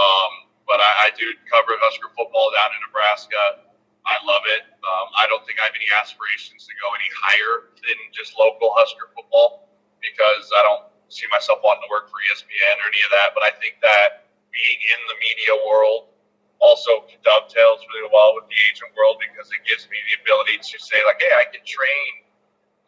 Um, 0.00 0.32
but 0.72 0.80
I, 0.80 1.12
I 1.12 1.20
do 1.20 1.28
cover 1.52 1.76
Husker 1.84 2.08
football 2.16 2.48
down 2.56 2.72
in 2.72 2.80
Nebraska. 2.88 3.68
I 4.08 4.16
love 4.24 4.40
it. 4.48 4.64
Um, 4.80 5.06
I 5.20 5.28
don't 5.28 5.44
think 5.44 5.60
I 5.60 5.68
have 5.68 5.76
any 5.76 5.84
aspirations 5.92 6.64
to 6.64 6.72
go 6.80 6.88
any 6.96 7.12
higher 7.12 7.76
than 7.84 8.00
just 8.08 8.32
local 8.40 8.72
Husker 8.80 9.12
football 9.12 9.68
because 10.00 10.48
I 10.56 10.64
don't 10.64 10.88
see 11.12 11.28
myself 11.28 11.60
wanting 11.60 11.84
to 11.84 11.92
work 11.92 12.08
for 12.08 12.16
ESPN 12.24 12.80
or 12.80 12.88
any 12.88 13.04
of 13.04 13.12
that. 13.12 13.36
But 13.36 13.44
I 13.44 13.52
think 13.60 13.84
that 13.84 14.32
being 14.48 14.80
in 14.96 15.00
the 15.12 15.16
media 15.20 15.60
world 15.68 16.08
also 16.56 17.04
dovetails 17.20 17.84
really 17.92 18.08
well 18.08 18.32
with 18.32 18.48
the 18.48 18.56
agent 18.72 18.96
world 18.96 19.20
because 19.20 19.52
it 19.52 19.60
gives 19.68 19.84
me 19.92 20.00
the 20.08 20.24
ability 20.24 20.56
to 20.56 20.76
say 20.80 21.04
like, 21.04 21.20
hey, 21.20 21.36
I 21.36 21.52
can 21.52 21.60
train 21.68 22.24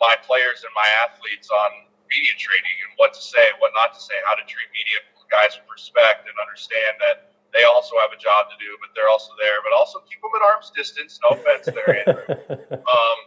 my 0.01 0.17
players 0.25 0.65
and 0.65 0.73
my 0.73 0.89
athletes 1.05 1.53
on 1.53 1.85
media 2.09 2.33
training 2.41 2.77
and 2.89 2.97
what 2.97 3.13
to 3.13 3.21
say, 3.21 3.45
what 3.61 3.77
not 3.77 3.93
to 3.93 4.01
say, 4.01 4.17
how 4.25 4.41
to 4.41 4.45
treat 4.49 4.73
media 4.73 5.05
guys 5.29 5.53
with 5.61 5.69
respect 5.69 6.25
and 6.25 6.35
understand 6.41 6.97
that 7.05 7.34
they 7.55 7.63
also 7.63 7.95
have 8.03 8.11
a 8.11 8.19
job 8.19 8.51
to 8.51 8.57
do, 8.59 8.75
but 8.83 8.91
they're 8.93 9.09
also 9.09 9.31
there. 9.39 9.63
But 9.63 9.71
also 9.73 10.03
keep 10.11 10.19
them 10.19 10.35
at 10.35 10.43
arm's 10.43 10.75
distance. 10.75 11.23
No 11.23 11.39
offense 11.39 11.71
there, 11.71 12.03
Andrew. 12.03 12.35
um, 12.91 13.19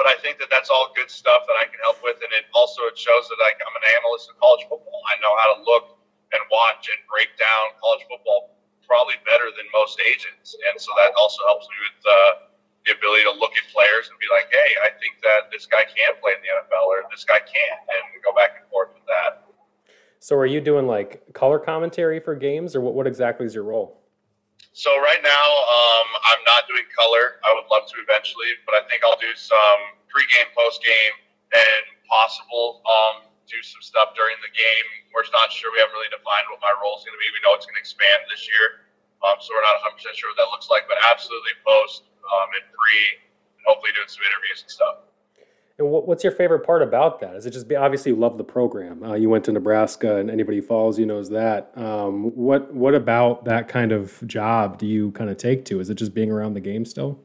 but 0.00 0.08
I 0.08 0.16
think 0.24 0.40
that 0.40 0.48
that's 0.48 0.72
all 0.72 0.90
good 0.96 1.12
stuff 1.12 1.44
that 1.46 1.56
I 1.60 1.68
can 1.68 1.78
help 1.84 2.00
with, 2.00 2.16
and 2.24 2.32
it 2.32 2.48
also 2.56 2.88
it 2.88 2.96
shows 2.96 3.28
that 3.28 3.38
like, 3.38 3.60
I'm 3.60 3.76
an 3.76 3.86
analyst 3.92 4.32
in 4.32 4.34
college 4.40 4.64
football. 4.66 5.04
I 5.06 5.20
know 5.20 5.30
how 5.36 5.48
to 5.54 5.58
look 5.62 6.00
and 6.32 6.40
watch 6.48 6.88
and 6.88 6.98
break 7.06 7.30
down 7.36 7.76
college 7.78 8.02
football 8.08 8.56
probably 8.88 9.20
better 9.28 9.52
than 9.52 9.68
most 9.70 10.00
agents, 10.00 10.56
and 10.66 10.74
so 10.80 10.90
that 10.98 11.12
also 11.14 11.44
helps 11.44 11.68
me 11.68 11.76
with. 11.86 12.00
Uh, 12.02 12.48
the 12.82 12.98
ability 12.98 13.22
to 13.22 13.30
look 13.38 13.54
at 13.54 13.62
players 13.70 14.10
and 14.10 14.18
be 14.18 14.26
like, 14.34 14.50
hey, 14.50 14.74
I 14.82 14.90
think 14.98 15.22
that 15.22 15.54
this 15.54 15.70
guy 15.70 15.86
can 15.86 16.18
play 16.18 16.34
in 16.34 16.42
the 16.42 16.50
NFL 16.50 16.90
or 16.90 17.06
this 17.14 17.22
guy 17.22 17.38
can't, 17.38 17.78
and 17.78 18.02
go 18.26 18.34
back 18.34 18.58
and 18.58 18.66
forth 18.74 18.90
with 18.90 19.06
that. 19.06 19.46
So, 20.22 20.38
are 20.38 20.46
you 20.46 20.62
doing 20.62 20.86
like 20.86 21.18
color 21.34 21.58
commentary 21.58 22.22
for 22.22 22.38
games, 22.38 22.78
or 22.78 22.80
what, 22.80 22.94
what 22.94 23.10
exactly 23.10 23.42
is 23.42 23.58
your 23.58 23.66
role? 23.66 24.06
So, 24.70 24.94
right 25.02 25.18
now, 25.18 25.46
um, 25.66 26.08
I'm 26.30 26.42
not 26.46 26.62
doing 26.70 26.86
color. 26.94 27.42
I 27.42 27.50
would 27.58 27.66
love 27.74 27.90
to 27.90 27.98
eventually, 28.06 28.54
but 28.62 28.78
I 28.78 28.86
think 28.86 29.02
I'll 29.02 29.18
do 29.18 29.34
some 29.34 29.98
pregame, 30.06 30.46
postgame, 30.54 31.14
and 31.50 31.82
possible 32.06 32.86
um, 32.86 33.26
do 33.50 33.58
some 33.66 33.82
stuff 33.82 34.14
during 34.14 34.38
the 34.46 34.52
game. 34.54 34.86
We're 35.10 35.26
not 35.34 35.50
sure. 35.50 35.74
We 35.74 35.82
haven't 35.82 35.98
really 35.98 36.14
defined 36.14 36.46
what 36.54 36.62
my 36.62 36.70
role 36.78 36.94
is 36.94 37.02
going 37.02 37.18
to 37.18 37.22
be. 37.22 37.26
We 37.34 37.42
know 37.42 37.58
it's 37.58 37.66
going 37.66 37.74
to 37.74 37.82
expand 37.82 38.22
this 38.30 38.46
year. 38.46 38.86
Um, 39.26 39.42
so 39.42 39.50
we're 39.58 39.66
not 39.66 39.82
100% 39.82 40.06
sure 40.14 40.30
what 40.30 40.38
that 40.38 40.54
looks 40.54 40.70
like, 40.70 40.86
but 40.86 41.02
absolutely 41.02 41.58
post 41.66 42.06
um, 42.30 42.46
and 42.62 42.66
pre, 42.70 43.26
and 43.58 43.62
hopefully 43.66 43.90
doing 43.90 44.06
some 44.06 44.22
interviews 44.22 44.62
and 44.62 44.70
stuff. 44.70 45.02
And 45.78 45.88
what, 45.88 46.06
what's 46.06 46.22
your 46.22 46.32
favorite 46.32 46.60
part 46.60 46.82
about 46.82 47.20
that? 47.20 47.34
Is 47.34 47.46
it 47.46 47.50
just 47.52 47.66
be, 47.66 47.76
obviously 47.76 48.12
you 48.12 48.16
love 48.16 48.36
the 48.36 48.44
program? 48.44 49.02
Uh, 49.02 49.14
you 49.14 49.28
went 49.28 49.44
to 49.46 49.52
Nebraska, 49.52 50.16
and 50.16 50.30
anybody 50.30 50.58
who 50.58 50.66
follows 50.66 50.98
you 50.98 51.06
knows 51.06 51.30
that. 51.30 51.72
Um, 51.76 52.30
what 52.36 52.72
what 52.74 52.94
about 52.94 53.44
that 53.46 53.68
kind 53.68 53.92
of 53.92 54.22
job 54.26 54.78
do 54.78 54.86
you 54.86 55.12
kind 55.12 55.30
of 55.30 55.36
take 55.36 55.64
to? 55.66 55.80
Is 55.80 55.90
it 55.90 55.94
just 55.94 56.14
being 56.14 56.30
around 56.30 56.54
the 56.54 56.60
game 56.60 56.84
still? 56.84 57.18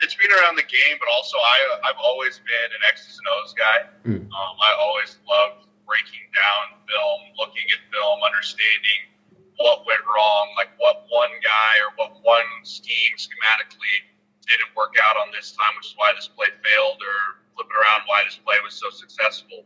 It's 0.00 0.16
being 0.16 0.32
around 0.40 0.56
the 0.56 0.64
game, 0.64 0.96
but 0.98 1.08
also 1.12 1.36
I 1.36 1.90
I've 1.90 2.00
always 2.02 2.40
been 2.40 2.70
an 2.72 2.82
X's 2.88 3.18
and 3.18 3.28
O's 3.36 3.52
guy. 3.52 3.78
Mm. 4.08 4.24
Um, 4.32 4.54
I 4.56 4.72
always 4.80 5.18
loved 5.28 5.68
breaking 5.86 6.24
down 6.32 6.80
film, 6.88 7.20
looking 7.36 7.66
at 7.74 7.82
film, 7.92 8.22
understanding 8.24 9.10
what 9.60 9.84
went 9.84 10.00
wrong, 10.08 10.54
like 10.56 10.72
what 10.78 11.04
one 11.12 11.34
guy 11.44 11.72
or 11.84 11.92
what 12.00 12.16
one 12.24 12.48
scheme 12.62 13.12
schematically 13.20 14.08
didn't 14.48 14.72
work 14.72 14.96
out 14.96 15.20
on 15.20 15.28
this 15.36 15.52
time, 15.52 15.68
which 15.76 15.92
is 15.92 15.94
why 16.00 16.12
this 16.16 16.32
play 16.32 16.48
failed, 16.64 16.96
or 17.02 17.39
flipping 17.70 17.78
around 17.78 18.02
why 18.06 18.26
this 18.26 18.38
play 18.42 18.58
was 18.66 18.74
so 18.74 18.90
successful. 18.90 19.62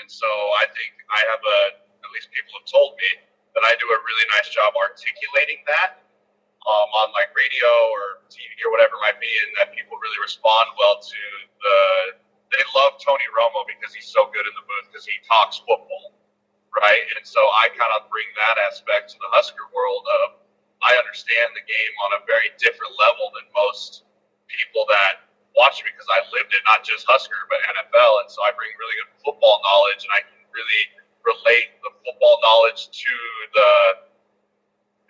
And 0.00 0.08
so 0.10 0.28
I 0.60 0.68
think 0.68 0.92
I 1.08 1.20
have 1.32 1.40
a, 1.40 1.58
at 2.04 2.10
least 2.12 2.28
people 2.30 2.52
have 2.60 2.68
told 2.68 2.94
me 3.00 3.24
that 3.56 3.64
I 3.64 3.72
do 3.80 3.88
a 3.88 3.98
really 3.98 4.26
nice 4.36 4.52
job 4.52 4.76
articulating 4.76 5.64
that 5.66 6.04
um, 6.68 6.88
on 6.92 7.08
like 7.16 7.32
radio 7.32 7.72
or 7.96 8.22
TV 8.28 8.52
or 8.62 8.70
whatever 8.70 9.00
it 9.00 9.02
might 9.02 9.18
be, 9.18 9.30
and 9.48 9.50
that 9.58 9.72
people 9.72 9.96
really 9.96 10.20
respond 10.20 10.68
well 10.76 11.00
to 11.00 11.22
the. 11.64 11.76
They 12.48 12.64
love 12.72 12.96
Tony 12.96 13.28
Romo 13.36 13.68
because 13.68 13.92
he's 13.92 14.08
so 14.08 14.32
good 14.32 14.44
in 14.48 14.54
the 14.56 14.64
booth 14.64 14.88
because 14.88 15.04
he 15.04 15.12
talks 15.28 15.60
football, 15.68 16.16
right? 16.72 17.04
And 17.12 17.20
so 17.20 17.44
I 17.44 17.68
kind 17.76 17.92
of 17.92 18.08
bring 18.08 18.24
that 18.40 18.56
aspect 18.64 19.12
to 19.12 19.20
the 19.20 19.28
Husker 19.36 19.68
world 19.68 20.00
of 20.24 20.40
I 20.80 20.96
understand 20.96 21.52
the 21.52 21.60
game 21.68 21.94
on 22.08 22.16
a 22.16 22.24
very 22.24 22.48
different 22.56 22.96
level 22.96 23.28
than 23.36 23.44
most 23.52 24.08
people 24.48 24.88
that 24.88 25.27
watch 25.58 25.82
it 25.82 25.90
because 25.90 26.06
I 26.06 26.22
lived 26.30 26.54
it, 26.54 26.62
not 26.64 26.86
just 26.86 27.02
Husker 27.10 27.50
but 27.50 27.58
NFL, 27.74 28.22
and 28.22 28.30
so 28.30 28.46
I 28.46 28.54
bring 28.54 28.70
really 28.78 28.96
good 29.02 29.10
football 29.26 29.58
knowledge 29.66 30.06
and 30.06 30.12
I 30.14 30.22
can 30.22 30.38
really 30.54 30.82
relate 31.26 31.74
the 31.82 31.90
football 32.06 32.38
knowledge 32.40 32.88
to 32.94 33.14
the 33.52 33.72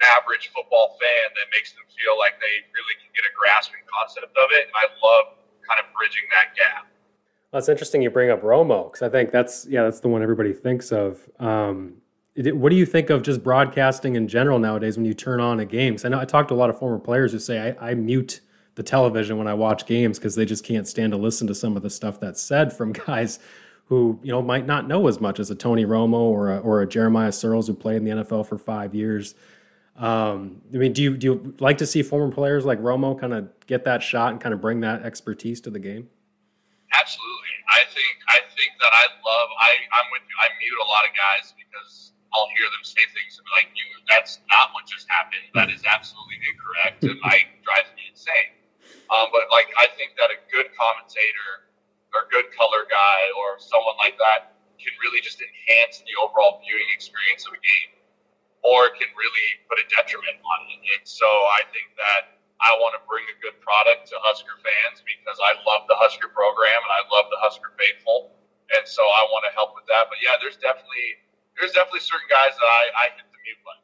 average 0.02 0.50
football 0.54 0.96
fan 0.96 1.26
that 1.34 1.46
makes 1.52 1.76
them 1.76 1.84
feel 1.92 2.16
like 2.18 2.40
they 2.40 2.64
really 2.72 2.96
can 3.02 3.10
get 3.14 3.26
a 3.26 3.32
grasping 3.34 3.82
concept 3.86 4.30
of 4.32 4.48
it. 4.54 4.70
And 4.70 4.74
I 4.74 4.86
love 5.04 5.36
kind 5.66 5.78
of 5.82 5.86
bridging 5.94 6.24
that 6.32 6.54
gap. 6.54 6.86
Well, 7.52 7.58
it's 7.58 7.68
interesting 7.68 8.02
you 8.02 8.10
bring 8.10 8.30
up 8.30 8.42
Romo 8.42 8.92
because 8.92 9.02
I 9.02 9.08
think 9.08 9.30
that's 9.30 9.66
yeah 9.68 9.82
that's 9.82 10.00
the 10.00 10.08
one 10.08 10.22
everybody 10.22 10.52
thinks 10.52 10.92
of. 10.92 11.28
Um, 11.38 11.94
what 12.36 12.70
do 12.70 12.76
you 12.76 12.86
think 12.86 13.10
of 13.10 13.22
just 13.22 13.42
broadcasting 13.42 14.14
in 14.14 14.28
general 14.28 14.60
nowadays 14.60 14.96
when 14.96 15.04
you 15.04 15.14
turn 15.14 15.40
on 15.40 15.58
a 15.58 15.64
game? 15.64 15.94
Because 15.94 16.04
I 16.04 16.08
know 16.08 16.20
I 16.20 16.24
talked 16.24 16.48
to 16.50 16.54
a 16.54 16.56
lot 16.56 16.70
of 16.70 16.78
former 16.78 16.98
players 16.98 17.32
who 17.32 17.40
say 17.40 17.74
I, 17.80 17.90
I 17.90 17.94
mute 17.94 18.40
the 18.78 18.82
television 18.84 19.36
when 19.36 19.48
I 19.48 19.54
watch 19.54 19.86
games 19.86 20.18
because 20.18 20.36
they 20.36 20.44
just 20.44 20.64
can't 20.64 20.86
stand 20.86 21.10
to 21.10 21.18
listen 21.18 21.48
to 21.48 21.54
some 21.54 21.76
of 21.76 21.82
the 21.82 21.90
stuff 21.90 22.20
that's 22.20 22.40
said 22.40 22.72
from 22.72 22.92
guys 23.06 23.40
who 23.86 24.20
you 24.22 24.30
know 24.30 24.40
might 24.40 24.66
not 24.66 24.86
know 24.86 25.08
as 25.08 25.20
much 25.20 25.40
as 25.40 25.50
a 25.50 25.54
Tony 25.54 25.84
Romo 25.84 26.30
or 26.30 26.54
a, 26.54 26.58
or 26.60 26.80
a 26.80 26.86
Jeremiah 26.86 27.30
Sirles 27.30 27.66
who 27.66 27.74
played 27.74 27.96
in 27.96 28.04
the 28.04 28.22
NFL 28.22 28.46
for 28.46 28.56
five 28.56 28.94
years. 28.94 29.34
Um, 29.96 30.62
I 30.72 30.76
mean, 30.76 30.92
do 30.92 31.02
you 31.02 31.16
do 31.16 31.26
you 31.26 31.54
like 31.58 31.78
to 31.78 31.86
see 31.86 32.04
former 32.04 32.32
players 32.32 32.64
like 32.64 32.78
Romo 32.80 33.18
kind 33.18 33.34
of 33.34 33.50
get 33.66 33.84
that 33.84 34.00
shot 34.00 34.30
and 34.30 34.40
kind 34.40 34.54
of 34.54 34.60
bring 34.60 34.80
that 34.80 35.02
expertise 35.02 35.60
to 35.62 35.70
the 35.70 35.80
game? 35.80 36.08
Absolutely, 36.94 37.54
I 37.68 37.82
think 37.90 38.14
I 38.30 38.38
think 38.54 38.70
that 38.78 38.92
I 38.94 39.04
love. 39.26 39.48
I 39.58 39.74
I'm 39.90 40.06
with 40.14 40.22
you. 40.22 40.36
I 40.38 40.54
mute 40.62 40.78
a 40.78 40.86
lot 40.86 41.02
of 41.02 41.12
guys 41.18 41.52
because 41.58 42.12
I'll 42.32 42.48
hear 42.54 42.70
them 42.70 42.86
say 42.86 43.02
things 43.10 43.40
and 43.40 43.44
be 43.44 43.52
like, 43.58 43.74
"You, 43.74 43.84
that's 44.06 44.38
not 44.48 44.70
what 44.70 44.86
just 44.86 45.10
happened. 45.10 45.50
That 45.58 45.74
is 45.74 45.82
absolutely 45.82 46.38
incorrect," 46.46 47.02
and 47.02 47.18
I 47.26 47.50
drives 47.66 47.90
me 47.98 48.06
insane. 48.14 48.54
Um, 49.08 49.32
but 49.32 49.48
like, 49.48 49.72
I 49.80 49.88
think 49.96 50.16
that 50.20 50.28
a 50.28 50.38
good 50.52 50.68
commentator 50.76 51.68
or 52.12 52.28
good 52.28 52.48
color 52.56 52.84
guy 52.88 53.20
or 53.36 53.60
someone 53.60 53.96
like 54.00 54.16
that 54.20 54.56
can 54.76 54.94
really 55.02 55.20
just 55.20 55.40
enhance 55.40 56.04
the 56.04 56.14
overall 56.20 56.60
viewing 56.62 56.86
experience 56.92 57.44
of 57.48 57.56
a 57.56 57.60
game 57.60 57.98
or 58.62 58.90
can 58.94 59.08
really 59.14 59.48
put 59.70 59.78
a 59.78 59.86
detriment 59.90 60.38
on 60.42 60.58
it. 60.96 61.06
So 61.06 61.26
I 61.26 61.64
think 61.72 61.94
that 61.96 62.38
I 62.58 62.74
want 62.82 62.98
to 62.98 63.02
bring 63.06 63.22
a 63.30 63.36
good 63.38 63.54
product 63.62 64.10
to 64.10 64.18
Husker 64.26 64.58
fans 64.58 65.02
because 65.06 65.38
I 65.38 65.54
love 65.62 65.86
the 65.86 65.94
Husker 65.94 66.28
program 66.28 66.74
and 66.74 66.92
I 66.92 67.02
love 67.14 67.30
the 67.30 67.38
Husker 67.38 67.70
faithful, 67.78 68.34
and 68.74 68.82
so 68.82 69.02
I 69.02 69.22
want 69.30 69.46
to 69.46 69.52
help 69.54 69.78
with 69.78 69.86
that. 69.86 70.10
But 70.10 70.18
yeah, 70.18 70.34
there's 70.42 70.58
definitely 70.58 71.22
there's 71.54 71.70
definitely 71.70 72.02
certain 72.02 72.26
guys 72.26 72.54
that 72.58 72.66
I, 72.66 72.82
I 72.98 73.04
hit 73.14 73.26
the 73.30 73.40
mute 73.46 73.62
button. 73.62 73.78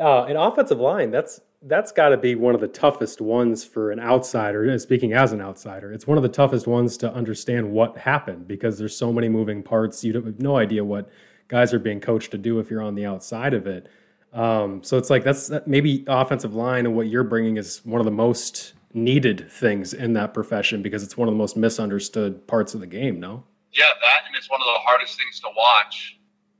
uh, 0.00 0.24
an 0.24 0.36
offensive 0.40 0.80
line 0.80 1.12
that's 1.12 1.40
that's 1.66 1.92
got 1.92 2.10
to 2.10 2.16
be 2.16 2.34
one 2.34 2.54
of 2.54 2.60
the 2.60 2.68
toughest 2.68 3.20
ones 3.20 3.64
for 3.64 3.90
an 3.90 4.00
outsider. 4.00 4.78
Speaking 4.78 5.12
as 5.12 5.32
an 5.32 5.40
outsider, 5.40 5.92
it's 5.92 6.06
one 6.06 6.16
of 6.16 6.22
the 6.22 6.28
toughest 6.28 6.66
ones 6.66 6.96
to 6.98 7.12
understand 7.12 7.70
what 7.70 7.96
happened 7.98 8.46
because 8.46 8.78
there's 8.78 8.96
so 8.96 9.12
many 9.12 9.28
moving 9.28 9.62
parts. 9.62 10.04
You 10.04 10.12
have 10.14 10.40
no 10.40 10.56
idea 10.56 10.84
what 10.84 11.08
guys 11.48 11.72
are 11.74 11.78
being 11.78 12.00
coached 12.00 12.30
to 12.32 12.38
do 12.38 12.58
if 12.58 12.70
you're 12.70 12.82
on 12.82 12.94
the 12.94 13.06
outside 13.06 13.54
of 13.54 13.66
it. 13.66 13.88
Um, 14.32 14.82
so 14.82 14.98
it's 14.98 15.10
like 15.10 15.24
that's 15.24 15.48
that 15.48 15.66
maybe 15.66 16.04
offensive 16.08 16.54
line 16.54 16.86
and 16.86 16.94
what 16.94 17.06
you're 17.08 17.24
bringing 17.24 17.56
is 17.56 17.80
one 17.84 18.00
of 18.00 18.04
the 18.04 18.10
most 18.10 18.74
needed 18.92 19.50
things 19.50 19.94
in 19.94 20.12
that 20.14 20.34
profession 20.34 20.82
because 20.82 21.02
it's 21.02 21.16
one 21.16 21.28
of 21.28 21.34
the 21.34 21.38
most 21.38 21.56
misunderstood 21.56 22.46
parts 22.46 22.74
of 22.74 22.80
the 22.80 22.86
game. 22.86 23.18
No. 23.18 23.44
Yeah, 23.72 23.84
that 24.02 24.20
and 24.26 24.36
it's 24.36 24.50
one 24.50 24.60
of 24.60 24.66
the 24.66 24.78
hardest 24.84 25.16
things 25.16 25.40
to 25.40 25.48
watch 25.56 26.18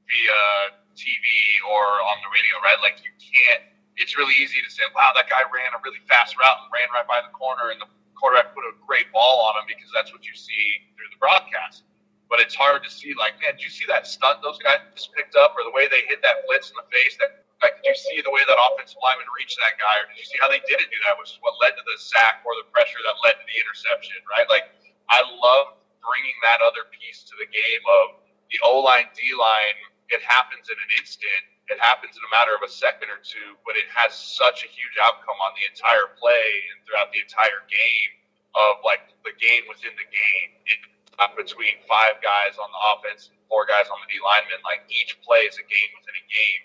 via 0.09 0.79
TV 0.97 1.25
or 1.71 1.85
on 1.85 2.17
the 2.23 2.31
radio, 2.33 2.63
right? 2.63 2.77
Like 2.83 3.05
you 3.05 3.11
can't. 3.21 3.76
It's 3.97 4.17
really 4.17 4.35
easy 4.41 4.61
to 4.63 4.71
say, 4.71 4.85
"Wow, 4.95 5.13
that 5.17 5.29
guy 5.29 5.43
ran 5.49 5.73
a 5.75 5.81
really 5.85 6.01
fast 6.09 6.37
route 6.39 6.59
and 6.63 6.69
ran 6.73 6.89
right 6.93 7.07
by 7.09 7.21
the 7.23 7.33
corner," 7.33 7.71
and 7.71 7.81
the 7.81 7.89
quarterback 8.17 8.55
put 8.55 8.65
a 8.65 8.73
great 8.87 9.11
ball 9.13 9.41
on 9.49 9.61
him 9.61 9.67
because 9.69 9.91
that's 9.95 10.13
what 10.13 10.25
you 10.27 10.35
see 10.35 10.83
through 10.97 11.09
the 11.13 11.19
broadcast 11.19 11.85
but 12.31 12.41
it's 12.43 12.55
hard 12.55 12.83
to 12.85 12.91
see. 12.91 13.15
Like, 13.15 13.39
man, 13.43 13.57
did 13.57 13.65
you 13.65 13.71
see 13.73 13.87
that 13.89 14.07
stunt 14.07 14.43
those 14.43 14.59
guys 14.59 14.83
just 14.95 15.15
picked 15.15 15.37
up, 15.39 15.55
or 15.59 15.63
the 15.65 15.75
way 15.75 15.89
they 15.89 16.03
hit 16.11 16.23
that 16.23 16.43
blitz 16.47 16.71
in 16.71 16.77
the 16.79 16.87
face? 16.91 17.17
That 17.23 17.43
like, 17.63 17.79
did 17.81 17.95
you 17.95 17.97
see 17.97 18.19
the 18.21 18.35
way 18.35 18.43
that 18.45 18.59
offensive 18.59 19.01
lineman 19.01 19.31
reached 19.39 19.57
that 19.63 19.79
guy, 19.81 19.95
or 20.03 20.07
did 20.11 20.19
you 20.19 20.27
see 20.29 20.39
how 20.43 20.51
they 20.51 20.61
didn't 20.67 20.91
do 20.91 21.01
that, 21.09 21.17
which 21.19 21.33
is 21.35 21.41
what 21.41 21.57
led 21.63 21.79
to 21.79 21.85
the 21.87 21.97
sack 21.99 22.43
or 22.45 22.53
the 22.59 22.69
pressure 22.75 23.01
that 23.07 23.17
led 23.25 23.39
to 23.39 23.47
the 23.47 23.57
interception? 23.59 24.19
Right? 24.29 24.47
Like, 24.51 24.69
I 25.09 25.23
love 25.23 25.79
bringing 26.03 26.37
that 26.45 26.61
other 26.63 26.87
piece 26.93 27.25
to 27.31 27.35
the 27.39 27.49
game 27.49 27.85
of 28.03 28.21
the 28.53 28.59
O 28.67 28.83
line, 28.83 29.09
D 29.15 29.23
line. 29.35 29.79
It 30.11 30.23
happens 30.23 30.71
in 30.71 30.79
an 30.79 30.91
instant. 30.99 31.45
It 31.67 31.83
happens 31.83 32.15
in 32.15 32.23
a 32.23 32.31
matter 32.31 32.55
of 32.55 32.63
a 32.63 32.71
second 32.71 33.11
or 33.11 33.19
two, 33.27 33.59
but 33.67 33.75
it 33.75 33.91
has 33.91 34.15
such 34.15 34.63
a 34.63 34.69
huge 34.71 34.97
outcome 35.03 35.39
on 35.43 35.51
the 35.59 35.67
entire 35.67 36.15
play 36.15 36.47
and 36.71 36.79
throughout 36.87 37.11
the 37.11 37.19
entire 37.19 37.67
game 37.67 38.11
of 38.55 38.81
like 38.87 39.11
the 39.27 39.35
game 39.35 39.67
within 39.67 39.93
the 39.99 40.07
game. 40.07 40.51
It, 40.71 40.81
uh, 41.19 41.33
between 41.37 41.81
five 41.89 42.21
guys 42.21 42.61
on 42.61 42.69
the 42.69 42.81
offense 42.93 43.33
and 43.33 43.39
four 43.49 43.65
guys 43.65 43.89
on 43.89 43.99
the 44.05 44.09
D 44.13 44.21
lineman. 44.21 44.61
Like 44.65 44.85
each 44.89 45.17
play 45.25 45.49
is 45.49 45.57
a 45.57 45.65
game 45.65 45.91
within 45.97 46.13
a 46.13 46.25
game, 46.29 46.63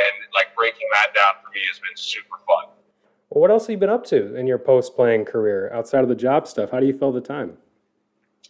and 0.00 0.14
like 0.32 0.56
breaking 0.56 0.88
that 0.92 1.12
down 1.12 1.40
for 1.44 1.52
me 1.52 1.60
has 1.68 1.78
been 1.78 1.96
super 1.96 2.40
fun. 2.48 2.72
Well, 3.30 3.44
what 3.44 3.50
else 3.50 3.68
have 3.68 3.76
you 3.76 3.80
been 3.80 3.92
up 3.92 4.04
to 4.10 4.34
in 4.34 4.46
your 4.46 4.58
post 4.58 4.96
playing 4.96 5.24
career 5.24 5.70
outside 5.72 6.02
of 6.02 6.08
the 6.08 6.18
job 6.18 6.48
stuff? 6.48 6.70
How 6.72 6.80
do 6.80 6.86
you 6.86 6.96
fill 6.96 7.12
the 7.12 7.22
time? 7.22 7.60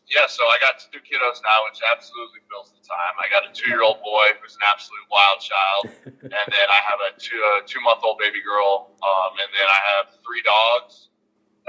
Yeah, 0.08 0.26
so 0.26 0.42
I 0.46 0.58
got 0.58 0.80
two 0.80 0.98
kiddos 1.02 1.38
now, 1.42 1.58
which 1.70 1.78
absolutely 1.84 2.40
fills 2.50 2.72
the 2.74 2.79
time. 2.90 3.14
I 3.22 3.30
got 3.30 3.46
a 3.46 3.54
two 3.54 3.70
year 3.70 3.86
old 3.86 4.02
boy 4.02 4.34
who's 4.42 4.58
an 4.58 4.66
absolute 4.66 5.06
wild 5.06 5.38
child, 5.38 5.82
and 6.26 6.46
then 6.50 6.66
I 6.66 6.80
have 6.90 6.98
a 7.06 7.14
two 7.14 7.38
a 7.38 7.62
two 7.62 7.78
month 7.86 8.02
old 8.02 8.18
baby 8.18 8.42
girl, 8.42 8.90
um, 8.98 9.38
and 9.38 9.50
then 9.54 9.68
I 9.70 9.80
have 9.94 10.18
three 10.26 10.42
dogs 10.42 11.14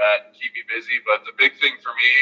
that 0.02 0.34
keep 0.34 0.50
me 0.58 0.66
busy. 0.66 0.98
But 1.06 1.22
the 1.22 1.34
big 1.38 1.54
thing 1.62 1.78
for 1.78 1.94
me 1.94 2.12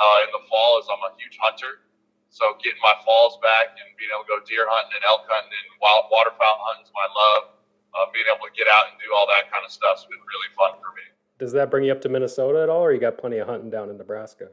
uh, 0.00 0.24
in 0.24 0.30
the 0.32 0.42
fall 0.48 0.80
is 0.80 0.88
I'm 0.88 1.04
a 1.04 1.12
huge 1.20 1.36
hunter. 1.36 1.84
So 2.32 2.56
getting 2.60 2.80
my 2.84 2.96
falls 3.04 3.40
back 3.40 3.76
and 3.80 3.86
being 3.96 4.12
able 4.12 4.24
to 4.24 4.28
go 4.28 4.38
deer 4.44 4.68
hunting 4.68 4.92
and 4.92 5.04
elk 5.08 5.24
hunting 5.24 5.52
and 5.52 5.68
wild 5.80 6.12
waterfowl 6.12 6.58
hunting 6.68 6.84
is 6.84 6.92
my 6.92 7.08
love. 7.08 7.56
Uh, 7.96 8.12
being 8.12 8.28
able 8.28 8.44
to 8.44 8.52
get 8.52 8.68
out 8.68 8.92
and 8.92 9.00
do 9.00 9.08
all 9.16 9.24
that 9.24 9.48
kind 9.48 9.64
of 9.64 9.72
stuff 9.72 10.04
has 10.04 10.04
been 10.04 10.20
really 10.20 10.52
fun 10.52 10.76
for 10.84 10.92
me. 10.92 11.06
Does 11.40 11.56
that 11.56 11.72
bring 11.72 11.88
you 11.88 11.92
up 11.96 12.04
to 12.04 12.12
Minnesota 12.12 12.60
at 12.60 12.68
all, 12.68 12.84
or 12.84 12.92
you 12.92 13.00
got 13.00 13.16
plenty 13.16 13.40
of 13.40 13.48
hunting 13.48 13.72
down 13.72 13.88
in 13.88 13.96
Nebraska? 13.96 14.52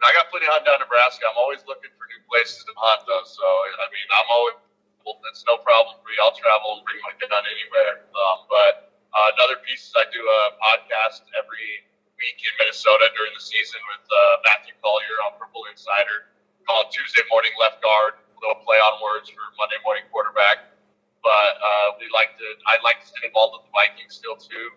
I 0.00 0.12
got 0.16 0.32
plenty 0.32 0.48
of 0.48 0.56
hunting 0.56 0.72
down 0.72 0.80
in 0.80 0.84
Nebraska. 0.88 1.28
I'm 1.28 1.36
always 1.36 1.60
looking 1.68 1.92
for 1.96 2.03
places 2.34 2.66
hunt, 2.74 3.06
though. 3.06 3.22
So 3.22 3.46
I 3.46 3.86
mean, 3.94 4.08
I'm 4.18 4.28
always 4.34 4.58
well, 5.06 5.20
that's 5.22 5.44
no 5.46 5.60
problem 5.60 6.00
for 6.00 6.08
me. 6.10 6.16
I'll 6.18 6.34
travel 6.34 6.80
and 6.80 6.82
bring 6.82 6.98
my 7.04 7.14
gun 7.20 7.44
anywhere. 7.44 8.08
Um, 8.10 8.48
but 8.48 8.72
uh, 9.12 9.36
another 9.36 9.60
piece 9.62 9.86
is 9.86 9.92
I 9.94 10.08
do 10.10 10.18
a 10.18 10.40
podcast 10.58 11.28
every 11.36 11.84
week 12.16 12.40
in 12.40 12.52
Minnesota 12.56 13.12
during 13.12 13.36
the 13.36 13.44
season 13.44 13.78
with 13.92 14.04
uh, 14.08 14.18
Matthew 14.48 14.72
Coller 14.80 15.16
on 15.28 15.36
Purple 15.36 15.68
Insider 15.68 16.32
called 16.64 16.88
Tuesday 16.88 17.22
Morning 17.28 17.52
Left 17.60 17.84
Guard. 17.84 18.16
Little 18.40 18.64
play 18.64 18.80
on 18.80 18.96
words 19.04 19.28
for 19.28 19.44
Monday 19.60 19.76
Morning 19.84 20.04
Quarterback. 20.08 20.72
But 21.20 21.52
uh, 21.60 21.96
we 22.00 22.08
like 22.12 22.36
to. 22.36 22.46
I'd 22.68 22.84
like 22.84 23.00
to 23.00 23.08
stay 23.08 23.24
involved 23.28 23.56
with 23.56 23.64
the 23.68 23.72
Vikings 23.72 24.12
still 24.12 24.36
too, 24.36 24.76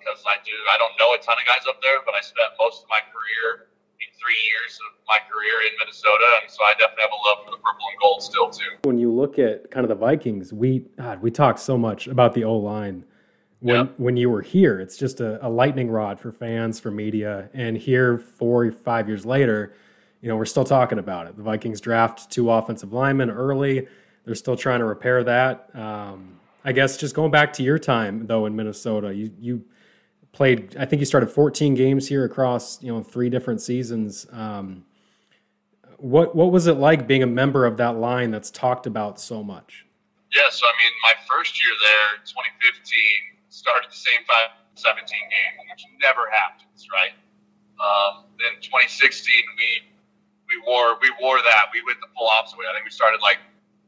because 0.00 0.20
uh, 0.24 0.32
I 0.32 0.40
do. 0.40 0.56
I 0.72 0.80
don't 0.80 0.96
know 0.96 1.12
a 1.12 1.20
ton 1.20 1.36
of 1.36 1.44
guys 1.44 1.68
up 1.68 1.80
there, 1.84 2.00
but 2.08 2.16
I 2.16 2.24
spent 2.24 2.56
most 2.56 2.84
of 2.84 2.88
my 2.88 3.04
career, 3.12 3.68
in 4.04 4.10
three 4.20 4.36
years 4.44 4.78
of 4.84 5.00
my 5.08 5.18
career 5.30 5.66
in 5.66 5.72
Minnesota, 5.78 6.28
and 6.42 6.50
so 6.50 6.64
I 6.64 6.72
definitely 6.72 7.02
have 7.02 7.12
a 7.12 7.22
love 7.28 7.44
for 7.44 7.50
the 7.50 7.62
purple 7.62 7.86
and 7.90 7.98
gold 8.00 8.22
still 8.22 8.50
too. 8.50 8.88
When 8.88 8.98
you 8.98 9.10
look 9.12 9.38
at 9.38 9.70
kind 9.70 9.84
of 9.84 9.88
the 9.88 9.94
Vikings, 9.94 10.52
we 10.52 10.86
God, 10.98 11.22
we 11.22 11.30
talk 11.30 11.58
so 11.58 11.78
much 11.78 12.06
about 12.06 12.34
the 12.34 12.44
O 12.44 12.56
line 12.56 13.04
when 13.60 13.76
yep. 13.76 13.94
when 13.96 14.16
you 14.16 14.30
were 14.30 14.42
here. 14.42 14.80
It's 14.80 14.96
just 14.96 15.20
a, 15.20 15.44
a, 15.44 15.48
lightning 15.48 15.90
rod 15.90 16.20
for 16.20 16.32
fans, 16.32 16.78
for 16.80 16.90
media, 16.90 17.48
and 17.54 17.76
here 17.76 18.18
four 18.18 18.66
or 18.66 18.72
five 18.72 19.08
years 19.08 19.24
later, 19.24 19.74
you 20.20 20.28
know 20.28 20.36
we're 20.36 20.44
still 20.44 20.64
talking 20.64 20.98
about 20.98 21.26
it. 21.26 21.36
The 21.36 21.42
Vikings 21.42 21.80
draft 21.80 22.30
two 22.30 22.50
offensive 22.50 22.92
linemen 22.92 23.30
early. 23.30 23.86
They're 24.24 24.34
still 24.34 24.56
trying 24.56 24.80
to 24.80 24.86
repair 24.86 25.24
that. 25.24 25.70
Um, 25.74 26.38
I 26.64 26.72
guess 26.72 26.96
just 26.96 27.14
going 27.14 27.30
back 27.30 27.52
to 27.54 27.62
your 27.62 27.78
time 27.78 28.26
though 28.26 28.46
in 28.46 28.54
Minnesota, 28.54 29.14
you 29.14 29.30
you 29.40 29.64
played. 30.34 30.76
I 30.76 30.84
think 30.84 31.00
you 31.00 31.06
started 31.06 31.30
14 31.30 31.74
games 31.74 32.08
here 32.08 32.24
across 32.24 32.82
you 32.82 32.92
know 32.92 33.02
three 33.02 33.30
different 33.30 33.62
seasons. 33.62 34.26
Um, 34.32 34.84
what 35.96 36.36
what 36.36 36.52
was 36.52 36.66
it 36.66 36.74
like 36.74 37.06
being 37.06 37.22
a 37.22 37.26
member 37.26 37.64
of 37.64 37.78
that 37.78 37.96
line 37.96 38.30
that's 38.30 38.50
talked 38.50 38.86
about 38.86 39.18
so 39.18 39.42
much? 39.42 39.86
Yeah, 40.34 40.50
so 40.50 40.66
I 40.66 40.74
mean, 40.82 40.92
my 41.06 41.14
first 41.30 41.54
year 41.62 41.72
there, 41.86 42.18
2015 42.26 42.82
started 43.48 43.86
the 43.88 43.96
same 43.96 44.26
five, 44.26 44.50
17 44.74 45.06
games, 45.06 45.58
which 45.70 45.86
never 46.02 46.26
happens, 46.26 46.90
right? 46.90 47.14
Um, 47.78 48.26
then 48.42 48.58
2016, 48.58 49.14
we 49.56 49.94
we 50.50 50.56
wore 50.66 50.98
we 51.00 51.08
wore 51.22 51.38
that. 51.38 51.70
We 51.72 51.80
went 51.86 52.02
the 52.02 52.10
full 52.18 52.26
opposite 52.26 52.58
way. 52.58 52.66
I 52.68 52.74
think 52.74 52.84
we 52.84 52.90
started 52.90 53.22
like 53.22 53.38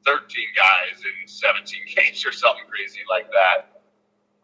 13 0.07 0.25
guys 0.55 1.03
in 1.03 1.27
17 1.27 1.67
games 1.99 2.25
or 2.25 2.31
something 2.31 2.65
crazy 2.71 3.03
like 3.11 3.27
that. 3.35 3.83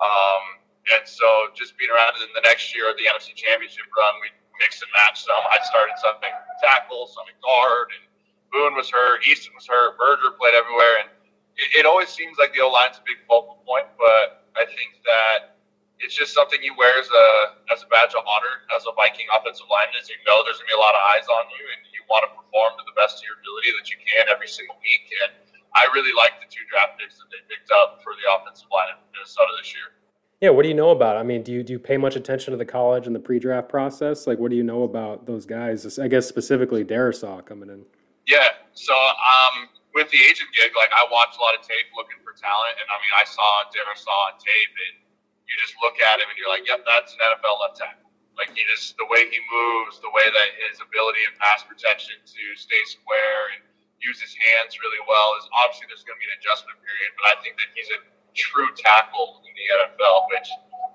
Um, 0.02 0.61
and 0.90 1.06
so 1.06 1.26
just 1.54 1.78
being 1.78 1.90
around 1.94 2.18
in 2.18 2.30
the 2.34 2.42
next 2.42 2.74
year 2.74 2.90
of 2.90 2.98
the 2.98 3.06
NFC 3.06 3.38
Championship 3.38 3.86
run, 3.94 4.14
we 4.18 4.34
mixed 4.58 4.82
and 4.82 4.90
matched 4.90 5.22
some. 5.22 5.42
I 5.46 5.62
started 5.62 5.94
some 6.02 6.18
at 6.26 6.58
tackle, 6.58 7.06
some 7.06 7.26
at 7.30 7.38
guard, 7.38 7.94
and 7.94 8.04
Boone 8.50 8.74
was 8.74 8.90
hurt, 8.90 9.22
Easton 9.24 9.54
was 9.54 9.64
hurt, 9.70 9.96
Berger 9.96 10.34
played 10.36 10.58
everywhere, 10.58 11.06
and 11.06 11.08
it, 11.56 11.82
it 11.82 11.84
always 11.86 12.10
seems 12.10 12.36
like 12.36 12.52
the 12.52 12.60
O 12.60 12.68
line's 12.68 12.98
a 12.98 13.04
big 13.06 13.22
focal 13.30 13.62
point, 13.62 13.86
but 13.96 14.44
I 14.58 14.66
think 14.66 15.00
that 15.06 15.56
it's 16.02 16.18
just 16.18 16.34
something 16.34 16.58
you 16.60 16.74
wear 16.74 16.98
as 16.98 17.06
a 17.06 17.26
as 17.70 17.86
a 17.86 17.88
badge 17.88 18.12
of 18.18 18.26
honor 18.26 18.66
as 18.74 18.82
a 18.90 18.92
Viking 18.98 19.24
offensive 19.30 19.70
lineman. 19.70 19.94
As 20.02 20.10
you 20.10 20.18
know, 20.26 20.42
there's 20.42 20.58
gonna 20.58 20.74
be 20.74 20.76
a 20.76 20.82
lot 20.82 20.98
of 20.98 21.02
eyes 21.14 21.24
on 21.30 21.46
you, 21.54 21.62
and 21.62 21.80
you 21.94 22.02
want 22.10 22.26
to 22.26 22.30
perform 22.34 22.74
to 22.74 22.84
the 22.84 22.96
best 22.98 23.22
of 23.22 23.24
your 23.24 23.38
ability 23.38 23.70
that 23.78 23.86
you 23.86 23.96
can 24.02 24.26
every 24.26 24.50
single 24.50 24.74
week. 24.82 25.06
And 25.22 25.32
I 25.78 25.86
really 25.94 26.12
like 26.12 26.42
the 26.42 26.50
two 26.50 26.66
draft 26.68 26.98
picks 26.98 27.16
that 27.22 27.30
they 27.30 27.40
picked 27.48 27.70
up 27.70 28.02
for 28.02 28.18
the 28.18 28.26
offensive 28.28 28.68
line 28.68 28.92
in 28.92 28.98
Minnesota 29.14 29.54
this 29.56 29.70
year. 29.72 29.94
Yeah, 30.42 30.50
what 30.50 30.66
do 30.66 30.68
you 30.68 30.74
know 30.74 30.90
about? 30.90 31.14
It? 31.14 31.20
I 31.20 31.22
mean, 31.22 31.46
do 31.46 31.54
you 31.54 31.62
do 31.62 31.70
you 31.70 31.78
pay 31.78 31.94
much 31.94 32.18
attention 32.18 32.50
to 32.50 32.58
the 32.58 32.66
college 32.66 33.06
and 33.06 33.14
the 33.14 33.22
pre-draft 33.22 33.70
process? 33.70 34.26
Like, 34.26 34.42
what 34.42 34.50
do 34.50 34.58
you 34.58 34.66
know 34.66 34.82
about 34.82 35.22
those 35.22 35.46
guys? 35.46 35.86
I 36.02 36.10
guess 36.10 36.26
specifically 36.26 36.82
Darrisaw 36.82 37.46
coming 37.46 37.70
in. 37.70 37.86
Yeah, 38.26 38.58
so 38.74 38.90
um, 38.90 39.70
with 39.94 40.10
the 40.10 40.18
agent 40.18 40.50
gig, 40.50 40.74
like 40.74 40.90
I 40.90 41.06
watched 41.14 41.38
a 41.38 41.42
lot 41.46 41.54
of 41.54 41.62
tape 41.62 41.86
looking 41.94 42.18
for 42.26 42.34
talent, 42.34 42.74
and 42.74 42.90
I 42.90 42.98
mean, 42.98 43.14
I 43.14 43.22
saw 43.22 43.70
Darrisaw 43.70 44.34
on 44.34 44.42
tape, 44.42 44.74
and 44.90 45.06
you 45.46 45.54
just 45.62 45.78
look 45.78 46.02
at 46.02 46.18
him 46.18 46.26
and 46.26 46.34
you're 46.34 46.50
like, 46.50 46.66
yep, 46.66 46.82
that's 46.90 47.14
an 47.14 47.22
NFL 47.22 47.62
left 47.62 47.78
tackle. 47.78 48.10
Like 48.34 48.50
he 48.50 48.66
just 48.66 48.98
the 48.98 49.06
way 49.06 49.30
he 49.30 49.38
moves, 49.46 50.02
the 50.02 50.10
way 50.10 50.26
that 50.26 50.48
his 50.66 50.82
ability 50.82 51.22
of 51.30 51.38
pass 51.38 51.62
protection 51.62 52.18
to 52.18 52.42
stay 52.58 52.82
square 52.90 53.54
and 53.54 53.62
use 54.02 54.18
his 54.18 54.34
hands 54.34 54.74
really 54.82 54.98
well 55.06 55.38
is 55.38 55.46
obviously 55.54 55.86
there's 55.86 56.02
going 56.02 56.18
to 56.18 56.22
be 56.26 56.26
an 56.26 56.34
adjustment 56.42 56.82
period, 56.82 57.14
but 57.14 57.30
I 57.30 57.34
think 57.46 57.54
that 57.62 57.70
he's 57.78 57.92
a 57.94 58.02
true 58.34 58.70
tackle 58.76 59.42
in 59.44 59.52
the 59.52 59.66
NFL, 59.82 60.28
which 60.32 60.48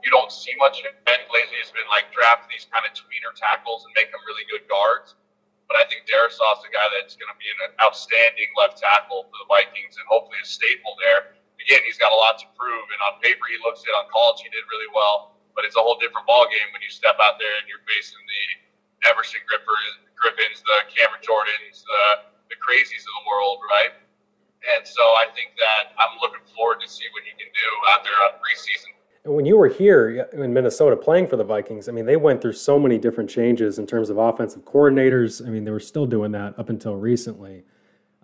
you 0.04 0.10
don't 0.14 0.32
see 0.32 0.54
much 0.58 0.82
of. 0.86 0.94
lately 1.06 1.58
has 1.62 1.72
been 1.74 1.88
like 1.90 2.10
draft 2.14 2.50
these 2.50 2.66
kind 2.70 2.86
of 2.86 2.94
tweener 2.94 3.34
tackles 3.36 3.86
and 3.86 3.92
make 3.98 4.10
them 4.14 4.22
really 4.26 4.46
good 4.50 4.66
guards. 4.70 5.18
But 5.68 5.80
I 5.80 5.84
think 5.92 6.08
Darrisaw 6.08 6.58
is 6.58 6.64
the 6.64 6.72
guy 6.72 6.88
that's 6.96 7.20
going 7.20 7.28
to 7.28 7.40
be 7.40 7.50
an 7.60 7.76
outstanding 7.84 8.48
left 8.56 8.80
tackle 8.80 9.28
for 9.28 9.38
the 9.44 9.48
Vikings 9.52 10.00
and 10.00 10.08
hopefully 10.08 10.40
a 10.40 10.48
staple 10.48 10.96
there. 11.04 11.36
Again, 11.60 11.84
he's 11.84 12.00
got 12.00 12.16
a 12.16 12.20
lot 12.20 12.40
to 12.40 12.48
prove, 12.56 12.86
and 12.88 13.00
on 13.04 13.20
paper 13.20 13.44
he 13.52 13.60
looks 13.60 13.84
it. 13.84 13.92
On 13.92 14.08
college, 14.08 14.40
he 14.40 14.48
did 14.48 14.64
really 14.72 14.88
well, 14.96 15.36
but 15.52 15.68
it's 15.68 15.76
a 15.76 15.84
whole 15.84 16.00
different 16.00 16.24
ball 16.24 16.48
game 16.48 16.72
when 16.72 16.80
you 16.80 16.88
step 16.88 17.20
out 17.20 17.36
there 17.36 17.52
and 17.60 17.68
you're 17.68 17.84
facing 17.84 18.22
the 18.24 18.44
Everson 19.12 19.44
Griffins, 19.44 20.64
the 20.64 20.78
Cameron 20.88 21.20
Jordans, 21.20 21.84
the 21.84 22.32
the 22.50 22.58
crazies 22.64 23.04
of 23.04 23.14
the 23.24 23.26
world, 23.28 23.60
right? 23.68 23.94
And 24.76 24.86
so 24.86 25.02
I 25.02 25.26
think 25.34 25.52
that 25.58 25.94
I'm 25.98 26.18
looking 26.22 26.44
forward 26.56 26.80
to 26.82 26.90
see 26.90 27.06
what 27.14 27.24
he 27.24 27.32
can 27.32 27.52
do 27.52 27.70
out 27.94 28.04
there 28.04 28.14
on 28.26 28.40
preseason. 28.40 28.92
And 29.24 29.36
when 29.36 29.46
you 29.46 29.58
were 29.58 29.68
here 29.68 30.28
in 30.34 30.54
Minnesota 30.54 30.96
playing 30.96 31.28
for 31.28 31.36
the 31.36 31.44
Vikings, 31.44 31.90
I 31.90 31.92
mean, 31.92 32.06
they 32.06 32.16
went 32.16 32.42
through 32.42 32.54
so 32.54 32.80
many 32.80 32.98
different 32.98 33.30
changes 33.30 33.80
in 33.80 33.86
terms 33.86 34.10
of 34.10 34.18
offensive 34.18 34.64
coordinators. 34.64 35.46
I 35.46 35.50
mean, 35.50 35.66
they 35.66 35.72
were 35.72 35.80
still 35.80 36.06
doing 36.06 36.32
that 36.32 36.58
up 36.58 36.70
until 36.70 36.96
recently. 36.96 37.64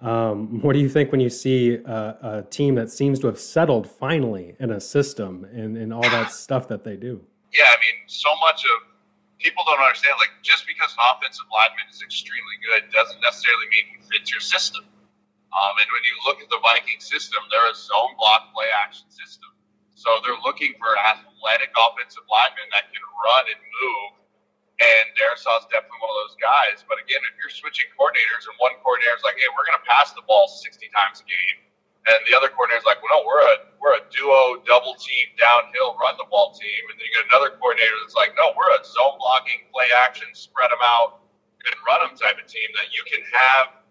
Um, 0.02 0.60
what 0.62 0.74
do 0.74 0.80
you 0.80 0.90
think 0.90 1.12
when 1.12 1.22
you 1.22 1.30
see 1.30 1.76
a, 1.76 2.44
a, 2.44 2.46
team 2.50 2.76
that 2.76 2.92
seems 2.92 3.20
to 3.20 3.28
have 3.28 3.40
settled 3.40 3.90
finally 3.90 4.56
in 4.60 4.72
a 4.72 4.80
system 4.80 5.48
and, 5.54 5.78
and 5.78 5.94
all 5.94 6.02
that 6.02 6.32
stuff 6.46 6.68
that 6.68 6.84
they 6.84 6.98
do? 6.98 7.24
Yeah, 7.54 7.66
I 7.68 7.80
mean, 7.80 8.04
so 8.08 8.30
much 8.42 8.64
of 8.66 8.94
people 9.40 9.64
don't 9.66 9.80
understand, 9.80 10.16
like, 10.20 10.32
just 10.42 10.68
because 10.68 10.92
an 10.92 11.04
offensive 11.08 11.46
lineman 11.52 11.88
is 11.90 12.02
extremely 12.02 12.58
good 12.68 12.92
doesn't 12.92 13.22
necessarily 13.22 13.68
mean 13.72 13.96
he 13.96 14.18
fits 14.18 14.32
your 14.32 14.42
system. 14.42 14.84
Um, 15.54 15.78
and 15.78 15.90
when 15.94 16.02
you 16.02 16.16
look 16.26 16.42
at 16.42 16.50
the 16.50 16.58
Viking 16.66 16.98
system, 16.98 17.38
they're 17.54 17.70
a 17.70 17.78
zone 17.78 18.18
block 18.18 18.50
play 18.58 18.74
action 18.74 19.06
system. 19.14 19.54
So 19.94 20.10
they're 20.26 20.42
looking 20.42 20.74
for 20.82 20.90
athletic 20.98 21.70
offensive 21.78 22.26
linemen 22.26 22.68
that 22.74 22.90
can 22.90 23.06
run 23.22 23.46
and 23.54 23.62
move. 23.62 24.12
And 24.82 25.06
Darrisaw's 25.14 25.70
definitely 25.70 26.02
one 26.02 26.10
of 26.10 26.20
those 26.26 26.38
guys. 26.42 26.82
But 26.90 26.98
again, 26.98 27.22
if 27.30 27.38
you're 27.38 27.54
switching 27.54 27.86
coordinators 27.94 28.50
and 28.50 28.58
one 28.58 28.74
coordinator 28.82 29.14
is 29.14 29.22
like, 29.22 29.38
hey, 29.38 29.48
we're 29.54 29.64
going 29.70 29.78
to 29.78 29.86
pass 29.86 30.12
the 30.18 30.26
ball 30.26 30.50
60 30.50 30.90
times 30.90 31.22
a 31.22 31.26
game. 31.30 31.58
And 32.10 32.20
the 32.28 32.36
other 32.36 32.52
coordinator 32.52 32.84
is 32.84 32.88
like, 32.90 33.00
well, 33.00 33.16
no, 33.16 33.24
we're 33.24 33.46
a, 33.46 33.56
we're 33.80 33.96
a 33.96 34.04
duo, 34.12 34.60
double 34.68 34.98
team, 35.00 35.32
downhill, 35.40 35.96
run 36.02 36.20
the 36.20 36.28
ball 36.28 36.52
team. 36.52 36.82
And 36.90 37.00
then 37.00 37.06
you 37.06 37.14
get 37.14 37.30
another 37.32 37.56
coordinator 37.56 37.96
that's 38.04 38.18
like, 38.18 38.36
no, 38.36 38.52
we're 38.58 38.74
a 38.76 38.82
zone 38.84 39.16
blocking, 39.22 39.70
play 39.72 39.88
action, 39.94 40.28
spread 40.36 40.68
them 40.68 40.84
out, 40.84 41.24
and 41.64 41.72
run 41.88 42.04
them 42.04 42.18
type 42.18 42.36
of 42.42 42.50
team 42.50 42.68
that 42.76 42.92
you 42.92 43.06
can 43.08 43.24
have 43.32 43.83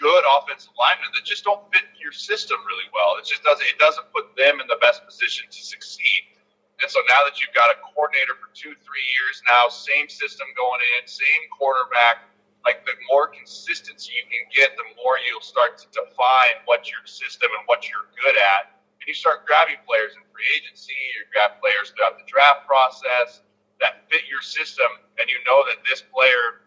good 0.00 0.24
offensive 0.40 0.72
linemen 0.80 1.12
that 1.12 1.28
just 1.28 1.44
don't 1.44 1.60
fit 1.70 1.84
your 2.00 2.10
system 2.10 2.56
really 2.64 2.88
well. 2.90 3.20
It 3.20 3.28
just 3.28 3.44
doesn't 3.44 3.64
it 3.68 3.78
doesn't 3.78 4.08
put 4.10 4.32
them 4.34 4.58
in 4.58 4.66
the 4.66 4.80
best 4.80 5.04
position 5.04 5.46
to 5.52 5.60
succeed. 5.60 6.32
And 6.80 6.88
so 6.88 7.04
now 7.12 7.20
that 7.28 7.36
you've 7.36 7.52
got 7.52 7.68
a 7.68 7.76
coordinator 7.84 8.40
for 8.40 8.48
two, 8.56 8.72
three 8.80 9.06
years 9.20 9.44
now, 9.44 9.68
same 9.68 10.08
system 10.08 10.48
going 10.56 10.80
in, 10.96 11.04
same 11.04 11.44
quarterback, 11.52 12.24
like 12.64 12.88
the 12.88 12.96
more 13.12 13.28
consistency 13.28 14.16
you 14.16 14.24
can 14.32 14.48
get, 14.48 14.72
the 14.80 14.88
more 14.96 15.20
you'll 15.28 15.44
start 15.44 15.76
to 15.84 15.86
define 15.92 16.64
what 16.64 16.88
your 16.88 17.04
system 17.04 17.52
and 17.52 17.68
what 17.68 17.84
you're 17.84 18.08
good 18.24 18.32
at. 18.56 18.80
And 18.96 19.04
you 19.04 19.12
start 19.12 19.44
grabbing 19.44 19.76
players 19.84 20.16
in 20.16 20.24
free 20.32 20.48
agency, 20.56 20.96
you 20.96 21.28
grab 21.28 21.60
players 21.60 21.92
throughout 21.92 22.16
the 22.16 22.24
draft 22.24 22.64
process 22.64 23.44
that 23.80 24.08
fit 24.08 24.24
your 24.28 24.40
system, 24.44 24.88
and 25.20 25.28
you 25.28 25.36
know 25.48 25.64
that 25.68 25.80
this 25.88 26.04
player 26.04 26.64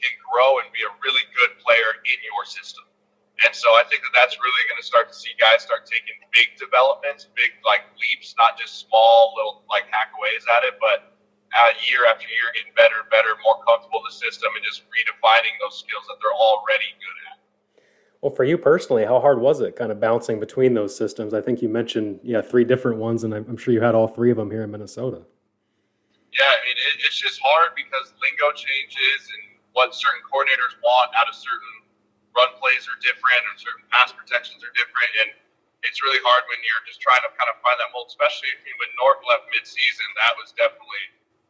can 0.00 0.14
grow 0.24 0.58
and 0.64 0.68
be 0.72 0.80
a 0.82 0.92
really 1.04 1.24
good 1.36 1.60
player 1.60 2.00
in 2.08 2.18
your 2.24 2.44
system. 2.48 2.84
And 3.44 3.56
so 3.56 3.72
I 3.72 3.84
think 3.88 4.04
that 4.04 4.12
that's 4.12 4.36
really 4.36 4.64
going 4.68 4.80
to 4.80 4.84
start 4.84 5.08
to 5.08 5.16
see 5.16 5.32
guys 5.40 5.64
start 5.64 5.88
taking 5.88 6.12
big 6.36 6.60
developments, 6.60 7.28
big 7.32 7.56
like 7.64 7.88
leaps, 7.96 8.36
not 8.36 8.60
just 8.60 8.84
small 8.84 9.32
little 9.36 9.64
like 9.72 9.88
hackaways 9.88 10.44
at 10.44 10.64
it, 10.68 10.76
but 10.76 11.16
uh, 11.56 11.72
year 11.88 12.04
after 12.04 12.28
year 12.28 12.52
getting 12.52 12.72
better 12.76 13.00
and 13.00 13.10
better, 13.10 13.32
more 13.42 13.58
comfortable 13.64 14.04
in 14.04 14.12
the 14.12 14.16
system, 14.16 14.52
and 14.54 14.62
just 14.62 14.84
redefining 14.92 15.56
those 15.58 15.80
skills 15.80 16.04
that 16.06 16.20
they're 16.20 16.36
already 16.36 16.92
good 17.00 17.18
at. 17.32 17.36
Well, 18.20 18.30
for 18.30 18.44
you 18.44 18.58
personally, 18.58 19.04
how 19.08 19.18
hard 19.18 19.40
was 19.40 19.60
it 19.60 19.74
kind 19.74 19.90
of 19.90 19.98
bouncing 19.98 20.38
between 20.38 20.74
those 20.74 20.94
systems? 20.94 21.32
I 21.32 21.40
think 21.40 21.62
you 21.62 21.68
mentioned, 21.68 22.20
yeah, 22.22 22.42
three 22.42 22.64
different 22.64 22.98
ones, 22.98 23.24
and 23.24 23.32
I'm 23.32 23.56
sure 23.56 23.72
you 23.72 23.80
had 23.80 23.96
all 23.96 24.06
three 24.06 24.30
of 24.30 24.36
them 24.36 24.50
here 24.50 24.62
in 24.62 24.70
Minnesota. 24.70 25.24
Yeah, 26.36 26.44
I 26.44 26.60
mean, 26.62 26.76
it, 26.76 26.94
it's 27.02 27.18
just 27.18 27.40
hard 27.42 27.72
because 27.74 28.12
lingo 28.20 28.52
changes 28.54 29.20
and 29.32 29.49
what 29.72 29.94
certain 29.94 30.22
coordinators 30.26 30.74
want 30.82 31.14
out 31.14 31.30
of 31.30 31.34
certain 31.34 31.74
run 32.34 32.50
plays 32.58 32.86
are 32.86 32.98
different 33.02 33.42
and 33.50 33.54
certain 33.58 33.84
pass 33.90 34.10
protections 34.14 34.62
are 34.62 34.74
different. 34.74 35.10
And 35.24 35.28
it's 35.82 36.02
really 36.04 36.20
hard 36.22 36.44
when 36.50 36.60
you're 36.60 36.84
just 36.84 37.00
trying 37.00 37.22
to 37.24 37.30
kind 37.34 37.48
of 37.48 37.56
find 37.64 37.76
that 37.80 37.90
mold, 37.94 38.12
especially 38.12 38.52
if 38.52 38.60
you 38.66 38.72
when 38.78 38.90
Norv 39.00 39.22
left 39.24 39.48
midseason. 39.50 40.06
That 40.20 40.34
was 40.36 40.52
definitely 40.54 41.06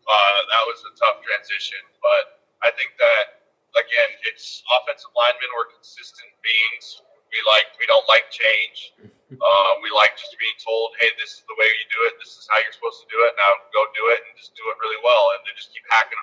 uh, 0.07 0.41
that 0.51 0.62
was 0.71 0.79
a 0.87 0.93
tough 0.97 1.23
transition. 1.25 1.83
But 1.99 2.43
I 2.62 2.71
think 2.77 2.95
that 3.03 3.51
again, 3.75 4.11
it's 4.31 4.62
offensive 4.71 5.11
linemen 5.18 5.51
were 5.59 5.71
consistent 5.75 6.31
beings. 6.43 7.03
We 7.31 7.39
like 7.51 7.71
we 7.79 7.87
don't 7.91 8.07
like 8.07 8.31
change. 8.31 8.95
Uh, 9.31 9.73
we 9.79 9.87
like 9.95 10.11
just 10.18 10.35
being 10.43 10.59
told, 10.59 10.91
hey, 10.99 11.07
this 11.14 11.39
is 11.39 11.47
the 11.47 11.55
way 11.55 11.71
you 11.71 11.87
do 11.87 12.03
it. 12.11 12.18
This 12.18 12.35
is 12.35 12.51
how 12.51 12.59
you're 12.59 12.75
supposed 12.75 12.99
to 12.99 13.09
do 13.14 13.14
it. 13.31 13.39
Now 13.39 13.62
go 13.71 13.87
do 13.95 14.11
it 14.11 14.27
and 14.27 14.35
just 14.35 14.59
do 14.59 14.66
it 14.66 14.77
really 14.83 14.99
well. 15.07 15.23
And 15.39 15.47
then 15.47 15.55
just 15.55 15.71
keep 15.71 15.87
hacking 15.87 16.18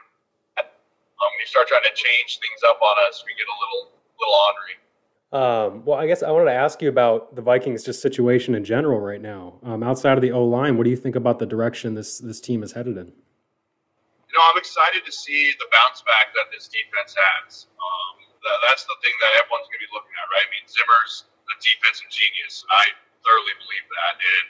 um, 1.21 1.27
when 1.33 1.39
you 1.41 1.49
start 1.49 1.67
trying 1.67 1.85
to 1.85 1.95
change 1.97 2.37
things 2.37 2.61
up 2.67 2.77
on 2.81 2.95
us, 3.09 3.23
we 3.25 3.33
get 3.33 3.49
a 3.49 3.57
little 3.57 3.83
little 4.17 4.37
ornery. 4.37 4.77
Um, 5.27 5.83
well, 5.83 5.99
I 5.99 6.07
guess 6.07 6.23
I 6.23 6.31
wanted 6.31 6.53
to 6.53 6.57
ask 6.57 6.81
you 6.81 6.87
about 6.87 7.35
the 7.35 7.41
Vikings' 7.41 7.83
just 7.83 8.01
situation 8.01 8.55
in 8.55 8.63
general 8.63 9.01
right 9.01 9.19
now. 9.19 9.59
Um, 9.61 9.83
outside 9.83 10.15
of 10.15 10.23
the 10.23 10.31
O 10.31 10.45
line, 10.45 10.77
what 10.77 10.85
do 10.85 10.89
you 10.89 10.95
think 10.95 11.15
about 11.15 11.39
the 11.39 11.45
direction 11.45 11.95
this 11.95 12.19
this 12.19 12.39
team 12.39 12.63
is 12.63 12.71
headed 12.71 12.95
in? 12.95 13.09
You 13.11 14.33
know, 14.35 14.43
I'm 14.53 14.59
excited 14.59 15.03
to 15.03 15.13
see 15.13 15.51
the 15.57 15.67
bounce 15.73 16.03
back 16.05 16.31
that 16.37 16.47
this 16.53 16.69
defense 16.69 17.15
has. 17.17 17.67
Um, 17.75 18.13
the, 18.43 18.51
that's 18.69 18.85
the 18.85 18.97
thing 19.01 19.15
that 19.23 19.41
everyone's 19.41 19.67
going 19.71 19.81
to 19.81 19.87
be 19.87 19.93
looking 19.95 20.13
at, 20.13 20.27
right? 20.31 20.45
I 20.45 20.51
mean, 20.51 20.67
Zimmer's 20.69 21.25
a 21.47 21.55
defensive 21.63 22.11
genius. 22.11 22.63
I 22.69 22.91
thoroughly 23.23 23.55
believe 23.65 23.87
that, 23.87 24.15
and 24.19 24.45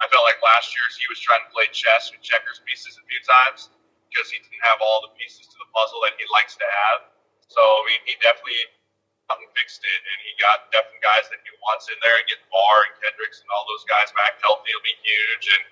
I 0.00 0.08
felt 0.12 0.22
like 0.28 0.38
last 0.44 0.70
year 0.72 0.84
he 0.94 1.08
was 1.08 1.20
trying 1.20 1.42
to 1.44 1.50
play 1.50 1.66
chess 1.72 2.12
with 2.12 2.20
checkers 2.20 2.60
pieces 2.68 3.00
a 3.00 3.04
few 3.08 3.20
times 3.24 3.72
because 4.12 4.28
he 4.28 4.36
didn't 4.44 4.60
have 4.60 4.84
all 4.84 5.00
the 5.00 5.12
pieces 5.16 5.48
to 5.48 5.56
the 5.56 5.68
puzzle 5.72 6.04
that 6.04 6.12
he 6.20 6.28
likes 6.28 6.52
to 6.60 6.68
have. 6.68 7.08
So 7.48 7.60
I 7.60 7.80
mean, 7.88 8.00
he 8.04 8.14
definitely 8.20 8.60
fixed 9.56 9.80
it, 9.80 10.00
and 10.04 10.18
he 10.28 10.36
got 10.36 10.68
definitely 10.68 11.00
guys 11.00 11.24
that 11.32 11.40
he 11.40 11.50
wants 11.64 11.88
in 11.88 11.96
there, 12.04 12.20
and 12.20 12.26
get 12.28 12.40
Barr 12.52 12.84
and 12.84 12.94
Kendricks 13.00 13.40
and 13.40 13.48
all 13.48 13.64
those 13.64 13.84
guys 13.88 14.12
back 14.12 14.36
healthy 14.44 14.68
will 14.76 14.84
be 14.84 14.96
huge. 15.00 15.44
And 15.56 15.64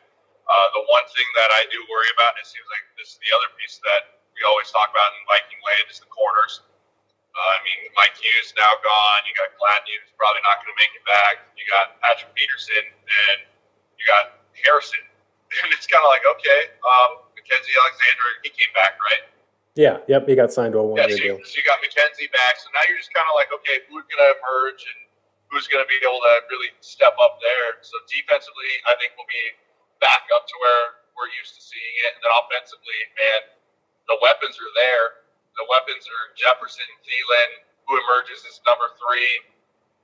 uh, 0.49 0.69
the 0.73 0.85
one 0.89 1.05
thing 1.13 1.29
that 1.37 1.51
I 1.53 1.69
do 1.69 1.79
worry 1.93 2.09
about, 2.17 2.39
and 2.39 2.43
it 2.43 2.49
seems 2.49 2.65
like 2.73 2.85
this 2.97 3.17
is 3.17 3.19
the 3.21 3.31
other 3.37 3.51
piece 3.61 3.77
that 3.85 4.25
we 4.33 4.41
always 4.49 4.73
talk 4.73 4.89
about 4.89 5.13
in 5.19 5.21
Viking 5.29 5.61
land, 5.61 5.87
is 5.93 6.01
the 6.01 6.09
corners. 6.09 6.65
Uh, 7.31 7.51
I 7.55 7.59
mean, 7.63 7.79
Mike 7.95 8.17
Hughes 8.19 8.51
now 8.59 8.73
gone. 8.83 9.21
You 9.29 9.33
got 9.39 9.55
Gladney 9.55 9.95
who's 10.03 10.15
probably 10.19 10.43
not 10.43 10.59
going 10.65 10.73
to 10.75 10.79
make 10.81 10.93
it 10.97 11.05
back. 11.07 11.47
You 11.55 11.63
got 11.71 12.01
Patrick 12.03 12.33
Peterson, 12.35 12.85
and 12.91 13.39
you 14.01 14.05
got 14.09 14.41
Harrison. 14.65 15.03
And 15.51 15.75
it's 15.75 15.83
kind 15.83 15.99
of 15.99 16.07
like, 16.07 16.23
okay, 16.23 16.71
um, 16.87 17.27
Mackensie 17.41 17.73
Alexander, 17.73 18.27
he 18.45 18.53
came 18.53 18.69
back, 18.77 19.01
right? 19.01 19.25
Yeah, 19.79 20.05
yep, 20.13 20.29
he 20.29 20.37
got 20.37 20.53
signed 20.53 20.77
to 20.77 20.83
a 20.83 20.85
one-year 20.85 21.09
yeah, 21.09 21.17
so 21.17 21.25
deal. 21.25 21.37
So 21.41 21.57
you 21.57 21.65
got 21.65 21.81
Mackensie 21.81 22.29
back, 22.37 22.61
so 22.61 22.69
now 22.77 22.85
you're 22.85 23.01
just 23.01 23.17
kind 23.17 23.25
of 23.25 23.33
like, 23.33 23.49
okay, 23.49 23.81
who's 23.89 24.05
going 24.13 24.21
to 24.21 24.31
emerge 24.37 24.85
and 24.85 25.01
who's 25.49 25.65
going 25.73 25.81
to 25.81 25.89
be 25.89 25.97
able 26.05 26.21
to 26.21 26.35
really 26.53 26.69
step 26.85 27.17
up 27.17 27.41
there? 27.41 27.81
So 27.81 27.97
defensively, 28.05 28.71
I 28.85 28.93
think 29.01 29.17
we'll 29.17 29.31
be 29.31 29.57
back 30.05 30.29
up 30.37 30.45
to 30.45 30.55
where 30.61 31.01
we're 31.17 31.33
used 31.41 31.57
to 31.57 31.63
seeing 31.65 31.97
it. 32.05 32.19
And 32.19 32.21
then 32.29 32.33
offensively, 32.45 32.99
man, 33.17 33.41
the 34.05 34.21
weapons 34.21 34.59
are 34.61 34.75
there. 34.77 35.25
The 35.57 35.67
weapons 35.73 36.05
are 36.05 36.25
Jefferson, 36.37 36.87
Thielen, 37.07 37.51
who 37.89 37.97
emerges 38.05 38.45
as 38.45 38.61
number 38.69 38.91
three. 39.01 39.33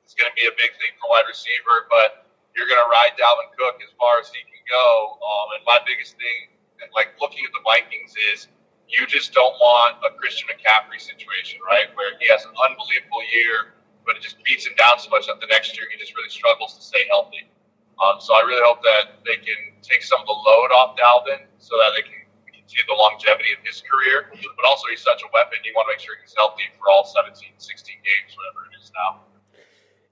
It's 0.07 0.14
going 0.14 0.30
to 0.30 0.37
be 0.39 0.47
a 0.47 0.55
big 0.55 0.72
thing 0.78 0.95
for 1.03 1.11
wide 1.11 1.26
receiver, 1.26 1.91
but 1.91 2.26
you're 2.55 2.70
going 2.70 2.80
to 2.80 2.91
ride 2.91 3.18
Dalvin 3.18 3.51
Cook 3.59 3.82
as 3.82 3.93
far 4.01 4.22
as 4.22 4.30
he 4.30 4.41
can 4.47 4.62
go. 4.64 5.18
Um, 5.20 5.47
and 5.59 5.62
my 5.66 5.82
biggest 5.84 6.16
thing, 6.16 6.56
like 6.95 7.14
looking 7.20 7.45
at 7.45 7.53
the 7.53 7.62
Vikings, 7.64 8.14
is 8.33 8.49
you 8.89 9.07
just 9.07 9.35
don't 9.35 9.55
want 9.59 9.99
a 10.07 10.14
Christian 10.14 10.47
McCaffrey 10.49 11.03
situation, 11.03 11.59
right? 11.66 11.91
Where 11.99 12.14
he 12.22 12.27
has 12.31 12.47
an 12.47 12.55
unbelievable 12.55 13.22
year, 13.35 13.74
but 14.07 14.14
it 14.14 14.22
just 14.22 14.39
beats 14.47 14.66
him 14.66 14.79
down 14.79 14.99
so 15.03 15.11
much 15.11 15.27
that 15.27 15.43
the 15.43 15.51
next 15.51 15.74
year 15.74 15.91
he 15.91 15.99
just 15.99 16.14
really 16.14 16.31
struggles 16.31 16.79
to 16.79 16.83
stay 16.83 17.05
healthy. 17.11 17.51
Um, 17.99 18.20
so 18.20 18.37
I 18.37 18.45
really 18.45 18.62
hope 18.62 18.85
that 18.85 19.24
they 19.24 19.41
can 19.41 19.74
take 19.83 20.05
some 20.05 20.20
of 20.20 20.29
the 20.29 20.37
load 20.37 20.70
off 20.70 20.95
Dalvin 20.95 21.49
so 21.59 21.74
that 21.81 21.97
they 21.97 22.05
can 22.05 22.20
continue 22.45 22.87
the 22.87 22.99
longevity 22.99 23.57
of 23.57 23.64
his 23.64 23.81
career. 23.83 24.29
But 24.31 24.64
also, 24.68 24.87
he's 24.93 25.03
such 25.03 25.24
a 25.24 25.29
weapon. 25.33 25.59
You 25.64 25.72
want 25.74 25.89
to 25.89 25.97
make 25.97 26.03
sure 26.05 26.14
he's 26.20 26.37
healthy 26.37 26.68
for 26.77 26.93
all 26.93 27.09
17, 27.09 27.57
16 27.57 27.59
games, 27.59 28.31
whatever 28.37 28.68
it 28.68 28.77
is 28.77 28.93
now. 28.93 29.24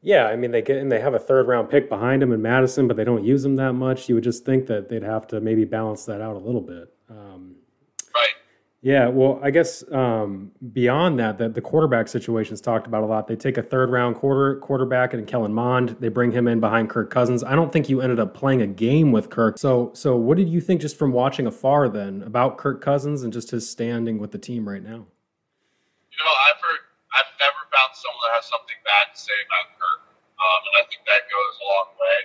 Yeah, 0.04 0.26
I 0.26 0.36
mean 0.36 0.50
they 0.50 0.60
get 0.60 0.76
and 0.76 0.92
they 0.92 1.00
have 1.00 1.14
a 1.14 1.18
third 1.18 1.48
round 1.48 1.70
pick 1.70 1.88
behind 1.88 2.22
him 2.22 2.30
in 2.30 2.42
Mattison, 2.42 2.86
but 2.86 2.98
they 2.98 3.04
don't 3.04 3.24
use 3.24 3.42
him 3.42 3.56
that 3.56 3.72
much. 3.72 4.06
You 4.06 4.14
would 4.16 4.24
just 4.24 4.44
think 4.44 4.66
that 4.66 4.90
they'd 4.90 5.02
have 5.02 5.26
to 5.28 5.40
maybe 5.40 5.64
balance 5.64 6.04
that 6.04 6.20
out 6.20 6.36
a 6.36 6.38
little 6.38 6.60
bit. 6.60 6.92
Um, 7.08 7.56
right. 8.14 8.28
Yeah, 8.82 9.08
well, 9.08 9.40
I 9.42 9.50
guess 9.50 9.82
um, 9.90 10.52
beyond 10.74 11.18
that, 11.20 11.38
that 11.38 11.54
the 11.54 11.62
quarterback 11.62 12.08
situation 12.08 12.52
is 12.52 12.60
talked 12.60 12.86
about 12.86 13.02
a 13.02 13.06
lot. 13.06 13.28
They 13.28 13.34
take 13.34 13.56
a 13.56 13.62
third 13.62 13.88
round 13.88 14.16
quarter 14.16 14.56
quarterback 14.56 15.14
and 15.14 15.26
Kellen 15.26 15.54
Mond. 15.54 15.96
They 16.00 16.08
bring 16.08 16.32
him 16.32 16.48
in 16.48 16.60
behind 16.60 16.90
Kirk 16.90 17.08
Cousins. 17.08 17.42
I 17.42 17.54
don't 17.54 17.72
think 17.72 17.88
you 17.88 18.02
ended 18.02 18.20
up 18.20 18.34
playing 18.34 18.60
a 18.60 18.66
game 18.66 19.10
with 19.10 19.30
Kirk. 19.30 19.56
So, 19.56 19.90
so 19.94 20.16
what 20.16 20.36
did 20.36 20.50
you 20.50 20.60
think 20.60 20.82
just 20.82 20.98
from 20.98 21.12
watching 21.12 21.46
afar 21.46 21.88
then 21.88 22.22
about 22.24 22.58
Kirk 22.58 22.82
Cousins 22.82 23.22
and 23.22 23.32
just 23.32 23.52
his 23.52 23.68
standing 23.70 24.18
with 24.18 24.32
the 24.32 24.38
team 24.38 24.68
right 24.68 24.82
now? 24.82 24.90
You 26.12 26.20
know, 26.20 26.34
I've 26.46 26.60
heard 26.60 26.80
I've 27.16 27.32
never 27.40 27.64
found 27.72 27.96
someone 27.96 28.20
that 28.28 28.36
has 28.36 28.44
something 28.44 28.76
bad 28.84 29.14
to 29.14 29.18
say 29.18 29.32
about 29.48 29.64
Kirk, 29.70 29.73
um, 30.44 30.60
and 30.68 30.74
I 30.76 30.84
think 30.92 31.00
that 31.08 31.24
goes 31.32 31.52
a 31.56 31.64
long 31.64 31.88
way. 31.96 32.18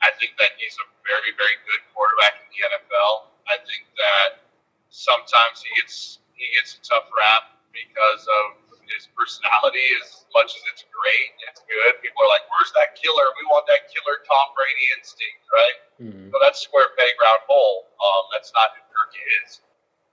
I 0.00 0.10
think 0.16 0.38
that 0.40 0.56
he's 0.56 0.78
a 0.80 0.86
very, 1.04 1.36
very 1.36 1.58
good 1.68 1.82
quarterback 1.92 2.40
in 2.40 2.48
the 2.48 2.60
NFL. 2.72 3.28
I 3.50 3.60
think 3.66 3.84
that 3.98 4.48
sometimes 4.88 5.60
he 5.60 5.70
gets 5.76 6.22
he 6.38 6.46
gets 6.54 6.78
a 6.78 6.80
tough 6.86 7.10
rap 7.12 7.58
because 7.74 8.24
of 8.24 8.62
his 8.88 9.10
personality. 9.12 9.84
As 10.00 10.24
much 10.32 10.54
as 10.54 10.62
it's 10.72 10.86
great, 10.88 11.30
it's 11.50 11.60
good. 11.66 11.98
People 12.00 12.24
are 12.24 12.30
like, 12.30 12.46
"Where's 12.48 12.72
that 12.78 12.96
killer? 12.96 13.26
We 13.36 13.44
want 13.52 13.68
that 13.68 13.90
killer 13.90 14.22
Tom 14.24 14.54
Brady 14.56 14.86
instinct, 14.96 15.42
right?" 15.50 15.78
Mm-hmm. 15.98 16.30
So 16.30 16.36
that's 16.40 16.62
square 16.62 16.94
peg 16.96 17.12
round 17.20 17.42
hole. 17.50 17.90
Um, 17.98 18.22
that's 18.32 18.54
not 18.54 18.72
who 18.78 18.82
Kirk 18.94 19.12
is. 19.44 19.60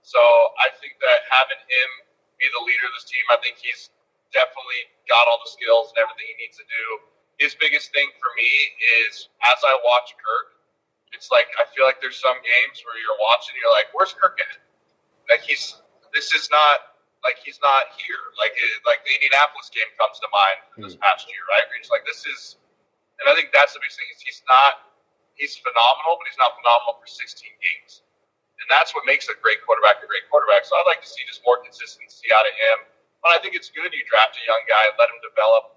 So 0.01 0.19
I 0.61 0.73
think 0.81 0.97
that 1.01 1.29
having 1.29 1.61
him 1.61 1.89
be 2.41 2.49
the 2.51 2.63
leader 2.65 2.85
of 2.89 2.93
this 2.97 3.07
team, 3.07 3.25
I 3.31 3.37
think 3.39 3.61
he's 3.61 3.93
definitely 4.33 4.91
got 5.07 5.23
all 5.29 5.39
the 5.39 5.49
skills 5.49 5.93
and 5.95 6.03
everything 6.03 6.27
he 6.35 6.37
needs 6.41 6.57
to 6.59 6.67
do. 6.67 6.85
His 7.37 7.55
biggest 7.55 7.91
thing 7.91 8.07
for 8.15 8.31
me 8.39 8.51
is 9.03 9.27
as 9.43 9.59
I 9.63 9.75
watch 9.83 10.15
Kirk, 10.15 10.55
it's 11.11 11.31
like 11.31 11.47
I 11.59 11.67
feel 11.75 11.83
like 11.83 11.99
there's 11.99 12.19
some 12.19 12.37
games 12.39 12.79
where 12.83 12.95
you're 12.99 13.19
watching, 13.19 13.55
you're 13.59 13.71
like, 13.71 13.91
"Where's 13.91 14.15
Kirk 14.15 14.39
at?" 14.39 14.59
Like 15.27 15.43
he's 15.43 15.75
this 16.15 16.31
is 16.31 16.47
not 16.51 16.95
like 17.23 17.35
he's 17.43 17.59
not 17.59 17.91
here. 17.99 18.31
Like 18.39 18.55
it, 18.55 18.69
like 18.87 19.03
the 19.03 19.11
Indianapolis 19.19 19.67
game 19.71 19.87
comes 19.99 20.19
to 20.23 20.27
mind 20.31 20.59
this 20.79 20.95
hmm. 20.95 21.03
past 21.03 21.27
year, 21.27 21.43
right? 21.51 21.65
Where 21.67 21.79
he's 21.79 21.91
like, 21.91 22.07
"This 22.07 22.23
is," 22.23 22.55
and 23.19 23.27
I 23.27 23.35
think 23.35 23.51
that's 23.51 23.75
the 23.75 23.83
biggest 23.83 23.99
thing 23.99 24.07
is 24.15 24.23
he's 24.23 24.43
not 24.47 24.85
he's 25.35 25.59
phenomenal, 25.59 26.15
but 26.19 26.25
he's 26.31 26.39
not 26.39 26.55
phenomenal 26.55 26.95
for 26.99 27.07
16 27.07 27.19
games. 27.59 28.03
And 28.63 28.67
that's 28.71 28.95
what 28.95 29.03
makes 29.03 29.27
a 29.27 29.35
great 29.43 29.59
quarterback 29.67 29.99
a 29.99 30.07
great 30.07 30.25
quarterback. 30.31 30.63
So 30.63 30.79
I'd 30.79 30.87
like 30.87 31.03
to 31.03 31.11
see 31.11 31.21
just 31.27 31.43
more 31.43 31.59
consistency 31.59 32.31
out 32.31 32.47
of 32.47 32.55
him. 32.55 32.77
But 33.19 33.35
I 33.35 33.37
think 33.43 33.53
it's 33.53 33.67
good 33.67 33.91
you 33.91 34.05
draft 34.07 34.39
a 34.39 34.43
young 34.47 34.63
guy, 34.65 34.87
let 34.95 35.11
him 35.11 35.19
develop 35.19 35.74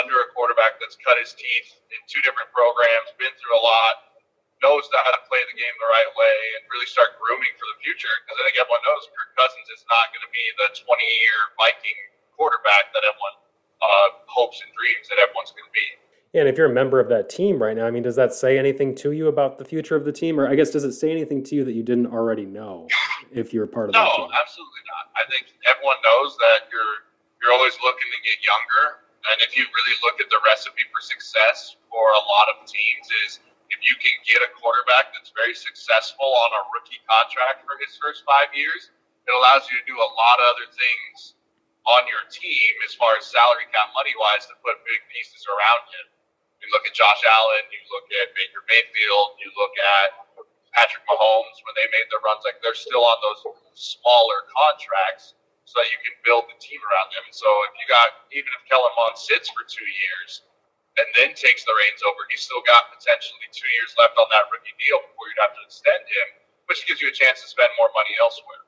under 0.00 0.14
a 0.22 0.26
quarterback 0.34 0.78
that's 0.82 0.98
cut 1.00 1.18
his 1.18 1.34
teeth 1.34 1.70
in 1.94 1.98
two 2.10 2.22
different 2.22 2.50
programs, 2.50 3.14
been 3.20 3.32
through 3.38 3.54
a 3.54 3.62
lot, 3.62 3.94
knows 4.62 4.88
how 4.90 5.12
to 5.12 5.22
play 5.28 5.42
the 5.50 5.56
game 5.56 5.74
the 5.76 5.90
right 5.90 6.10
way, 6.16 6.36
and 6.58 6.66
really 6.72 6.88
start 6.88 7.18
grooming 7.20 7.52
for 7.60 7.66
the 7.74 7.78
future. 7.84 8.12
Because 8.24 8.40
I 8.40 8.42
think 8.48 8.56
everyone 8.58 8.82
knows 8.88 9.06
Kirk 9.12 9.30
Cousins 9.36 9.68
is 9.74 9.82
not 9.92 10.08
going 10.14 10.24
to 10.24 10.32
be 10.32 10.44
the 10.58 10.68
20 10.72 10.88
year 10.88 11.38
Viking 11.60 12.00
quarterback 12.34 12.90
that 12.96 13.04
everyone 13.04 13.36
uh, 13.84 14.08
hopes 14.26 14.58
and 14.64 14.70
dreams 14.74 15.06
that 15.12 15.20
everyone's 15.20 15.52
going 15.52 15.68
to 15.68 15.76
be. 15.76 15.86
Yeah, 16.34 16.42
and 16.42 16.50
if 16.50 16.58
you're 16.58 16.66
a 16.66 16.74
member 16.74 16.98
of 16.98 17.06
that 17.14 17.30
team 17.30 17.62
right 17.62 17.78
now, 17.78 17.86
I 17.86 17.94
mean, 17.94 18.02
does 18.02 18.18
that 18.18 18.34
say 18.34 18.58
anything 18.58 18.90
to 19.06 19.14
you 19.14 19.30
about 19.30 19.62
the 19.62 19.64
future 19.64 19.94
of 19.94 20.02
the 20.02 20.10
team, 20.10 20.40
or 20.40 20.50
I 20.50 20.58
guess 20.58 20.74
does 20.74 20.82
it 20.82 20.98
say 20.98 21.14
anything 21.14 21.46
to 21.46 21.54
you 21.54 21.62
that 21.62 21.78
you 21.78 21.86
didn't 21.86 22.10
already 22.10 22.42
know 22.42 22.90
if 23.30 23.54
you're 23.54 23.70
part 23.70 23.88
of 23.88 23.94
no, 23.94 24.02
that 24.02 24.16
team? 24.18 24.26
No, 24.26 24.34
absolutely 24.34 24.82
not. 24.90 25.14
I 25.14 25.22
think 25.30 25.54
everyone 25.62 25.94
knows 26.02 26.34
that 26.42 26.66
you're 26.74 27.06
you're 27.38 27.54
always 27.54 27.78
looking 27.84 28.08
to 28.10 28.20
get 28.26 28.40
younger, 28.42 29.03
and 29.32 29.40
if 29.40 29.56
you 29.56 29.64
really 29.64 29.96
look 30.04 30.20
at 30.20 30.28
the 30.28 30.40
recipe 30.44 30.84
for 30.92 31.00
success 31.00 31.76
for 31.88 32.12
a 32.12 32.22
lot 32.28 32.52
of 32.52 32.68
teams 32.68 33.08
is 33.26 33.40
if 33.72 33.80
you 33.80 33.96
can 33.96 34.14
get 34.28 34.44
a 34.44 34.50
quarterback 34.60 35.10
that's 35.16 35.32
very 35.32 35.56
successful 35.56 36.28
on 36.28 36.50
a 36.52 36.62
rookie 36.76 37.00
contract 37.08 37.64
for 37.64 37.80
his 37.80 37.96
first 37.96 38.22
five 38.28 38.52
years, 38.52 38.92
it 39.24 39.32
allows 39.32 39.64
you 39.72 39.80
to 39.80 39.86
do 39.88 39.96
a 39.96 40.10
lot 40.20 40.36
of 40.36 40.46
other 40.52 40.68
things 40.68 41.40
on 41.88 42.04
your 42.08 42.24
team 42.28 42.72
as 42.84 42.92
far 42.96 43.16
as 43.16 43.24
salary 43.24 43.64
cap 43.72 43.92
money 43.96 44.12
wise 44.20 44.44
to 44.48 44.56
put 44.60 44.76
big 44.84 45.00
pieces 45.08 45.48
around 45.48 45.84
him. 45.88 46.06
You 46.60 46.68
look 46.72 46.84
at 46.84 46.96
Josh 46.96 47.20
Allen, 47.24 47.64
you 47.72 47.80
look 47.92 48.08
at 48.20 48.32
Baker 48.36 48.64
Mayfield, 48.68 49.36
you 49.40 49.48
look 49.56 49.74
at 49.80 50.08
Patrick 50.76 51.04
Mahomes 51.08 51.58
when 51.64 51.76
they 51.76 51.88
made 51.92 52.08
their 52.12 52.24
runs, 52.24 52.44
like 52.44 52.60
they're 52.60 52.76
still 52.76 53.04
on 53.04 53.18
those 53.20 53.40
smaller 53.76 54.48
contracts 54.52 55.36
so 55.64 55.80
that 55.80 55.88
you 55.88 55.98
can 56.04 56.14
build 56.24 56.44
the 56.48 56.56
team 56.60 56.80
around 56.84 57.08
them. 57.12 57.24
And 57.24 57.36
so 57.36 57.48
if 57.68 57.72
you 57.80 57.84
got 57.88 58.08
even 58.32 58.50
if 58.52 58.62
Kellen 58.68 58.92
Mond 58.96 59.16
sits 59.16 59.48
for 59.50 59.64
two 59.64 59.86
years 59.86 60.44
and 61.00 61.08
then 61.18 61.34
takes 61.34 61.66
the 61.66 61.74
reins 61.74 62.00
over, 62.06 62.20
he's 62.30 62.44
still 62.44 62.62
got 62.68 62.92
potentially 62.94 63.48
two 63.50 63.68
years 63.80 63.96
left 63.98 64.14
on 64.20 64.28
that 64.30 64.46
rookie 64.52 64.76
deal 64.78 65.02
before 65.02 65.26
you'd 65.32 65.42
have 65.42 65.56
to 65.56 65.62
extend 65.66 66.04
him, 66.06 66.28
which 66.70 66.86
gives 66.86 67.02
you 67.02 67.10
a 67.10 67.16
chance 67.16 67.42
to 67.42 67.48
spend 67.50 67.72
more 67.80 67.90
money 67.96 68.14
elsewhere. 68.20 68.62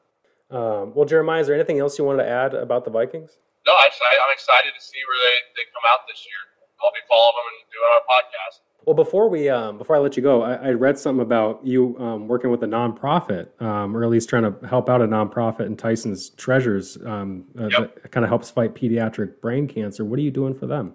Um, 0.47 0.85
well, 0.95 1.07
Jeremiah, 1.07 1.43
is 1.43 1.47
there 1.47 1.59
anything 1.59 1.79
else 1.79 1.99
you 1.99 2.07
wanted 2.07 2.23
to 2.23 2.31
add 2.31 2.55
about 2.55 2.87
the 2.87 2.91
Vikings? 2.95 3.39
No, 3.67 3.75
I, 3.75 3.91
I'm 3.91 4.31
excited 4.31 4.71
to 4.75 4.83
see 4.83 5.03
where 5.11 5.19
they, 5.27 5.37
they 5.59 5.67
come 5.75 5.83
out 5.91 6.07
this 6.07 6.23
year. 6.23 6.43
I'll 6.83 6.93
be 6.93 7.05
following 7.09 7.35
them 7.37 7.47
and 7.51 7.69
doing 7.73 7.91
our 7.93 8.05
podcast. 8.07 8.67
Well, 8.87 8.95
before 8.95 9.29
we 9.29 9.51
um, 9.51 9.79
before 9.79 9.97
I 9.97 9.99
let 9.99 10.17
you 10.17 10.23
go, 10.23 10.43
I, 10.43 10.55
I 10.55 10.71
read 10.71 10.97
something 10.97 11.21
about 11.21 11.59
you 11.67 11.99
um, 11.99 12.29
working 12.29 12.55
with 12.55 12.63
a 12.63 12.71
nonprofit, 12.71 13.51
um, 13.61 13.97
or 13.97 14.05
at 14.05 14.11
least 14.11 14.29
trying 14.29 14.47
to 14.47 14.55
help 14.65 14.89
out 14.89 15.03
a 15.03 15.09
nonprofit 15.11 15.67
in 15.67 15.77
Tyson's 15.77 16.31
Treasures 16.31 16.97
um, 17.05 17.51
uh, 17.59 17.67
yep. 17.67 17.99
that 18.03 18.13
kind 18.13 18.23
of 18.23 18.31
helps 18.31 18.49
fight 18.49 18.79
pediatric 18.79 19.41
brain 19.41 19.67
cancer. 19.67 20.05
What 20.05 20.21
are 20.21 20.23
you 20.23 20.31
doing 20.31 20.55
for 20.55 20.71
them? 20.71 20.95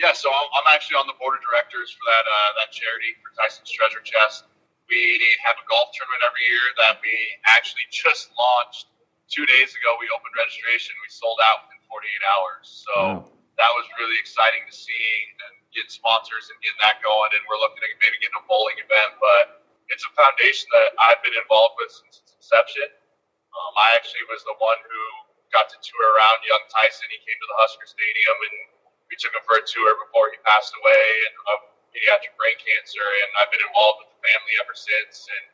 Yeah, 0.00 0.16
so 0.16 0.32
I'm, 0.32 0.48
I'm 0.56 0.74
actually 0.74 0.96
on 0.96 1.06
the 1.06 1.12
board 1.20 1.36
of 1.36 1.44
directors 1.44 1.92
for 1.92 2.04
that 2.08 2.24
uh, 2.24 2.50
that 2.64 2.72
charity 2.72 3.12
for 3.20 3.36
Tyson's 3.36 3.68
Treasure 3.68 4.00
Chest. 4.00 4.48
We 4.88 5.20
have 5.44 5.60
a 5.60 5.64
golf 5.68 5.92
tournament 5.92 6.24
every 6.24 6.44
year 6.48 6.64
that 6.88 7.04
we 7.04 7.12
actually 7.44 7.84
just 7.92 8.32
launched 8.40 8.88
two 9.28 9.44
days 9.44 9.76
ago. 9.76 9.92
We 10.00 10.08
opened 10.08 10.32
registration. 10.40 10.96
We 11.04 11.12
sold 11.12 11.36
out 11.44 11.68
within 11.68 11.84
48 11.84 12.32
hours. 12.32 12.64
So. 12.64 12.92
Wow 12.96 13.34
that 13.58 13.70
was 13.74 13.86
really 13.98 14.18
exciting 14.18 14.62
to 14.66 14.74
see 14.74 15.06
and 15.46 15.54
get 15.74 15.90
sponsors 15.90 16.50
and 16.50 16.58
getting 16.62 16.82
that 16.82 16.98
going. 17.02 17.30
And 17.34 17.42
we're 17.46 17.60
looking 17.62 17.82
at 17.82 17.90
maybe 18.02 18.18
getting 18.22 18.38
a 18.38 18.44
bowling 18.46 18.78
event, 18.78 19.18
but 19.22 19.62
it's 19.90 20.02
a 20.06 20.12
foundation 20.14 20.66
that 20.74 20.94
I've 20.98 21.20
been 21.22 21.34
involved 21.38 21.78
with 21.78 21.90
since 21.92 22.22
its 22.22 22.32
inception. 22.38 22.88
Um, 23.54 23.72
I 23.78 23.94
actually 23.94 24.26
was 24.30 24.42
the 24.42 24.56
one 24.58 24.78
who 24.82 25.02
got 25.54 25.70
to 25.70 25.78
tour 25.78 26.06
around 26.18 26.42
young 26.42 26.64
Tyson. 26.70 27.06
He 27.10 27.20
came 27.22 27.38
to 27.38 27.48
the 27.54 27.58
Husker 27.62 27.86
Stadium 27.86 28.36
and 28.50 28.56
we 29.06 29.14
took 29.20 29.30
him 29.30 29.44
for 29.46 29.54
a 29.60 29.64
tour 29.66 29.94
before 30.02 30.34
he 30.34 30.38
passed 30.42 30.74
away 30.74 31.06
of 31.54 31.58
pediatric 31.94 32.34
brain 32.34 32.58
cancer. 32.58 33.04
And 33.04 33.30
I've 33.38 33.52
been 33.54 33.62
involved 33.62 34.02
with 34.02 34.10
the 34.10 34.20
family 34.26 34.54
ever 34.58 34.74
since. 34.74 35.30
And 35.30 35.44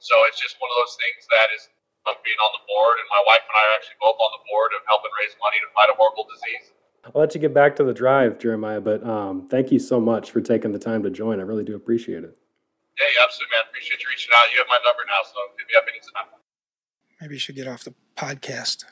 so 0.00 0.16
it's 0.24 0.40
just 0.40 0.56
one 0.56 0.72
of 0.72 0.78
those 0.80 0.96
things 0.96 1.28
that 1.28 1.48
is 1.52 1.68
of 2.08 2.16
being 2.24 2.40
on 2.40 2.52
the 2.56 2.64
board. 2.64 2.96
And 2.96 3.08
my 3.12 3.20
wife 3.28 3.44
and 3.44 3.52
I 3.52 3.62
are 3.68 3.74
actually 3.76 4.00
both 4.00 4.16
on 4.16 4.32
the 4.40 4.42
board 4.48 4.72
of 4.72 4.80
helping 4.88 5.12
raise 5.20 5.36
money 5.36 5.60
to 5.60 5.68
fight 5.76 5.92
a 5.92 5.96
horrible 6.00 6.24
disease. 6.24 6.72
I'll 7.04 7.20
let 7.20 7.34
you 7.34 7.40
get 7.40 7.54
back 7.54 7.76
to 7.76 7.84
the 7.84 7.94
drive, 7.94 8.38
Jeremiah, 8.38 8.80
but 8.80 9.02
um, 9.06 9.48
thank 9.48 9.72
you 9.72 9.78
so 9.78 9.98
much 10.00 10.30
for 10.30 10.40
taking 10.40 10.72
the 10.72 10.78
time 10.78 11.02
to 11.02 11.10
join. 11.10 11.40
I 11.40 11.44
really 11.44 11.64
do 11.64 11.74
appreciate 11.74 12.24
it. 12.24 12.36
Yeah, 13.00 13.06
yeah, 13.16 13.24
absolutely, 13.24 13.56
man. 13.56 13.62
Appreciate 13.70 14.02
you 14.02 14.08
reaching 14.10 14.30
out. 14.34 14.44
You 14.52 14.58
have 14.58 14.66
my 14.68 14.78
number 14.84 15.02
now, 15.06 15.22
so 15.24 15.40
hit 15.58 15.66
me 15.66 15.74
up 15.76 15.84
anytime. 15.88 16.40
Maybe 17.20 17.34
you 17.34 17.40
should 17.40 17.54
get 17.54 17.68
off 17.68 17.84
the 17.84 17.94
podcast. 18.16 18.84